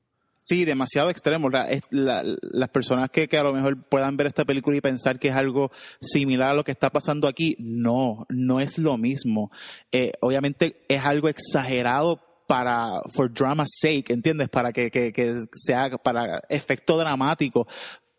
Sí, 0.48 0.64
demasiado 0.64 1.10
extremo. 1.10 1.48
Las 1.50 2.68
personas 2.68 3.10
que, 3.10 3.26
que 3.26 3.36
a 3.36 3.42
lo 3.42 3.52
mejor 3.52 3.82
puedan 3.88 4.16
ver 4.16 4.28
esta 4.28 4.44
película 4.44 4.76
y 4.76 4.80
pensar 4.80 5.18
que 5.18 5.26
es 5.26 5.34
algo 5.34 5.72
similar 6.00 6.50
a 6.50 6.54
lo 6.54 6.62
que 6.62 6.70
está 6.70 6.90
pasando 6.90 7.26
aquí, 7.26 7.56
no, 7.58 8.26
no 8.28 8.60
es 8.60 8.78
lo 8.78 8.96
mismo. 8.96 9.50
Eh, 9.90 10.12
obviamente 10.20 10.84
es 10.88 11.04
algo 11.04 11.28
exagerado 11.28 12.20
para, 12.46 13.00
for 13.12 13.28
drama's 13.28 13.70
sake, 13.80 14.12
¿entiendes? 14.12 14.48
Para 14.48 14.72
que, 14.72 14.88
que, 14.88 15.12
que 15.12 15.34
sea, 15.56 15.90
para 15.98 16.40
efecto 16.48 16.96
dramático. 16.96 17.66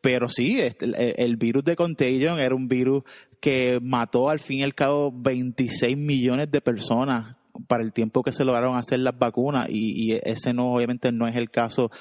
Pero 0.02 0.28
sí, 0.28 0.60
este, 0.60 0.84
el, 0.84 0.96
el 1.16 1.38
virus 1.38 1.64
de 1.64 1.78
Contagion 1.78 2.42
era 2.42 2.54
un 2.54 2.68
virus 2.68 3.04
que 3.40 3.80
mató 3.82 4.30
al 4.30 4.42
fin 4.42 4.60
y 4.60 4.64
al 4.64 4.76
cabo 4.76 5.14
26 5.16 5.96
millones 5.96 6.52
de 6.52 6.60
personas 6.60 7.38
para 7.68 7.84
el 7.84 7.94
tiempo 7.94 8.24
que 8.24 8.32
se 8.32 8.46
lograron 8.46 8.76
hacer 8.76 9.00
las 9.00 9.18
vacunas 9.18 9.68
y, 9.70 10.14
ese 10.24 10.54
no 10.54 10.74
obviamente 10.74 11.12
no 11.12 11.28
es 11.28 11.36
el 11.36 11.50
caso 11.50 11.92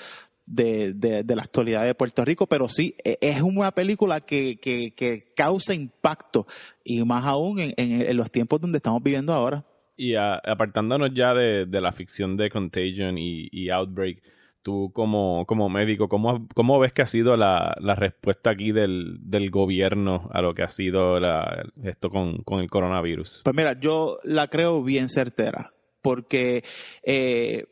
de, 0.45 0.93
de- 0.95 1.25
la 1.37 1.43
actualidad 1.43 1.85
de 1.85 1.95
Puerto 1.95 2.25
Rico, 2.25 2.47
pero 2.47 2.69
sí, 2.69 2.95
e- 3.05 3.19
es 3.21 3.43
una 3.43 3.73
película 3.73 4.21
que, 4.21 4.59
que- 4.61 4.93
causa 5.35 5.75
impacto 5.75 6.47
y 6.85 7.03
más 7.05 7.25
aún 7.25 7.59
en, 7.59 7.73
en- 7.77 8.17
los 8.17 8.31
tiempos 8.31 8.61
donde 8.61 8.77
estamos 8.79 9.03
viviendo 9.03 9.33
ahora. 9.33 9.65
Y 9.97 10.15
a- 10.15 10.37
apartándonos 10.37 11.11
ya 11.15 11.35
de, 11.35 11.67
de 11.67 11.81
la 11.81 11.91
ficción 11.93 12.37
de 12.37 12.51
Contagion 12.51 13.17
y 13.19 13.71
Outbreak, 13.71 14.23
tú 14.67 14.91
como, 14.93 15.47
como 15.47 15.69
médico, 15.69 16.09
¿cómo, 16.09 16.49
¿cómo 16.57 16.81
ves 16.81 16.93
que 16.93 17.03
ha 17.03 17.07
sido 17.07 17.37
la, 17.37 17.77
la 17.79 17.95
respuesta 17.95 18.51
aquí 18.51 18.73
del, 18.73 19.19
del 19.21 19.53
gobierno 19.53 20.29
a 20.33 20.43
lo 20.43 20.55
que 20.55 20.65
ha 20.65 20.69
sido 20.69 21.21
la- 21.21 21.63
esto 21.85 22.11
con, 22.11 22.39
con 22.39 22.59
el 22.59 22.69
coronavirus? 22.69 23.43
Pues 23.45 23.55
mira, 23.55 23.79
yo 23.79 24.19
la 24.25 24.49
creo 24.49 24.83
bien 24.83 25.09
certera, 25.09 25.71
porque 26.03 26.65
eh, 27.05 27.67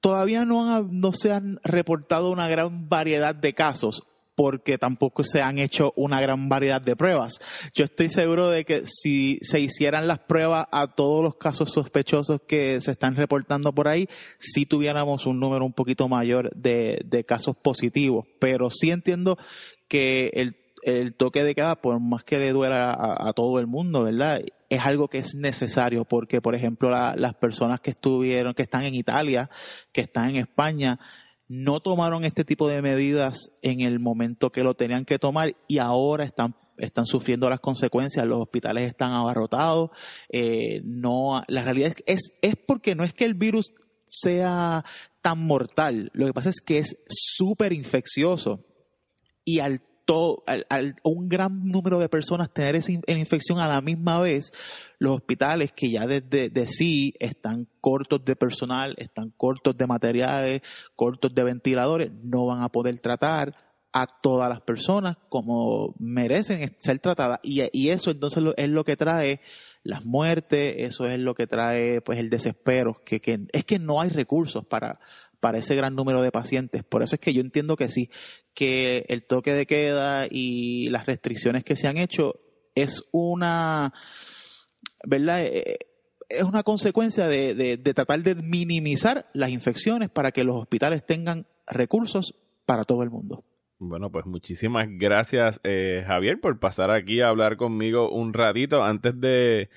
todavía 0.00 0.44
no, 0.44 0.84
no 0.84 1.10
se 1.12 1.32
han 1.32 1.58
reportado 1.64 2.30
una 2.30 2.46
gran 2.46 2.88
variedad 2.88 3.34
de 3.34 3.52
casos, 3.54 4.06
porque 4.38 4.78
tampoco 4.78 5.24
se 5.24 5.42
han 5.42 5.58
hecho 5.58 5.92
una 5.96 6.20
gran 6.20 6.48
variedad 6.48 6.80
de 6.80 6.94
pruebas. 6.94 7.40
Yo 7.74 7.84
estoy 7.84 8.08
seguro 8.08 8.48
de 8.50 8.64
que 8.64 8.82
si 8.86 9.38
se 9.42 9.58
hicieran 9.58 10.06
las 10.06 10.20
pruebas 10.20 10.68
a 10.70 10.86
todos 10.94 11.24
los 11.24 11.34
casos 11.34 11.72
sospechosos 11.72 12.42
que 12.46 12.80
se 12.80 12.92
están 12.92 13.16
reportando 13.16 13.74
por 13.74 13.88
ahí, 13.88 14.06
sí 14.38 14.64
tuviéramos 14.64 15.26
un 15.26 15.40
número 15.40 15.64
un 15.64 15.72
poquito 15.72 16.06
mayor 16.06 16.54
de, 16.54 17.00
de 17.04 17.24
casos 17.24 17.56
positivos. 17.56 18.26
Pero 18.38 18.70
sí 18.70 18.92
entiendo 18.92 19.36
que 19.88 20.30
el, 20.34 20.54
el 20.84 21.14
toque 21.14 21.42
de 21.42 21.56
queda, 21.56 21.74
por 21.74 21.98
más 21.98 22.22
que 22.22 22.38
le 22.38 22.52
duela 22.52 22.92
a, 22.92 23.28
a 23.30 23.32
todo 23.32 23.58
el 23.58 23.66
mundo, 23.66 24.04
¿verdad? 24.04 24.40
Es 24.70 24.86
algo 24.86 25.08
que 25.08 25.18
es 25.18 25.34
necesario 25.34 26.04
porque, 26.04 26.40
por 26.40 26.54
ejemplo, 26.54 26.90
la- 26.90 27.16
las 27.16 27.34
personas 27.34 27.80
que 27.80 27.90
estuvieron, 27.90 28.54
que 28.54 28.62
están 28.62 28.84
en 28.84 28.94
Italia, 28.94 29.50
que 29.92 30.02
están 30.02 30.28
en 30.30 30.36
España, 30.36 31.00
no 31.48 31.80
tomaron 31.80 32.24
este 32.24 32.44
tipo 32.44 32.68
de 32.68 32.82
medidas 32.82 33.50
en 33.62 33.80
el 33.80 33.98
momento 33.98 34.52
que 34.52 34.62
lo 34.62 34.74
tenían 34.74 35.04
que 35.04 35.18
tomar 35.18 35.56
y 35.66 35.78
ahora 35.78 36.24
están 36.24 36.54
están 36.78 37.06
sufriendo 37.06 37.50
las 37.50 37.58
consecuencias, 37.58 38.24
los 38.24 38.40
hospitales 38.40 38.88
están 38.88 39.12
abarrotados, 39.12 39.90
eh, 40.28 40.80
no, 40.84 41.42
la 41.48 41.64
realidad 41.64 41.92
es, 41.96 42.04
es, 42.06 42.32
es 42.40 42.54
porque 42.54 42.94
no 42.94 43.02
es 43.02 43.12
que 43.12 43.24
el 43.24 43.34
virus 43.34 43.72
sea 44.06 44.84
tan 45.20 45.44
mortal, 45.44 46.10
lo 46.12 46.26
que 46.26 46.32
pasa 46.32 46.50
es 46.50 46.60
que 46.60 46.78
es 46.78 46.96
súper 47.08 47.72
infeccioso. 47.72 48.64
Y 49.44 49.60
al, 49.60 49.80
to- 50.08 50.42
al, 50.46 50.64
al 50.70 50.96
un 51.04 51.28
gran 51.28 51.66
número 51.66 51.98
de 51.98 52.08
personas 52.08 52.50
tener 52.50 52.74
esa 52.76 52.92
in- 52.92 53.02
infección 53.06 53.58
a 53.58 53.68
la 53.68 53.82
misma 53.82 54.18
vez, 54.20 54.52
los 54.98 55.16
hospitales 55.16 55.70
que 55.72 55.90
ya 55.90 56.06
desde 56.06 56.48
de 56.48 56.66
sí 56.66 57.12
están 57.20 57.68
cortos 57.82 58.24
de 58.24 58.34
personal, 58.34 58.94
están 58.96 59.30
cortos 59.36 59.76
de 59.76 59.86
materiales, 59.86 60.62
cortos 60.96 61.34
de 61.34 61.44
ventiladores, 61.44 62.10
no 62.22 62.46
van 62.46 62.62
a 62.62 62.70
poder 62.70 62.98
tratar 63.00 63.54
a 63.92 64.06
todas 64.06 64.48
las 64.48 64.62
personas 64.62 65.16
como 65.28 65.94
merecen 65.98 66.74
ser 66.78 66.98
tratadas. 67.00 67.40
Y, 67.42 67.62
y 67.72 67.90
eso 67.90 68.10
entonces 68.10 68.42
lo- 68.42 68.56
es 68.56 68.68
lo 68.70 68.84
que 68.84 68.96
trae 68.96 69.40
las 69.82 70.06
muertes, 70.06 70.74
eso 70.78 71.06
es 71.06 71.18
lo 71.18 71.34
que 71.34 71.46
trae 71.46 72.00
pues 72.00 72.18
el 72.18 72.30
desespero, 72.30 72.94
que, 73.04 73.20
que 73.20 73.46
es 73.52 73.64
que 73.64 73.78
no 73.78 74.00
hay 74.00 74.08
recursos 74.08 74.64
para, 74.64 75.00
para 75.40 75.58
ese 75.58 75.76
gran 75.76 75.94
número 75.94 76.22
de 76.22 76.32
pacientes. 76.32 76.84
Por 76.84 77.02
eso 77.02 77.14
es 77.14 77.20
que 77.20 77.32
yo 77.32 77.40
entiendo 77.40 77.76
que 77.76 77.88
sí, 77.88 78.10
que 78.54 79.04
el 79.08 79.24
toque 79.24 79.54
de 79.54 79.66
queda 79.66 80.26
y 80.30 80.88
las 80.90 81.06
restricciones 81.06 81.64
que 81.64 81.76
se 81.76 81.88
han 81.88 81.96
hecho 81.96 82.40
es 82.74 83.02
una, 83.12 83.92
¿verdad? 85.04 85.44
Eh, 85.44 85.78
Es 86.28 86.42
una 86.42 86.62
consecuencia 86.62 87.26
de, 87.26 87.78
tratar 87.94 88.22
de 88.22 88.34
minimizar 88.34 89.30
las 89.32 89.50
infecciones 89.50 90.10
para 90.10 90.30
que 90.30 90.44
los 90.44 90.56
hospitales 90.56 91.06
tengan 91.06 91.46
recursos 91.66 92.34
para 92.66 92.84
todo 92.84 93.02
el 93.02 93.10
mundo. 93.10 93.44
Bueno, 93.78 94.10
pues 94.10 94.26
muchísimas 94.26 94.88
gracias, 94.90 95.60
eh, 95.64 96.02
Javier, 96.06 96.40
por 96.40 96.58
pasar 96.58 96.90
aquí 96.90 97.20
a 97.20 97.28
hablar 97.28 97.56
conmigo 97.56 98.10
un 98.10 98.34
ratito. 98.34 98.82
Antes 98.82 99.18
de, 99.18 99.70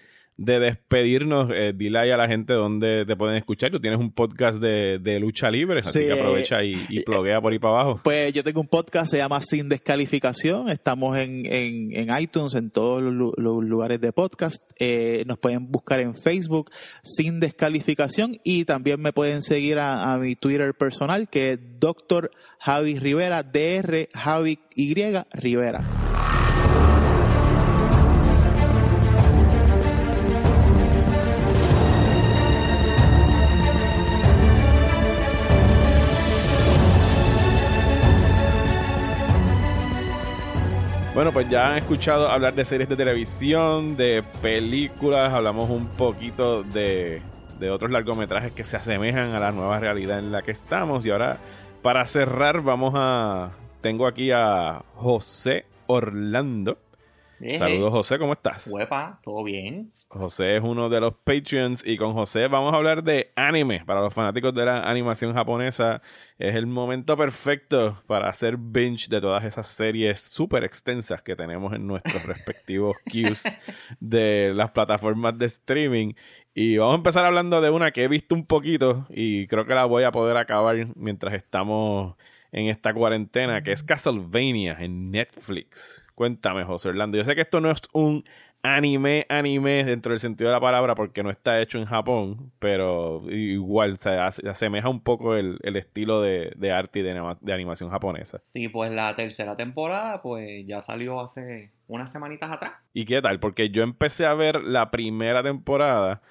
de 0.44 0.60
despedirnos, 0.60 1.52
eh, 1.54 1.72
dile 1.76 2.00
ahí 2.00 2.10
a 2.10 2.18
la 2.18 2.28
gente 2.28 2.54
dónde 2.54 3.06
te 3.06 3.16
pueden 3.16 3.36
escuchar. 3.36 3.70
Tú 3.70 3.80
tienes 3.80 4.00
un 4.00 4.12
podcast 4.12 4.60
de, 4.60 4.98
de 4.98 5.20
lucha 5.20 5.52
libre, 5.52 5.82
así 5.82 6.00
Sí, 6.00 6.06
que 6.06 6.14
aprovecha 6.14 6.64
y, 6.64 6.74
y 6.90 7.04
pluguea 7.04 7.40
por 7.40 7.52
ahí 7.54 7.60
para 7.60 7.76
abajo. 7.76 8.02
Pues 8.12 8.34
yo 8.34 8.44
tengo 8.44 8.60
un 8.60 8.68
podcast, 8.68 9.12
se 9.12 9.18
llama 9.18 9.40
Sin 9.42 9.70
Descalificación. 9.70 10.70
Estamos 10.70 11.16
en, 11.18 11.46
en, 11.46 11.92
en 11.96 12.18
iTunes, 12.18 12.56
en 12.56 12.72
todos 12.72 13.04
los 13.04 13.64
lugares 13.64 14.02
de 14.02 14.12
podcast. 14.12 14.64
Eh, 14.80 15.24
nos 15.28 15.38
pueden 15.38 15.72
buscar 15.72 16.00
en 16.00 16.16
Facebook, 16.16 16.72
Sin 17.04 17.40
Descalificación. 17.40 18.40
Y 18.44 18.66
también 18.66 19.00
me 19.00 19.14
pueden 19.14 19.44
seguir 19.44 19.78
a, 19.78 20.12
a 20.12 20.18
mi 20.18 20.36
Twitter 20.36 20.74
personal, 20.74 21.30
que 21.30 21.52
es 21.52 21.60
Dr. 21.80 22.32
Javi 22.60 22.98
Rivera, 22.98 23.44
DR 23.44 24.10
Javi 24.14 24.60
Y 24.76 24.96
Rivera. 25.34 25.86
Bueno, 41.14 41.34
pues 41.34 41.50
ya 41.50 41.72
han 41.72 41.78
escuchado 41.78 42.30
hablar 42.30 42.56
de 42.56 42.64
series 42.64 42.88
de 42.88 42.96
televisión, 42.96 43.98
de 43.98 44.24
películas, 44.42 45.34
hablamos 45.34 45.70
un 45.70 45.88
poquito 45.88 46.64
de, 46.64 47.22
de 47.60 47.70
otros 47.70 47.92
largometrajes 47.92 48.54
que 48.54 48.64
se 48.64 48.78
asemejan 48.78 49.34
a 49.34 49.40
la 49.42 49.52
nueva 49.52 49.78
realidad 49.78 50.20
en 50.20 50.32
la 50.32 50.42
que 50.42 50.52
estamos. 50.52 51.06
Y 51.06 51.12
ahora, 51.12 51.38
para 51.82 52.08
cerrar, 52.08 52.62
vamos 52.62 52.94
a... 52.96 53.52
Tengo 53.82 54.08
aquí 54.08 54.32
a 54.32 54.84
José 54.96 55.66
Orlando. 55.88 56.78
Eh, 57.44 57.58
Saludos, 57.58 57.92
José, 57.92 58.20
¿cómo 58.20 58.34
estás? 58.34 58.68
Huepa, 58.68 59.20
todo 59.24 59.44
bien. 59.44 59.92
José 60.10 60.58
es 60.58 60.64
uno 60.64 60.90
de 60.90 61.00
los 61.00 61.14
Patreons 61.14 61.84
y 61.84 61.98
con 61.98 62.14
José 62.14 62.48
vamos 62.48 62.72
a 62.72 62.76
hablar 62.76 63.02
de 63.02 63.32
anime. 63.36 63.84
Para 63.84 64.02
los 64.02 64.14
fanáticos 64.14 64.54
de 64.54 64.66
la 64.66 64.88
animación 64.88 65.34
japonesa 65.34 66.02
es 66.38 66.54
el 66.54 66.68
momento 66.68 67.18
perfecto 67.18 68.04
para 68.06 68.30
hacer 68.30 68.58
binge 68.58 69.08
de 69.10 69.20
todas 69.22 69.44
esas 69.44 69.68
series 69.68 70.20
súper 70.20 70.64
extensas 70.64 71.24
que 71.24 71.36
tenemos 71.36 71.74
en 71.74 71.88
nuestros 71.88 72.24
respectivos 72.28 72.98
queues 73.06 73.44
de 74.00 74.54
las 74.54 74.70
plataformas 74.72 75.36
de 75.38 75.46
streaming. 75.48 76.14
Y 76.54 76.78
vamos 76.78 76.94
a 76.94 76.98
empezar 76.98 77.26
hablando 77.26 77.60
de 77.60 77.72
una 77.72 77.92
que 77.92 78.04
he 78.04 78.08
visto 78.08 78.36
un 78.36 78.46
poquito 78.46 79.08
y 79.10 79.48
creo 79.48 79.66
que 79.66 79.74
la 79.74 79.86
voy 79.86 80.04
a 80.04 80.12
poder 80.12 80.38
acabar 80.38 80.76
mientras 80.96 81.34
estamos 81.34 82.16
en 82.52 82.68
esta 82.68 82.94
cuarentena, 82.94 83.64
que 83.64 83.72
es 83.72 83.82
Castlevania 83.82 84.76
en 84.80 85.10
Netflix. 85.10 86.06
Cuéntame, 86.22 86.64
José 86.66 86.90
Orlando. 86.90 87.18
Yo 87.18 87.24
sé 87.24 87.34
que 87.34 87.42
esto 87.42 87.60
no 87.62 87.72
es 87.72 87.82
un 87.94 88.24
anime, 88.62 89.26
anime 89.28 89.84
dentro 89.84 90.12
del 90.12 90.20
sentido 90.20 90.52
de 90.52 90.54
la 90.54 90.60
palabra 90.62 90.94
porque 90.94 91.24
no 91.24 91.32
está 91.32 91.60
hecho 91.60 91.80
en 91.80 91.86
Japón, 91.86 92.52
pero 92.60 93.24
igual 93.32 93.98
se 93.98 94.12
ase- 94.20 94.48
asemeja 94.48 94.88
un 94.88 95.02
poco 95.02 95.36
el, 95.36 95.58
el 95.64 95.78
estilo 95.78 96.22
de, 96.22 96.54
de 96.56 96.72
arte 96.72 97.00
y 97.00 97.02
de 97.02 97.54
animación 97.54 97.90
japonesa. 97.90 98.38
Sí, 98.38 98.70
pues 98.70 98.92
la 98.92 99.16
tercera 99.16 99.58
temporada, 99.58 100.22
pues 100.22 100.64
ya 100.68 100.80
salió 100.82 101.22
hace 101.22 101.72
unas 101.88 102.12
semanitas 102.12 102.52
atrás. 102.52 102.74
¿Y 102.94 103.06
qué 103.06 103.20
tal? 103.24 103.40
Porque 103.40 103.72
yo 103.72 103.82
empecé 103.82 104.28
a 104.28 104.36
ver 104.36 104.62
la 104.62 104.92
primera 104.92 105.42
temporada 105.42 106.22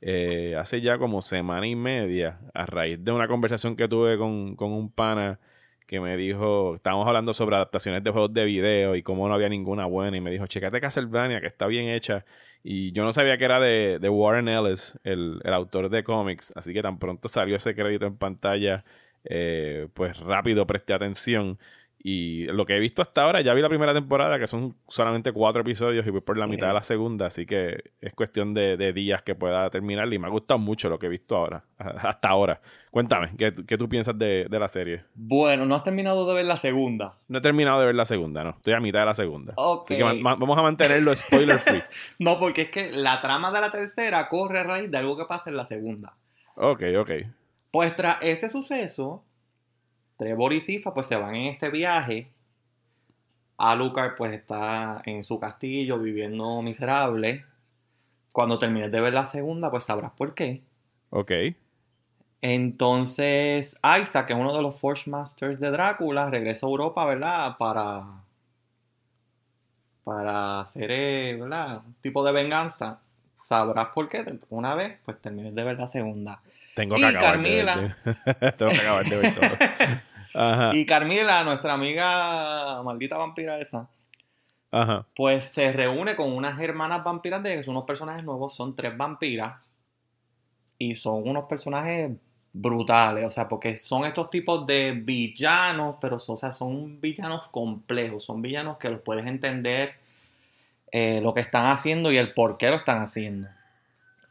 eh, 0.00 0.56
hace 0.58 0.80
ya 0.80 0.96
como 0.96 1.20
semana 1.20 1.66
y 1.66 1.76
media, 1.76 2.40
a 2.54 2.64
raíz 2.64 3.04
de 3.04 3.12
una 3.12 3.28
conversación 3.28 3.76
que 3.76 3.88
tuve 3.88 4.16
con, 4.16 4.56
con 4.56 4.72
un 4.72 4.90
pana 4.90 5.38
que 5.86 6.00
me 6.00 6.16
dijo, 6.16 6.74
estábamos 6.74 7.06
hablando 7.06 7.34
sobre 7.34 7.56
adaptaciones 7.56 8.02
de 8.02 8.10
juegos 8.10 8.32
de 8.32 8.44
video 8.44 8.96
y 8.96 9.02
cómo 9.02 9.28
no 9.28 9.34
había 9.34 9.48
ninguna 9.48 9.86
buena, 9.86 10.16
y 10.16 10.20
me 10.20 10.30
dijo, 10.30 10.46
checate 10.46 10.80
Castlevania, 10.80 11.40
que 11.40 11.46
está 11.46 11.66
bien 11.66 11.88
hecha. 11.88 12.24
Y 12.62 12.92
yo 12.92 13.04
no 13.04 13.12
sabía 13.12 13.36
que 13.36 13.44
era 13.44 13.60
de, 13.60 13.98
de 13.98 14.08
Warren 14.08 14.48
Ellis, 14.48 14.98
el, 15.04 15.40
el 15.44 15.52
autor 15.52 15.90
de 15.90 16.02
cómics, 16.04 16.52
así 16.56 16.72
que 16.72 16.82
tan 16.82 16.98
pronto 16.98 17.28
salió 17.28 17.56
ese 17.56 17.74
crédito 17.74 18.06
en 18.06 18.16
pantalla, 18.16 18.84
eh, 19.24 19.88
pues 19.94 20.18
rápido 20.20 20.66
presté 20.66 20.94
atención. 20.94 21.58
Y 22.06 22.44
lo 22.48 22.66
que 22.66 22.76
he 22.76 22.78
visto 22.80 23.00
hasta 23.00 23.22
ahora, 23.22 23.40
ya 23.40 23.54
vi 23.54 23.62
la 23.62 23.70
primera 23.70 23.94
temporada, 23.94 24.38
que 24.38 24.46
son 24.46 24.76
solamente 24.88 25.32
cuatro 25.32 25.62
episodios 25.62 26.06
y 26.06 26.10
voy 26.10 26.20
por 26.20 26.36
la 26.36 26.46
mitad 26.46 26.66
de 26.66 26.74
la 26.74 26.82
segunda, 26.82 27.28
así 27.28 27.46
que 27.46 27.92
es 27.98 28.12
cuestión 28.12 28.52
de, 28.52 28.76
de 28.76 28.92
días 28.92 29.22
que 29.22 29.34
pueda 29.34 29.70
terminar. 29.70 30.12
Y 30.12 30.18
me 30.18 30.26
ha 30.26 30.30
gustado 30.30 30.58
mucho 30.58 30.90
lo 30.90 30.98
que 30.98 31.06
he 31.06 31.08
visto 31.08 31.34
ahora, 31.34 31.64
hasta 31.78 32.28
ahora. 32.28 32.60
Cuéntame, 32.90 33.34
¿qué, 33.38 33.54
qué 33.66 33.78
tú 33.78 33.88
piensas 33.88 34.18
de, 34.18 34.46
de 34.50 34.58
la 34.58 34.68
serie? 34.68 35.04
Bueno, 35.14 35.64
no 35.64 35.76
has 35.76 35.82
terminado 35.82 36.28
de 36.28 36.34
ver 36.34 36.44
la 36.44 36.58
segunda. 36.58 37.20
No 37.26 37.38
he 37.38 37.40
terminado 37.40 37.80
de 37.80 37.86
ver 37.86 37.94
la 37.94 38.04
segunda, 38.04 38.44
no. 38.44 38.50
Estoy 38.50 38.74
a 38.74 38.80
mitad 38.80 39.00
de 39.00 39.06
la 39.06 39.14
segunda. 39.14 39.54
Ok. 39.56 39.90
Así 39.90 39.96
que 39.96 40.02
vamos 40.22 40.58
a 40.58 40.62
mantenerlo 40.62 41.14
spoiler 41.14 41.58
free. 41.58 41.82
No, 42.18 42.38
porque 42.38 42.62
es 42.62 42.68
que 42.68 42.92
la 42.92 43.22
trama 43.22 43.50
de 43.50 43.62
la 43.62 43.70
tercera 43.70 44.28
corre 44.28 44.58
a 44.58 44.62
raíz 44.64 44.90
de 44.90 44.98
algo 44.98 45.16
que 45.16 45.24
pasa 45.24 45.48
en 45.48 45.56
la 45.56 45.64
segunda. 45.64 46.18
ok, 46.56 46.82
ok. 46.98 47.10
Pues 47.70 47.96
tras 47.96 48.18
ese 48.20 48.50
suceso, 48.50 49.24
Trevor 50.16 50.52
y 50.52 50.60
Sifa 50.60 50.94
pues 50.94 51.06
se 51.06 51.16
van 51.16 51.34
en 51.34 51.46
este 51.46 51.70
viaje. 51.70 52.28
Alucard 53.56 54.14
pues 54.16 54.32
está 54.32 55.02
en 55.04 55.24
su 55.24 55.38
castillo 55.38 55.98
viviendo 55.98 56.62
miserable. 56.62 57.44
Cuando 58.32 58.58
termines 58.58 58.90
de 58.90 59.00
ver 59.00 59.14
la 59.14 59.26
segunda 59.26 59.70
pues 59.70 59.84
sabrás 59.84 60.12
por 60.12 60.34
qué. 60.34 60.62
Ok. 61.10 61.32
Entonces 62.40 63.80
Isaac, 64.02 64.26
que 64.26 64.32
es 64.34 64.38
uno 64.38 64.54
de 64.54 64.62
los 64.62 64.78
Forge 64.78 65.08
Masters 65.08 65.58
de 65.60 65.70
Drácula, 65.70 66.28
regresa 66.28 66.66
a 66.66 66.68
Europa, 66.68 67.04
¿verdad? 67.06 67.56
Para, 67.58 68.04
para 70.04 70.60
hacer, 70.60 70.90
eh, 70.90 71.36
¿verdad? 71.40 71.82
Un 71.86 71.94
tipo 71.94 72.24
de 72.24 72.32
venganza. 72.32 73.00
Sabrás 73.40 73.88
por 73.94 74.08
qué. 74.08 74.38
Una 74.50 74.74
vez, 74.74 74.98
pues 75.04 75.20
termines 75.20 75.54
de 75.54 75.64
ver 75.64 75.78
la 75.78 75.88
segunda. 75.88 76.42
Tengo 76.74 76.96
Y 76.96 77.00
que 77.00 77.06
acabar 77.06 77.32
Carmila. 77.32 77.76
de 77.76 77.82
ver. 77.82 78.52
Tengo 78.56 78.72
que 78.72 78.78
acabar 78.78 79.04
de 79.04 79.16
ver 79.16 79.34
todo. 79.34 79.50
Ajá. 80.34 80.70
Y 80.74 80.84
Carmila, 80.86 81.44
nuestra 81.44 81.74
amiga 81.74 82.82
maldita 82.82 83.16
vampira 83.16 83.58
esa, 83.60 83.88
Ajá. 84.72 85.06
pues 85.14 85.44
se 85.44 85.72
reúne 85.72 86.16
con 86.16 86.32
unas 86.32 86.58
hermanas 86.60 87.04
vampiras 87.04 87.42
de 87.42 87.56
que 87.56 87.62
son 87.62 87.76
unos 87.76 87.86
personajes 87.86 88.24
nuevos, 88.24 88.54
son 88.54 88.74
tres 88.74 88.96
vampiras. 88.96 89.54
Y 90.76 90.96
son 90.96 91.28
unos 91.28 91.44
personajes 91.44 92.10
brutales, 92.52 93.24
o 93.24 93.30
sea, 93.30 93.48
porque 93.48 93.76
son 93.76 94.04
estos 94.04 94.28
tipos 94.28 94.66
de 94.66 94.90
villanos, 94.92 95.96
pero 96.00 96.16
o 96.16 96.36
sea, 96.36 96.50
son 96.50 97.00
villanos 97.00 97.48
complejos, 97.48 98.24
son 98.24 98.42
villanos 98.42 98.78
que 98.78 98.90
los 98.90 99.00
puedes 99.00 99.26
entender 99.26 99.94
eh, 100.90 101.20
lo 101.20 101.32
que 101.32 101.40
están 101.40 101.66
haciendo 101.66 102.10
y 102.10 102.16
el 102.16 102.34
por 102.34 102.58
qué 102.58 102.70
lo 102.70 102.76
están 102.76 103.02
haciendo. 103.02 103.48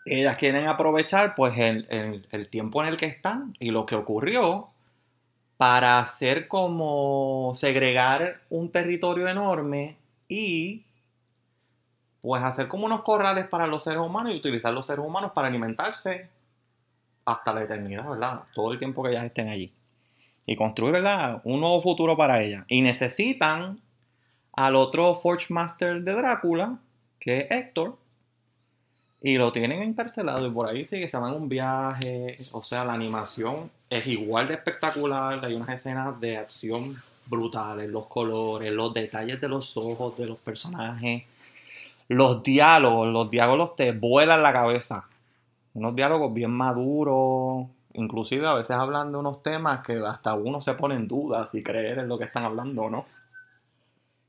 Ellas 0.06 0.38
quieren 0.38 0.68
aprovechar 0.68 1.34
pues 1.36 1.58
el, 1.58 2.50
tiempo 2.50 2.84
en 2.84 2.90
el 2.90 2.98
que 2.98 3.06
están 3.06 3.54
y 3.60 3.72
lo 3.72 3.86
que 3.86 3.96
ocurrió 3.96 4.70
para 5.58 6.00
hacer 6.00 6.48
como 6.48 7.52
segregar 7.54 8.42
un 8.50 8.72
territorio 8.72 9.28
enorme 9.28 9.98
y 10.28 10.84
pues 12.22 12.44
hacer 12.44 12.68
como 12.68 12.86
unos 12.86 13.02
corrales 13.02 13.48
para 13.48 13.68
los 13.68 13.84
seres 13.84 14.00
humanos 14.00 14.34
y 14.34 14.38
utilizar 14.38 14.74
los 14.74 14.86
seres 14.86 15.06
humanos 15.06 15.32
para 15.34 15.48
alimentarse 15.48 16.30
hasta 17.26 17.54
la 17.54 17.64
eternidad, 17.64 18.10
¿verdad? 18.10 18.42
Todo 18.54 18.74
el 18.74 18.80
tiempo 18.80 19.04
que 19.04 19.10
ellas 19.10 19.26
estén 19.26 19.50
allí. 19.50 19.72
Y 20.46 20.56
construir, 20.56 20.94
¿verdad? 20.94 21.42
Un 21.46 21.62
nuevo 21.62 21.82
futuro 21.82 22.18
para 22.18 22.42
ellas. 22.42 22.66
Y 22.68 22.82
necesitan 22.82 23.80
al 24.52 24.76
otro 24.76 25.16
Forge 25.16 25.54
Master 25.54 26.02
de 26.02 26.14
Drácula, 26.14 26.80
que 27.20 27.40
es 27.40 27.52
Héctor. 27.52 27.98
Y 29.26 29.38
lo 29.38 29.54
tienen 29.54 29.82
encarcelado 29.82 30.46
y 30.46 30.52
por 30.52 30.68
ahí 30.68 30.84
sigue, 30.84 31.08
se 31.08 31.18
van 31.18 31.34
un 31.34 31.48
viaje. 31.48 32.36
O 32.52 32.62
sea, 32.62 32.84
la 32.84 32.94
animación 32.94 33.72
es 33.90 34.06
igual 34.08 34.50
de 34.50 34.56
espectacular. 34.56 35.40
Hay 35.46 35.54
unas 35.54 35.70
escenas 35.70 36.20
de 36.20 36.36
acción 36.38 36.94
brutales, 37.28 37.90
los 37.90 38.08
colores, 38.08 38.72
los 38.74 38.94
detalles 38.94 39.40
de 39.40 39.48
los 39.48 39.78
ojos 39.78 40.18
de 40.18 40.26
los 40.26 40.38
personajes, 40.40 41.24
los 42.10 42.44
diálogos, 42.44 43.08
los 43.08 43.30
diálogos 43.32 43.78
te 43.78 43.94
vuelan 43.94 44.44
la 44.44 44.52
cabeza. 44.52 45.06
Unos 45.74 45.96
diálogos 45.96 46.34
bien 46.34 46.52
maduros, 46.52 47.68
inclusive 47.94 48.46
a 48.46 48.56
veces 48.56 48.76
hablan 48.76 49.14
de 49.14 49.20
unos 49.20 49.42
temas 49.42 49.80
que 49.88 50.02
hasta 50.06 50.34
uno 50.34 50.60
se 50.60 50.74
pone 50.74 50.96
en 50.96 51.08
duda 51.08 51.46
si 51.46 51.64
creer 51.64 52.00
en 52.00 52.10
lo 52.10 52.18
que 52.18 52.26
están 52.26 52.44
hablando 52.44 52.82
o 52.84 52.90
no. 52.90 53.06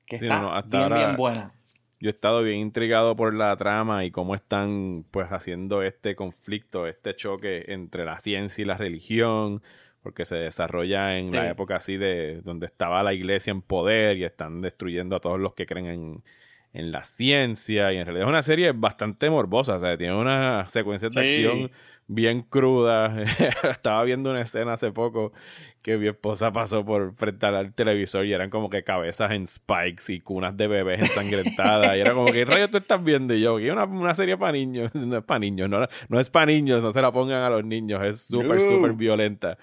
Que 0.06 0.18
Sí, 0.20 0.26
está 0.26 0.36
no, 0.40 0.42
no, 0.50 0.54
hasta 0.54 0.68
bien, 0.68 0.82
ahora- 0.84 0.96
bien 1.04 1.16
buena. 1.16 1.50
Yo 2.04 2.10
he 2.10 2.12
estado 2.12 2.42
bien 2.42 2.58
intrigado 2.58 3.16
por 3.16 3.32
la 3.32 3.56
trama 3.56 4.04
y 4.04 4.10
cómo 4.10 4.34
están 4.34 5.06
pues 5.10 5.32
haciendo 5.32 5.82
este 5.82 6.14
conflicto, 6.14 6.86
este 6.86 7.16
choque 7.16 7.64
entre 7.68 8.04
la 8.04 8.18
ciencia 8.18 8.60
y 8.60 8.66
la 8.66 8.76
religión, 8.76 9.62
porque 10.02 10.26
se 10.26 10.34
desarrolla 10.34 11.14
en 11.14 11.22
Sí. 11.22 11.34
la 11.34 11.48
época 11.48 11.76
así 11.76 11.96
de 11.96 12.42
donde 12.42 12.66
estaba 12.66 13.02
la 13.02 13.14
iglesia 13.14 13.52
en 13.52 13.62
poder 13.62 14.18
y 14.18 14.24
están 14.24 14.60
destruyendo 14.60 15.16
a 15.16 15.20
todos 15.20 15.40
los 15.40 15.54
que 15.54 15.64
creen 15.64 15.86
en, 15.86 16.24
en 16.74 16.90
la 16.92 17.04
ciencia 17.04 17.92
y 17.92 17.96
en 17.98 18.04
realidad 18.04 18.26
es 18.26 18.30
una 18.30 18.42
serie 18.42 18.72
bastante 18.72 19.30
morbosa, 19.30 19.76
o 19.76 19.78
sea, 19.80 19.96
tiene 19.96 20.14
unas 20.14 20.70
secuencias 20.70 21.14
de 21.14 21.22
Sí. 21.22 21.28
acción 21.46 21.70
bien 22.06 22.42
crudas. 22.42 23.16
Estaba 23.70 24.02
viendo 24.04 24.30
una 24.30 24.40
escena 24.42 24.74
hace 24.74 24.92
poco 24.92 25.32
que 25.82 25.96
mi 25.98 26.08
esposa 26.08 26.52
pasó 26.52 26.84
por 26.84 27.14
frente 27.14 27.46
al 27.46 27.72
televisor 27.74 28.26
y 28.26 28.32
eran 28.32 28.50
como 28.50 28.68
que 28.70 28.82
cabezas 28.84 29.30
en 29.30 29.46
spikes 29.46 30.12
y 30.12 30.20
cunas 30.20 30.56
de 30.56 30.66
bebés 30.66 31.00
ensangrentadas. 31.00 31.96
y 31.96 32.00
era 32.00 32.12
como 32.12 32.26
que, 32.26 32.32
¿qué 32.32 32.44
rayos 32.44 32.70
tú 32.70 32.78
estás 32.78 33.02
viendo? 33.02 33.34
Y 33.34 33.40
yo, 33.42 33.56
que 33.58 33.70
una, 33.70 33.84
una 33.84 34.14
serie 34.14 34.36
para 34.36 34.52
niños. 34.52 34.90
No 34.94 35.16
es 35.18 35.24
para 35.24 35.38
niños, 35.38 35.68
no, 35.70 35.86
no 36.08 36.20
es 36.20 36.28
para 36.30 36.46
niños, 36.46 36.82
no 36.82 36.92
se 36.92 37.00
la 37.00 37.12
pongan 37.12 37.42
a 37.42 37.50
los 37.50 37.64
niños. 37.64 38.02
Es 38.02 38.22
súper, 38.22 38.56
No. 38.56 38.60
súper 38.60 38.92
violenta. 38.94 39.56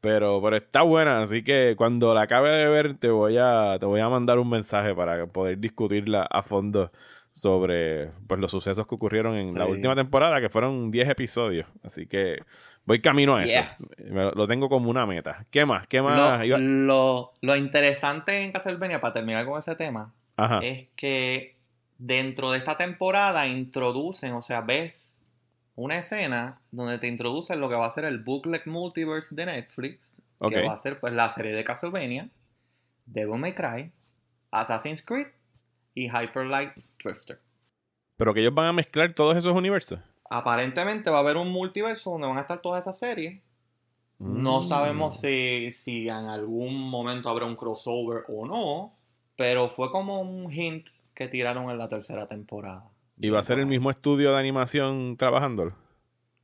Pero, 0.00 0.40
pero 0.42 0.56
está 0.56 0.82
buena, 0.82 1.20
así 1.22 1.42
que 1.42 1.74
cuando 1.76 2.14
la 2.14 2.22
acabe 2.22 2.50
de 2.50 2.68
ver 2.68 2.96
te 2.98 3.08
voy 3.10 3.36
a, 3.38 3.78
te 3.80 3.86
voy 3.86 4.00
a 4.00 4.08
mandar 4.08 4.38
un 4.38 4.48
mensaje 4.48 4.94
para 4.94 5.26
poder 5.26 5.58
discutirla 5.58 6.22
a 6.30 6.42
fondo 6.42 6.92
sobre 7.32 8.10
pues, 8.26 8.40
los 8.40 8.50
sucesos 8.50 8.86
que 8.86 8.94
ocurrieron 8.94 9.34
en 9.34 9.54
la 9.58 9.66
última 9.66 9.94
temporada, 9.94 10.40
que 10.40 10.48
fueron 10.48 10.90
10 10.90 11.08
episodios. 11.08 11.66
Así 11.84 12.06
que 12.06 12.38
voy 12.84 13.00
camino 13.00 13.36
a 13.36 13.44
eso. 13.44 13.52
Yeah. 13.54 13.76
Lo, 13.98 14.30
lo 14.32 14.46
tengo 14.48 14.68
como 14.68 14.90
una 14.90 15.06
meta. 15.06 15.46
¿Qué 15.50 15.64
más? 15.64 15.86
¿Qué 15.86 15.98
Lo, 15.98 16.04
más? 16.04 16.44
Iba- 16.44 16.58
lo- 16.58 17.32
lo 17.40 17.56
interesante 17.56 18.38
en 18.42 18.52
Castlevania, 18.52 19.00
para 19.00 19.12
terminar 19.14 19.46
con 19.46 19.58
ese 19.58 19.74
tema, 19.76 20.12
Ajá. 20.36 20.58
es 20.62 20.86
que 20.96 21.56
dentro 21.98 22.50
de 22.52 22.58
esta 22.58 22.76
temporada 22.76 23.46
introducen, 23.46 24.32
o 24.34 24.42
sea, 24.42 24.60
ves 24.60 25.17
una 25.78 25.96
escena 25.96 26.60
donde 26.72 26.98
te 26.98 27.06
introducen 27.06 27.60
lo 27.60 27.68
que 27.68 27.76
va 27.76 27.86
a 27.86 27.90
ser 27.90 28.04
el 28.04 28.18
Booklet 28.18 28.66
Multiverse 28.66 29.32
de 29.36 29.46
Netflix, 29.46 30.16
que 30.48 30.62
va 30.62 30.72
a 30.72 30.76
ser 30.76 30.98
pues 30.98 31.14
la 31.14 31.30
serie 31.30 31.52
de 31.54 31.62
Castlevania, 31.62 32.28
Devil 33.06 33.38
May 33.38 33.54
Cry, 33.54 33.92
Assassin's 34.50 35.02
Creed 35.02 35.28
y 35.94 36.06
Hyper 36.08 36.46
Light 36.46 36.72
Drifter. 37.02 37.40
Pero 38.16 38.34
que 38.34 38.40
ellos 38.40 38.54
van 38.54 38.66
a 38.66 38.72
mezclar 38.72 39.14
todos 39.14 39.36
esos 39.36 39.54
universos. 39.54 40.00
Aparentemente 40.28 41.10
va 41.10 41.18
a 41.18 41.20
haber 41.20 41.36
un 41.36 41.50
multiverso 41.52 42.10
donde 42.10 42.26
van 42.26 42.38
a 42.38 42.40
estar 42.40 42.60
todas 42.60 42.82
esas 42.82 42.98
series. 42.98 43.40
No 44.18 44.58
Mm. 44.58 44.62
sabemos 44.64 45.20
si, 45.20 45.70
si 45.70 46.08
en 46.08 46.26
algún 46.28 46.90
momento 46.90 47.28
habrá 47.28 47.46
un 47.46 47.54
crossover 47.54 48.24
o 48.28 48.46
no, 48.46 48.92
pero 49.36 49.68
fue 49.68 49.92
como 49.92 50.20
un 50.22 50.52
hint 50.52 50.88
que 51.14 51.28
tiraron 51.28 51.70
en 51.70 51.78
la 51.78 51.88
tercera 51.88 52.26
temporada. 52.26 52.84
¿Y 53.20 53.30
va 53.30 53.40
a 53.40 53.42
ser 53.42 53.58
el 53.58 53.66
mismo 53.66 53.90
estudio 53.90 54.32
de 54.32 54.38
animación 54.38 55.16
trabajándolo? 55.16 55.74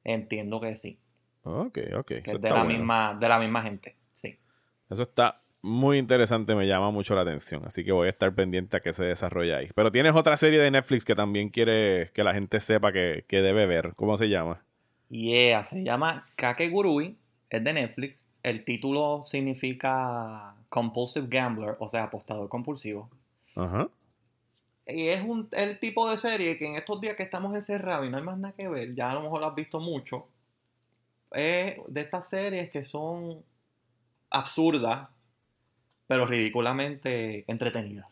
Entiendo 0.04 0.60
que 0.60 0.76
sí, 0.76 0.98
Ok, 1.44 1.78
ok. 1.96 2.06
que 2.06 2.22
es 2.26 2.40
de 2.40 2.48
la, 2.48 2.62
bueno. 2.64 2.78
misma, 2.78 3.16
de 3.18 3.28
la 3.28 3.38
misma 3.38 3.62
gente, 3.62 3.96
sí. 4.12 4.38
Eso 4.90 5.02
está 5.02 5.40
muy 5.62 5.98
interesante, 5.98 6.54
me 6.54 6.66
llama 6.66 6.90
mucho 6.90 7.14
la 7.14 7.22
atención. 7.22 7.62
Así 7.64 7.84
que 7.84 7.92
voy 7.92 8.06
a 8.06 8.10
estar 8.10 8.34
pendiente 8.34 8.76
a 8.76 8.80
que 8.80 8.92
se 8.92 9.04
desarrolle 9.04 9.54
ahí. 9.54 9.68
Pero 9.74 9.90
tienes 9.90 10.14
otra 10.14 10.36
serie 10.36 10.58
de 10.58 10.70
Netflix 10.70 11.04
que 11.04 11.14
también 11.14 11.48
quiere 11.48 12.10
que 12.12 12.22
la 12.22 12.34
gente 12.34 12.60
sepa 12.60 12.92
que, 12.92 13.24
que 13.28 13.40
debe 13.40 13.64
ver. 13.66 13.94
¿Cómo 13.96 14.16
se 14.18 14.28
llama? 14.28 14.62
Yeah, 15.08 15.64
se 15.64 15.82
llama 15.82 16.26
Kakegurui, 16.36 17.16
es 17.48 17.64
de 17.64 17.72
Netflix. 17.72 18.28
El 18.42 18.64
título 18.64 19.22
significa 19.24 20.54
Compulsive 20.68 21.28
Gambler, 21.30 21.76
o 21.78 21.88
sea, 21.88 22.04
apostador 22.04 22.48
compulsivo. 22.48 23.08
Ajá. 23.56 23.88
Y 24.86 25.08
es 25.08 25.22
un, 25.22 25.48
el 25.52 25.78
tipo 25.78 26.10
de 26.10 26.16
serie 26.16 26.58
que 26.58 26.66
en 26.66 26.74
estos 26.74 27.00
días 27.00 27.16
que 27.16 27.22
estamos 27.22 27.54
encerrados 27.54 28.06
y 28.06 28.10
no 28.10 28.18
hay 28.18 28.22
más 28.22 28.38
nada 28.38 28.54
que 28.54 28.68
ver, 28.68 28.94
ya 28.94 29.10
a 29.10 29.14
lo 29.14 29.22
mejor 29.22 29.40
lo 29.40 29.46
has 29.46 29.54
visto 29.54 29.80
mucho, 29.80 30.26
es 31.32 31.76
de 31.88 32.00
estas 32.00 32.28
series 32.28 32.70
que 32.70 32.84
son 32.84 33.42
absurdas, 34.30 35.08
pero 36.06 36.26
ridículamente 36.26 37.44
entretenidas. 37.46 38.06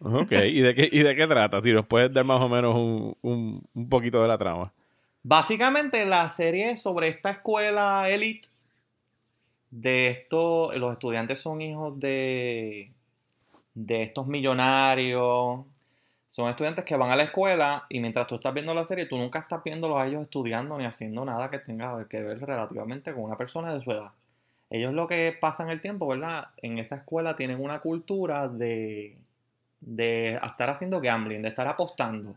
Ok. 0.00 0.32
¿Y 0.32 0.60
de 0.60 0.74
qué, 0.74 0.88
y 0.90 1.02
de 1.02 1.14
qué 1.14 1.26
trata? 1.26 1.60
Si 1.60 1.72
nos 1.72 1.86
puedes 1.86 2.12
dar 2.12 2.24
más 2.24 2.42
o 2.42 2.48
menos 2.48 2.74
un, 2.74 3.16
un, 3.22 3.66
un 3.72 3.88
poquito 3.88 4.20
de 4.20 4.28
la 4.28 4.36
trama. 4.36 4.72
Básicamente 5.22 6.04
la 6.04 6.28
serie 6.28 6.72
es 6.72 6.82
sobre 6.82 7.08
esta 7.08 7.30
escuela 7.30 8.10
elite 8.10 8.48
de 9.70 10.08
estos, 10.08 10.76
los 10.76 10.92
estudiantes 10.92 11.40
son 11.40 11.62
hijos 11.62 11.98
de, 11.98 12.92
de 13.74 14.02
estos 14.02 14.26
millonarios, 14.26 15.64
son 16.34 16.48
estudiantes 16.48 16.84
que 16.84 16.96
van 16.96 17.12
a 17.12 17.16
la 17.16 17.22
escuela 17.22 17.86
y 17.88 18.00
mientras 18.00 18.26
tú 18.26 18.34
estás 18.34 18.52
viendo 18.52 18.74
la 18.74 18.84
serie, 18.84 19.06
tú 19.06 19.16
nunca 19.16 19.38
estás 19.38 19.62
viéndolos 19.62 19.98
a 19.98 20.06
ellos 20.08 20.22
estudiando 20.22 20.76
ni 20.76 20.84
haciendo 20.84 21.24
nada 21.24 21.48
que 21.48 21.60
tenga 21.60 22.08
que 22.08 22.20
ver 22.20 22.40
relativamente 22.40 23.12
con 23.12 23.22
una 23.22 23.36
persona 23.36 23.72
de 23.72 23.78
su 23.78 23.92
edad. 23.92 24.10
Ellos 24.68 24.92
lo 24.94 25.06
que 25.06 25.32
pasan 25.40 25.70
el 25.70 25.80
tiempo, 25.80 26.08
¿verdad? 26.08 26.48
En 26.56 26.80
esa 26.80 26.96
escuela 26.96 27.36
tienen 27.36 27.62
una 27.62 27.78
cultura 27.78 28.48
de, 28.48 29.16
de 29.78 30.40
estar 30.44 30.70
haciendo 30.70 31.00
gambling, 31.00 31.40
de 31.40 31.50
estar 31.50 31.68
apostando 31.68 32.34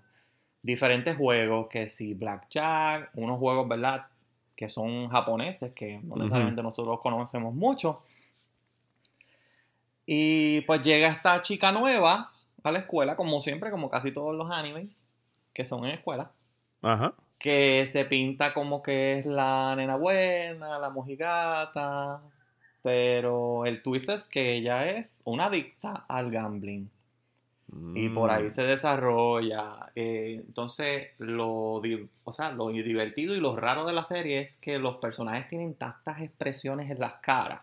diferentes 0.61 1.15
juegos, 1.15 1.65
que 1.67 1.89
si 1.89 2.13
Blackjack, 2.13 3.09
unos 3.15 3.39
juegos, 3.39 3.67
¿verdad? 3.67 4.05
Que 4.55 4.69
son 4.69 5.09
japoneses, 5.09 5.71
que 5.73 6.01
no 6.03 6.17
necesariamente 6.17 6.61
nosotros 6.61 6.99
conocemos 7.01 7.51
mucho. 7.51 8.03
Y 10.05 10.61
pues 10.61 10.83
llega 10.83 11.07
esta 11.07 11.41
chica 11.41 11.71
nueva 11.71 12.31
a 12.63 12.71
la 12.71 12.79
escuela, 12.79 13.15
como 13.15 13.39
siempre, 13.41 13.71
como 13.71 13.89
casi 13.89 14.11
todos 14.11 14.35
los 14.35 14.51
animes 14.51 14.99
que 15.53 15.65
son 15.65 15.85
en 15.85 15.91
escuela, 15.91 16.31
Ajá. 16.81 17.13
que 17.39 17.85
se 17.87 18.05
pinta 18.05 18.53
como 18.53 18.81
que 18.81 19.19
es 19.19 19.25
la 19.25 19.75
nena 19.75 19.95
buena, 19.95 20.77
la 20.79 20.89
mojigata, 20.89 22.21
pero 22.83 23.65
el 23.65 23.81
twist 23.81 24.09
es 24.09 24.27
que 24.27 24.53
ella 24.55 24.89
es 24.91 25.21
una 25.25 25.45
adicta 25.45 26.05
al 26.07 26.31
gambling. 26.31 26.89
Y 27.95 28.07
por 28.09 28.29
Mm. 28.31 28.33
ahí 28.33 28.49
se 28.49 28.63
desarrolla. 28.63 29.91
eh, 29.95 30.41
entonces, 30.45 31.07
lo, 31.17 31.81
o 32.23 32.31
sea, 32.31 32.51
lo 32.51 32.69
divertido 32.69 33.35
y 33.35 33.41
lo 33.41 33.55
raro 33.57 33.83
de 33.85 33.91
la 33.93 34.05
serie 34.05 34.39
es 34.39 34.55
que 34.57 34.79
los 34.79 34.97
personajes 34.97 35.49
tienen 35.49 35.73
tantas 35.75 36.21
expresiones 36.21 36.89
en 36.89 36.99
las 36.99 37.15
caras. 37.15 37.61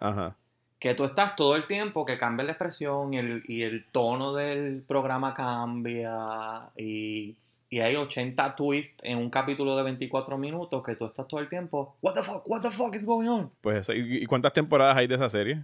Ajá. 0.00 0.36
Que 0.82 0.96
tú 0.96 1.04
estás 1.04 1.36
todo 1.36 1.54
el 1.54 1.68
tiempo 1.68 2.04
que 2.04 2.18
cambia 2.18 2.44
la 2.44 2.50
expresión 2.50 3.14
y 3.14 3.18
el, 3.18 3.44
y 3.46 3.62
el 3.62 3.84
tono 3.92 4.32
del 4.32 4.82
programa 4.82 5.32
cambia. 5.32 6.72
Y, 6.76 7.36
y 7.70 7.78
hay 7.78 7.94
80 7.94 8.56
twists 8.56 9.04
en 9.04 9.18
un 9.18 9.30
capítulo 9.30 9.76
de 9.76 9.84
24 9.84 10.36
minutos 10.38 10.82
que 10.82 10.96
tú 10.96 11.06
estás 11.06 11.28
todo 11.28 11.38
el 11.38 11.48
tiempo. 11.48 11.94
What 12.02 12.14
the 12.14 12.22
fuck, 12.24 12.50
what 12.50 12.62
the 12.62 12.70
fuck 12.72 12.92
is 12.96 13.06
going 13.06 13.28
on? 13.28 13.52
Pues, 13.60 13.92
¿y 13.94 14.26
cuántas 14.26 14.52
temporadas 14.54 14.96
hay 14.96 15.06
de 15.06 15.14
esa 15.14 15.28
serie? 15.30 15.62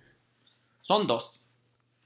Son 0.83 1.09
dos. 1.09 1.41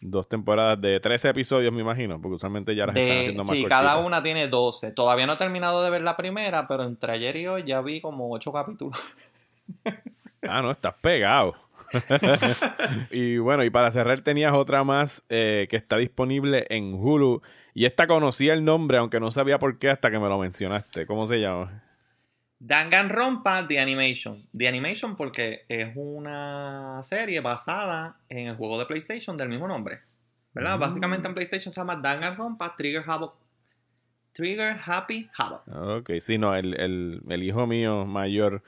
Dos 0.00 0.26
temporadas 0.26 0.80
de 0.80 0.98
13 0.98 1.28
episodios, 1.28 1.70
me 1.70 1.82
imagino, 1.82 2.18
porque 2.18 2.36
usualmente 2.36 2.74
ya 2.74 2.86
las 2.86 2.96
están 2.96 3.18
haciendo 3.18 3.44
más 3.44 3.54
sí, 3.54 3.62
cortitas. 3.62 3.82
cada 3.82 3.98
una 3.98 4.22
tiene 4.22 4.48
12. 4.48 4.90
Todavía 4.92 5.26
no 5.26 5.34
he 5.34 5.36
terminado 5.36 5.82
de 5.82 5.90
ver 5.90 6.00
la 6.00 6.16
primera, 6.16 6.66
pero 6.66 6.84
entre 6.84 7.12
ayer 7.12 7.36
y 7.36 7.46
hoy 7.46 7.64
ya 7.64 7.82
vi 7.82 8.00
como 8.00 8.32
8 8.32 8.52
capítulos. 8.52 8.98
Ah, 10.48 10.60
no, 10.60 10.72
estás 10.72 10.94
pegado. 10.94 11.54
y 13.10 13.38
bueno, 13.38 13.64
y 13.64 13.70
para 13.70 13.90
cerrar 13.90 14.20
tenías 14.22 14.52
otra 14.52 14.84
más 14.84 15.22
eh, 15.28 15.66
que 15.70 15.76
está 15.76 15.96
disponible 15.96 16.66
en 16.70 16.94
Hulu. 16.94 17.42
Y 17.74 17.84
esta 17.86 18.06
conocía 18.06 18.52
el 18.52 18.64
nombre, 18.64 18.98
aunque 18.98 19.20
no 19.20 19.30
sabía 19.30 19.58
por 19.58 19.78
qué 19.78 19.90
hasta 19.90 20.10
que 20.10 20.18
me 20.18 20.28
lo 20.28 20.38
mencionaste. 20.38 21.06
¿Cómo 21.06 21.26
se 21.26 21.40
llama? 21.40 21.82
Danganronpa 22.58 23.66
The 23.66 23.80
Animation. 23.80 24.46
The 24.56 24.68
Animation 24.68 25.16
porque 25.16 25.64
es 25.68 25.90
una 25.96 27.00
serie 27.02 27.40
basada 27.40 28.18
en 28.28 28.48
el 28.48 28.56
juego 28.56 28.78
de 28.78 28.86
PlayStation 28.86 29.36
del 29.36 29.48
mismo 29.48 29.66
nombre. 29.66 30.00
¿Verdad? 30.54 30.76
Mm. 30.76 30.80
Básicamente 30.80 31.28
en 31.28 31.34
PlayStation 31.34 31.72
se 31.72 31.80
llama 31.80 31.96
Danganronpa 31.96 32.76
Trigger 32.76 33.02
Havoc. 33.06 33.34
Trigger 34.32 34.76
Happy 34.84 35.28
Havoc. 35.36 35.62
Ok, 35.68 36.10
sí, 36.20 36.38
no, 36.38 36.54
el, 36.54 36.78
el- 36.78 37.22
el 37.28 37.42
hijo 37.42 37.66
mío 37.66 38.04
mayor 38.06 38.62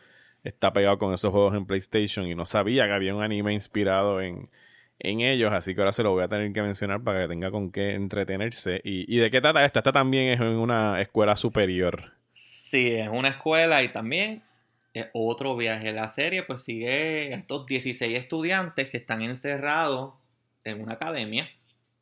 está 0.44 0.72
pegado 0.72 0.98
con 0.98 1.12
esos 1.12 1.32
juegos 1.32 1.54
en 1.54 1.66
PlayStation 1.66 2.26
y 2.26 2.34
no 2.34 2.44
sabía 2.44 2.86
que 2.86 2.92
había 2.92 3.14
un 3.14 3.22
anime 3.22 3.52
inspirado 3.52 4.20
en, 4.20 4.50
en 4.98 5.20
ellos, 5.20 5.52
así 5.52 5.74
que 5.74 5.80
ahora 5.80 5.92
se 5.92 6.02
lo 6.02 6.12
voy 6.12 6.22
a 6.22 6.28
tener 6.28 6.52
que 6.52 6.62
mencionar 6.62 7.02
para 7.02 7.22
que 7.22 7.28
tenga 7.28 7.50
con 7.50 7.72
qué 7.72 7.94
entretenerse. 7.94 8.80
¿Y, 8.84 9.12
y 9.12 9.18
de 9.18 9.30
qué 9.30 9.40
trata 9.40 9.64
esta? 9.64 9.80
Esta 9.80 9.92
también 9.92 10.28
es 10.28 10.40
en 10.40 10.56
una 10.56 11.00
escuela 11.00 11.36
superior. 11.36 12.12
Sí, 12.32 12.92
es 12.92 13.08
una 13.08 13.28
escuela 13.28 13.82
y 13.82 13.88
también 13.88 14.42
es 14.92 15.06
otro 15.12 15.56
viaje. 15.56 15.92
La 15.92 16.08
serie 16.08 16.42
pues 16.42 16.62
sigue 16.62 17.34
a 17.34 17.36
estos 17.36 17.66
16 17.66 18.18
estudiantes 18.18 18.90
que 18.90 18.98
están 18.98 19.22
encerrados 19.22 20.14
en 20.62 20.82
una 20.82 20.94
academia. 20.94 21.50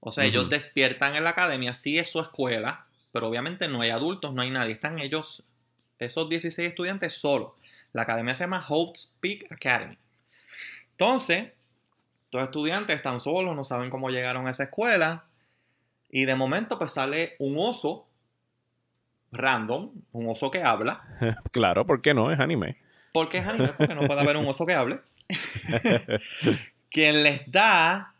O 0.01 0.11
sea, 0.11 0.25
ellos 0.25 0.51
despiertan 0.51 1.15
en 1.15 1.25
la 1.25 1.31
academia, 1.31 1.73
sí 1.73 1.99
es 1.99 2.11
su 2.11 2.21
escuela, 2.21 2.87
pero 3.13 3.29
obviamente 3.29 3.69
no 3.69 3.83
hay 3.83 3.91
adultos, 3.91 4.35
no 4.35 4.43
hay 4.43 4.51
nadie. 4.51 4.73
Están 4.73 4.99
ellos, 4.99 5.45
esos 5.99 6.29
16 6.29 6.69
estudiantes 6.69 7.13
solos. 7.13 7.53
La 7.93 8.03
academia 8.03 8.35
se 8.35 8.45
llama 8.45 8.65
Hope's 8.67 9.15
Peak 9.21 9.51
Academy. 9.51 9.99
Entonces, 10.93 11.53
los 12.31 12.45
estudiantes 12.45 12.97
están 12.97 13.21
solos, 13.21 13.55
no 13.55 13.65
saben 13.65 13.91
cómo 13.91 14.11
llegaron 14.11 14.47
a 14.47 14.51
esa 14.51 14.65
escuela. 14.65 15.25
Y 16.11 16.25
de 16.25 16.35
momento 16.35 16.79
pues 16.79 16.93
sale 16.93 17.37
un 17.39 17.57
oso 17.59 18.07
random, 19.33 19.91
un 20.13 20.29
oso 20.29 20.51
que 20.51 20.63
habla. 20.63 21.03
claro, 21.53 21.87
¿por 21.87 22.03
qué 22.03 22.15
no? 22.15 22.31
Es 22.31 22.41
anime. 22.41 22.77
Porque 23.13 23.39
es 23.39 23.47
anime, 23.47 23.69
porque 23.69 23.95
no 23.95 24.07
puede 24.07 24.21
haber 24.21 24.37
un 24.37 24.47
oso 24.47 24.67
que 24.67 24.75
hable. 24.75 25.01
quien 26.91 27.23
les 27.23 27.51
da 27.51 28.15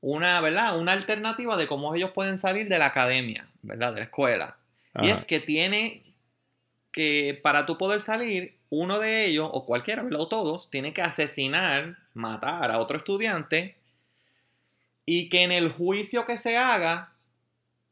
una, 0.00 0.40
¿verdad? 0.40 0.78
Una 0.78 0.92
alternativa 0.92 1.56
de 1.56 1.66
cómo 1.66 1.94
ellos 1.94 2.10
pueden 2.10 2.38
salir 2.38 2.68
de 2.68 2.78
la 2.78 2.86
academia, 2.86 3.48
¿verdad? 3.62 3.92
De 3.92 4.00
la 4.00 4.04
escuela. 4.04 4.56
Y 5.00 5.10
es 5.10 5.24
que 5.24 5.38
tiene 5.38 6.02
que, 6.90 7.38
para 7.42 7.66
tú 7.66 7.78
poder 7.78 8.00
salir, 8.00 8.57
uno 8.70 8.98
de 8.98 9.26
ellos, 9.26 9.48
o 9.52 9.64
cualquiera, 9.64 10.02
¿verdad? 10.02 10.20
O 10.20 10.28
todos, 10.28 10.70
tiene 10.70 10.92
que 10.92 11.02
asesinar, 11.02 11.96
matar 12.14 12.70
a 12.70 12.78
otro 12.78 12.96
estudiante 12.96 13.76
y 15.06 15.28
que 15.28 15.42
en 15.42 15.52
el 15.52 15.70
juicio 15.70 16.24
que 16.26 16.36
se 16.38 16.56
haga 16.58 17.12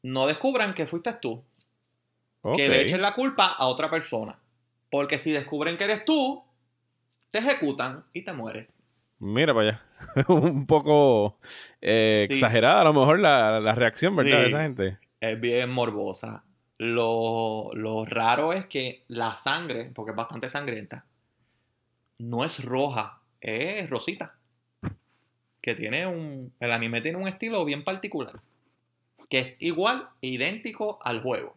no 0.03 0.27
descubran 0.27 0.75
que 0.75 0.87
fuiste 0.87 1.13
tú. 1.15 1.43
Que 2.55 2.69
le 2.69 2.83
echen 2.83 3.03
la 3.03 3.13
culpa 3.13 3.47
a 3.47 3.67
otra 3.67 3.91
persona. 3.91 4.37
Porque 4.91 5.19
si 5.19 5.33
descubren 5.33 5.77
que 5.77 5.85
eres 5.85 6.05
tú, 6.05 6.45
te 7.31 7.39
ejecutan 7.39 8.05
y 8.13 8.23
te 8.23 8.33
mueres. 8.33 8.79
Mira 9.19 9.53
para 9.53 9.69
allá. 9.69 9.83
un 10.29 10.67
poco 10.67 11.39
eh, 11.81 12.27
Sí. 12.29 12.35
exagerada 12.35 12.83
a 12.83 12.85
lo 12.85 12.93
mejor 12.93 13.19
la, 13.19 13.59
la 13.61 13.75
reacción, 13.75 14.15
¿verdad? 14.15 14.43
De 14.43 14.47
esa 14.49 14.63
gente. 14.63 14.99
Es 15.21 15.41
bien 15.41 15.71
morbosa. 15.71 16.45
Lo, 16.79 17.71
lo 17.75 18.05
raro 18.05 18.53
es 18.53 18.67
que 18.67 19.03
la 19.09 19.35
sangre, 19.35 19.91
porque 19.95 20.11
es 20.11 20.17
bastante 20.17 20.49
sangrienta, 20.49 21.07
no 22.19 22.45
es 22.45 22.65
roja, 22.65 23.21
es 23.41 23.89
rosita. 23.91 24.35
Que 25.61 25.75
tiene 25.75 26.07
un. 26.07 26.53
El 26.61 26.73
anime 26.73 27.01
tiene 27.01 27.19
un 27.19 27.29
estilo 27.29 27.65
bien 27.65 27.85
particular. 27.85 28.41
Que 29.29 29.41
es 29.41 29.57
igual, 29.61 30.09
idéntico 30.21 30.99
al 31.03 31.21
juego. 31.21 31.57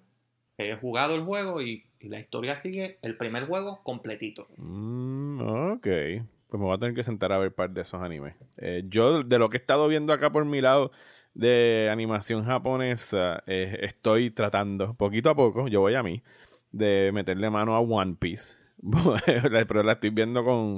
He 0.57 0.75
jugado 0.75 1.15
el 1.15 1.23
juego 1.23 1.61
y, 1.61 1.85
la 2.01 2.19
historia 2.19 2.55
sigue 2.55 2.97
el 3.01 3.17
primer 3.17 3.45
juego 3.45 3.81
completito. 3.83 4.47
Mm, 4.57 5.41
ok. 5.73 5.83
Pues 5.83 6.59
me 6.59 6.65
voy 6.65 6.73
a 6.73 6.79
tener 6.79 6.95
que 6.95 7.03
sentar 7.03 7.31
a 7.31 7.37
ver 7.37 7.53
par 7.53 7.69
de 7.69 7.81
esos 7.81 8.01
animes. 8.01 8.35
Eh, 8.57 8.83
yo, 8.87 9.23
de 9.23 9.37
lo 9.37 9.49
que 9.49 9.57
he 9.57 9.59
estado 9.59 9.87
viendo 9.87 10.13
acá 10.13 10.31
por 10.31 10.45
mi 10.45 10.61
lado 10.61 10.91
de 11.33 11.89
animación 11.91 12.43
japonesa, 12.43 13.43
eh, 13.47 13.79
estoy 13.81 14.31
tratando, 14.31 14.93
poquito 14.95 15.29
a 15.29 15.35
poco, 15.35 15.67
yo 15.67 15.81
voy 15.81 15.95
a 15.95 16.03
mí, 16.03 16.23
de 16.71 17.11
meterle 17.13 17.49
mano 17.49 17.75
a 17.75 17.79
One 17.79 18.15
Piece. 18.19 18.57
Pero 19.67 19.83
la 19.83 19.93
estoy 19.93 20.09
viendo 20.11 20.43
con, 20.43 20.77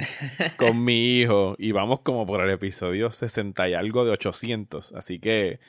con 0.58 0.84
mi 0.84 1.20
hijo 1.20 1.56
y 1.60 1.72
vamos 1.72 2.00
como 2.02 2.26
por 2.26 2.42
el 2.42 2.50
episodio 2.50 3.12
60 3.12 3.70
y 3.70 3.74
algo 3.74 4.06
de 4.06 4.12
800. 4.12 4.94
Así 4.94 5.20
que 5.20 5.60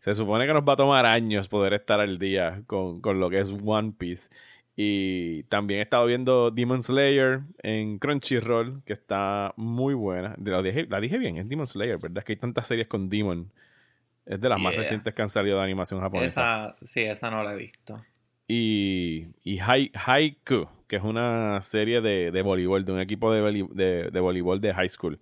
se 0.00 0.14
supone 0.14 0.46
que 0.46 0.54
nos 0.54 0.62
va 0.62 0.72
a 0.74 0.76
tomar 0.76 1.06
años 1.06 1.48
poder 1.48 1.74
estar 1.74 2.00
al 2.00 2.18
día 2.18 2.62
con, 2.66 3.00
con 3.00 3.20
lo 3.20 3.30
que 3.30 3.40
es 3.40 3.50
One 3.50 3.92
Piece. 3.98 4.30
Y 4.74 5.42
también 5.44 5.80
he 5.80 5.82
estado 5.82 6.06
viendo 6.06 6.50
Demon 6.50 6.82
Slayer 6.82 7.42
en 7.62 7.98
Crunchyroll, 7.98 8.82
que 8.84 8.94
está 8.94 9.52
muy 9.56 9.94
buena. 9.94 10.34
La 10.42 10.62
dije, 10.62 10.86
la 10.88 10.98
dije 10.98 11.18
bien, 11.18 11.36
es 11.36 11.48
Demon 11.48 11.66
Slayer, 11.66 11.98
¿verdad? 11.98 12.18
Es 12.18 12.24
que 12.24 12.32
hay 12.32 12.38
tantas 12.38 12.66
series 12.66 12.88
con 12.88 13.10
Demon. 13.10 13.52
Es 14.24 14.40
de 14.40 14.48
las 14.48 14.60
más 14.60 14.74
recientes 14.76 15.14
que 15.14 15.22
han 15.22 15.28
salido 15.28 15.58
de 15.58 15.64
animación 15.64 16.00
japonesa. 16.00 16.74
Esa, 16.78 16.86
sí, 16.86 17.00
esa 17.00 17.30
no 17.30 17.42
la 17.42 17.52
he 17.52 17.56
visto. 17.56 18.04
Y, 18.48 19.28
y 19.44 19.58
Hai- 19.58 19.90
Haiku, 19.94 20.68
que 20.86 20.96
es 20.96 21.02
una 21.02 21.60
serie 21.62 22.00
de, 22.00 22.30
de 22.30 22.42
voleibol, 22.42 22.84
de 22.84 22.92
un 22.92 23.00
equipo 23.00 23.32
de, 23.32 23.66
de, 23.72 24.10
de 24.10 24.20
voleibol 24.20 24.60
de 24.60 24.74
high 24.74 24.88
school, 24.88 25.18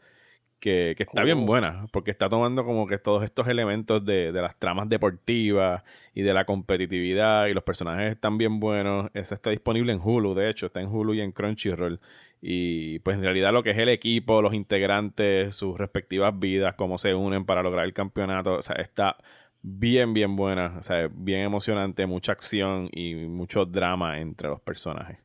que, 0.61 0.95
que 0.97 1.03
está 1.03 1.25
bien 1.25 1.47
buena, 1.47 1.87
porque 1.91 2.11
está 2.11 2.29
tomando 2.29 2.65
como 2.65 2.87
que 2.87 2.99
todos 2.99 3.25
estos 3.25 3.49
elementos 3.49 4.05
de, 4.05 4.31
de 4.31 4.43
las 4.43 4.57
tramas 4.59 4.89
deportivas 4.89 5.83
y 6.15 6.23
de 6.23 6.35
la 6.35 6.45
competitividad, 6.45 7.47
y 7.47 7.55
los 7.55 7.65
personajes 7.65 8.13
están 8.13 8.39
bien 8.39 8.61
buenos. 8.61 9.11
Esa 9.15 9.35
está 9.35 9.51
disponible 9.51 9.93
en 9.93 10.01
Hulu, 10.03 10.35
de 10.35 10.51
hecho, 10.51 10.67
está 10.67 10.81
en 10.81 10.89
Hulu 10.89 11.15
y 11.15 11.23
en 11.23 11.33
Crunchyroll. 11.33 11.99
Y 12.43 13.01
pues 13.01 13.17
en 13.17 13.23
realidad 13.23 13.53
lo 13.53 13.63
que 13.63 13.71
es 13.71 13.79
el 13.79 13.89
equipo, 13.89 14.43
los 14.43 14.55
integrantes, 14.55 15.57
sus 15.57 15.77
respectivas 15.79 16.39
vidas, 16.39 16.75
cómo 16.75 16.99
se 16.99 17.15
unen 17.15 17.45
para 17.45 17.63
lograr 17.63 17.85
el 17.85 17.93
campeonato, 17.93 18.55
o 18.55 18.63
sea, 18.63 18.77
está 18.77 19.17
bien, 19.63 20.15
bien 20.15 20.37
buena, 20.37 20.77
o 20.79 20.83
sea, 20.83 21.09
bien 21.13 21.41
emocionante, 21.41 22.07
mucha 22.07 22.33
acción 22.33 22.89
y 22.93 23.15
mucho 23.15 23.67
drama 23.67 24.21
entre 24.21 24.49
los 24.49 24.61
personajes. 24.61 25.19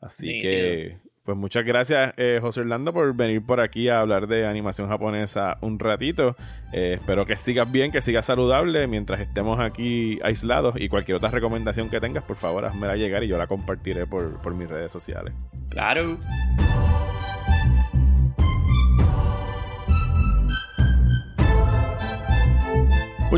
Así 0.00 0.40
que, 0.40 0.98
pues 1.28 1.36
muchas 1.36 1.62
gracias, 1.62 2.14
eh, 2.16 2.38
José 2.40 2.60
Orlando, 2.60 2.90
por 2.90 3.14
venir 3.14 3.44
por 3.44 3.60
aquí 3.60 3.90
a 3.90 4.00
hablar 4.00 4.28
de 4.28 4.46
animación 4.46 4.88
japonesa 4.88 5.58
un 5.60 5.78
ratito. 5.78 6.36
Eh, 6.72 6.92
espero 6.94 7.26
que 7.26 7.36
sigas 7.36 7.70
bien, 7.70 7.92
que 7.92 8.00
sigas 8.00 8.24
saludable 8.24 8.86
mientras 8.86 9.20
estemos 9.20 9.60
aquí 9.60 10.18
aislados 10.22 10.80
y 10.80 10.88
cualquier 10.88 11.18
otra 11.18 11.30
recomendación 11.30 11.90
que 11.90 12.00
tengas, 12.00 12.24
por 12.24 12.36
favor, 12.36 12.64
házmela 12.64 12.96
llegar 12.96 13.24
y 13.24 13.28
yo 13.28 13.36
la 13.36 13.46
compartiré 13.46 14.06
por, 14.06 14.40
por 14.40 14.54
mis 14.54 14.70
redes 14.70 14.90
sociales. 14.90 15.34
Claro. 15.68 16.16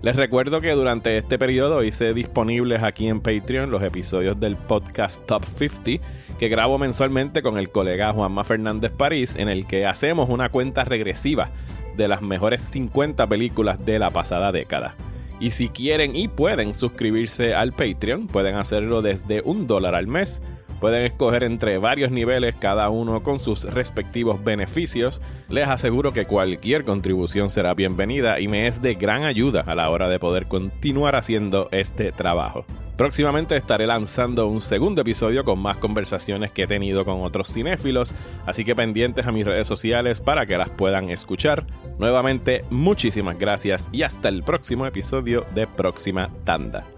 Les 0.00 0.14
recuerdo 0.14 0.60
que 0.60 0.70
durante 0.72 1.16
este 1.16 1.40
periodo 1.40 1.82
hice 1.82 2.14
disponibles 2.14 2.84
aquí 2.84 3.08
en 3.08 3.20
Patreon 3.20 3.72
los 3.72 3.82
episodios 3.82 4.38
del 4.38 4.56
podcast 4.56 5.26
Top 5.26 5.44
50 5.44 6.06
que 6.38 6.48
grabo 6.48 6.78
mensualmente 6.78 7.42
con 7.42 7.58
el 7.58 7.70
colega 7.70 8.12
Juanma 8.12 8.44
Fernández 8.44 8.92
París 8.96 9.34
en 9.34 9.48
el 9.48 9.66
que 9.66 9.86
hacemos 9.86 10.28
una 10.28 10.50
cuenta 10.50 10.84
regresiva 10.84 11.50
de 11.96 12.06
las 12.06 12.22
mejores 12.22 12.60
50 12.60 13.26
películas 13.26 13.84
de 13.84 13.98
la 13.98 14.10
pasada 14.10 14.52
década. 14.52 14.94
Y 15.40 15.50
si 15.50 15.68
quieren 15.68 16.14
y 16.14 16.28
pueden 16.28 16.74
suscribirse 16.74 17.56
al 17.56 17.72
Patreon, 17.72 18.28
pueden 18.28 18.54
hacerlo 18.54 19.02
desde 19.02 19.42
un 19.44 19.66
dólar 19.66 19.96
al 19.96 20.06
mes. 20.06 20.40
Pueden 20.80 21.04
escoger 21.04 21.42
entre 21.42 21.78
varios 21.78 22.10
niveles, 22.10 22.54
cada 22.54 22.88
uno 22.88 23.22
con 23.22 23.38
sus 23.38 23.64
respectivos 23.64 24.42
beneficios. 24.44 25.20
Les 25.48 25.66
aseguro 25.66 26.12
que 26.12 26.26
cualquier 26.26 26.84
contribución 26.84 27.50
será 27.50 27.74
bienvenida 27.74 28.40
y 28.40 28.48
me 28.48 28.66
es 28.66 28.80
de 28.80 28.94
gran 28.94 29.24
ayuda 29.24 29.62
a 29.66 29.74
la 29.74 29.90
hora 29.90 30.08
de 30.08 30.18
poder 30.18 30.46
continuar 30.46 31.16
haciendo 31.16 31.68
este 31.72 32.12
trabajo. 32.12 32.64
Próximamente 32.96 33.56
estaré 33.56 33.86
lanzando 33.86 34.48
un 34.48 34.60
segundo 34.60 35.02
episodio 35.02 35.44
con 35.44 35.60
más 35.60 35.78
conversaciones 35.78 36.50
que 36.50 36.64
he 36.64 36.66
tenido 36.66 37.04
con 37.04 37.22
otros 37.22 37.52
cinéfilos, 37.52 38.12
así 38.44 38.64
que 38.64 38.74
pendientes 38.74 39.26
a 39.26 39.32
mis 39.32 39.46
redes 39.46 39.68
sociales 39.68 40.20
para 40.20 40.46
que 40.46 40.58
las 40.58 40.70
puedan 40.70 41.08
escuchar. 41.08 41.64
Nuevamente, 41.98 42.64
muchísimas 42.70 43.38
gracias 43.38 43.88
y 43.92 44.02
hasta 44.02 44.28
el 44.28 44.42
próximo 44.42 44.84
episodio 44.84 45.46
de 45.54 45.68
Próxima 45.68 46.30
Tanda. 46.44 46.97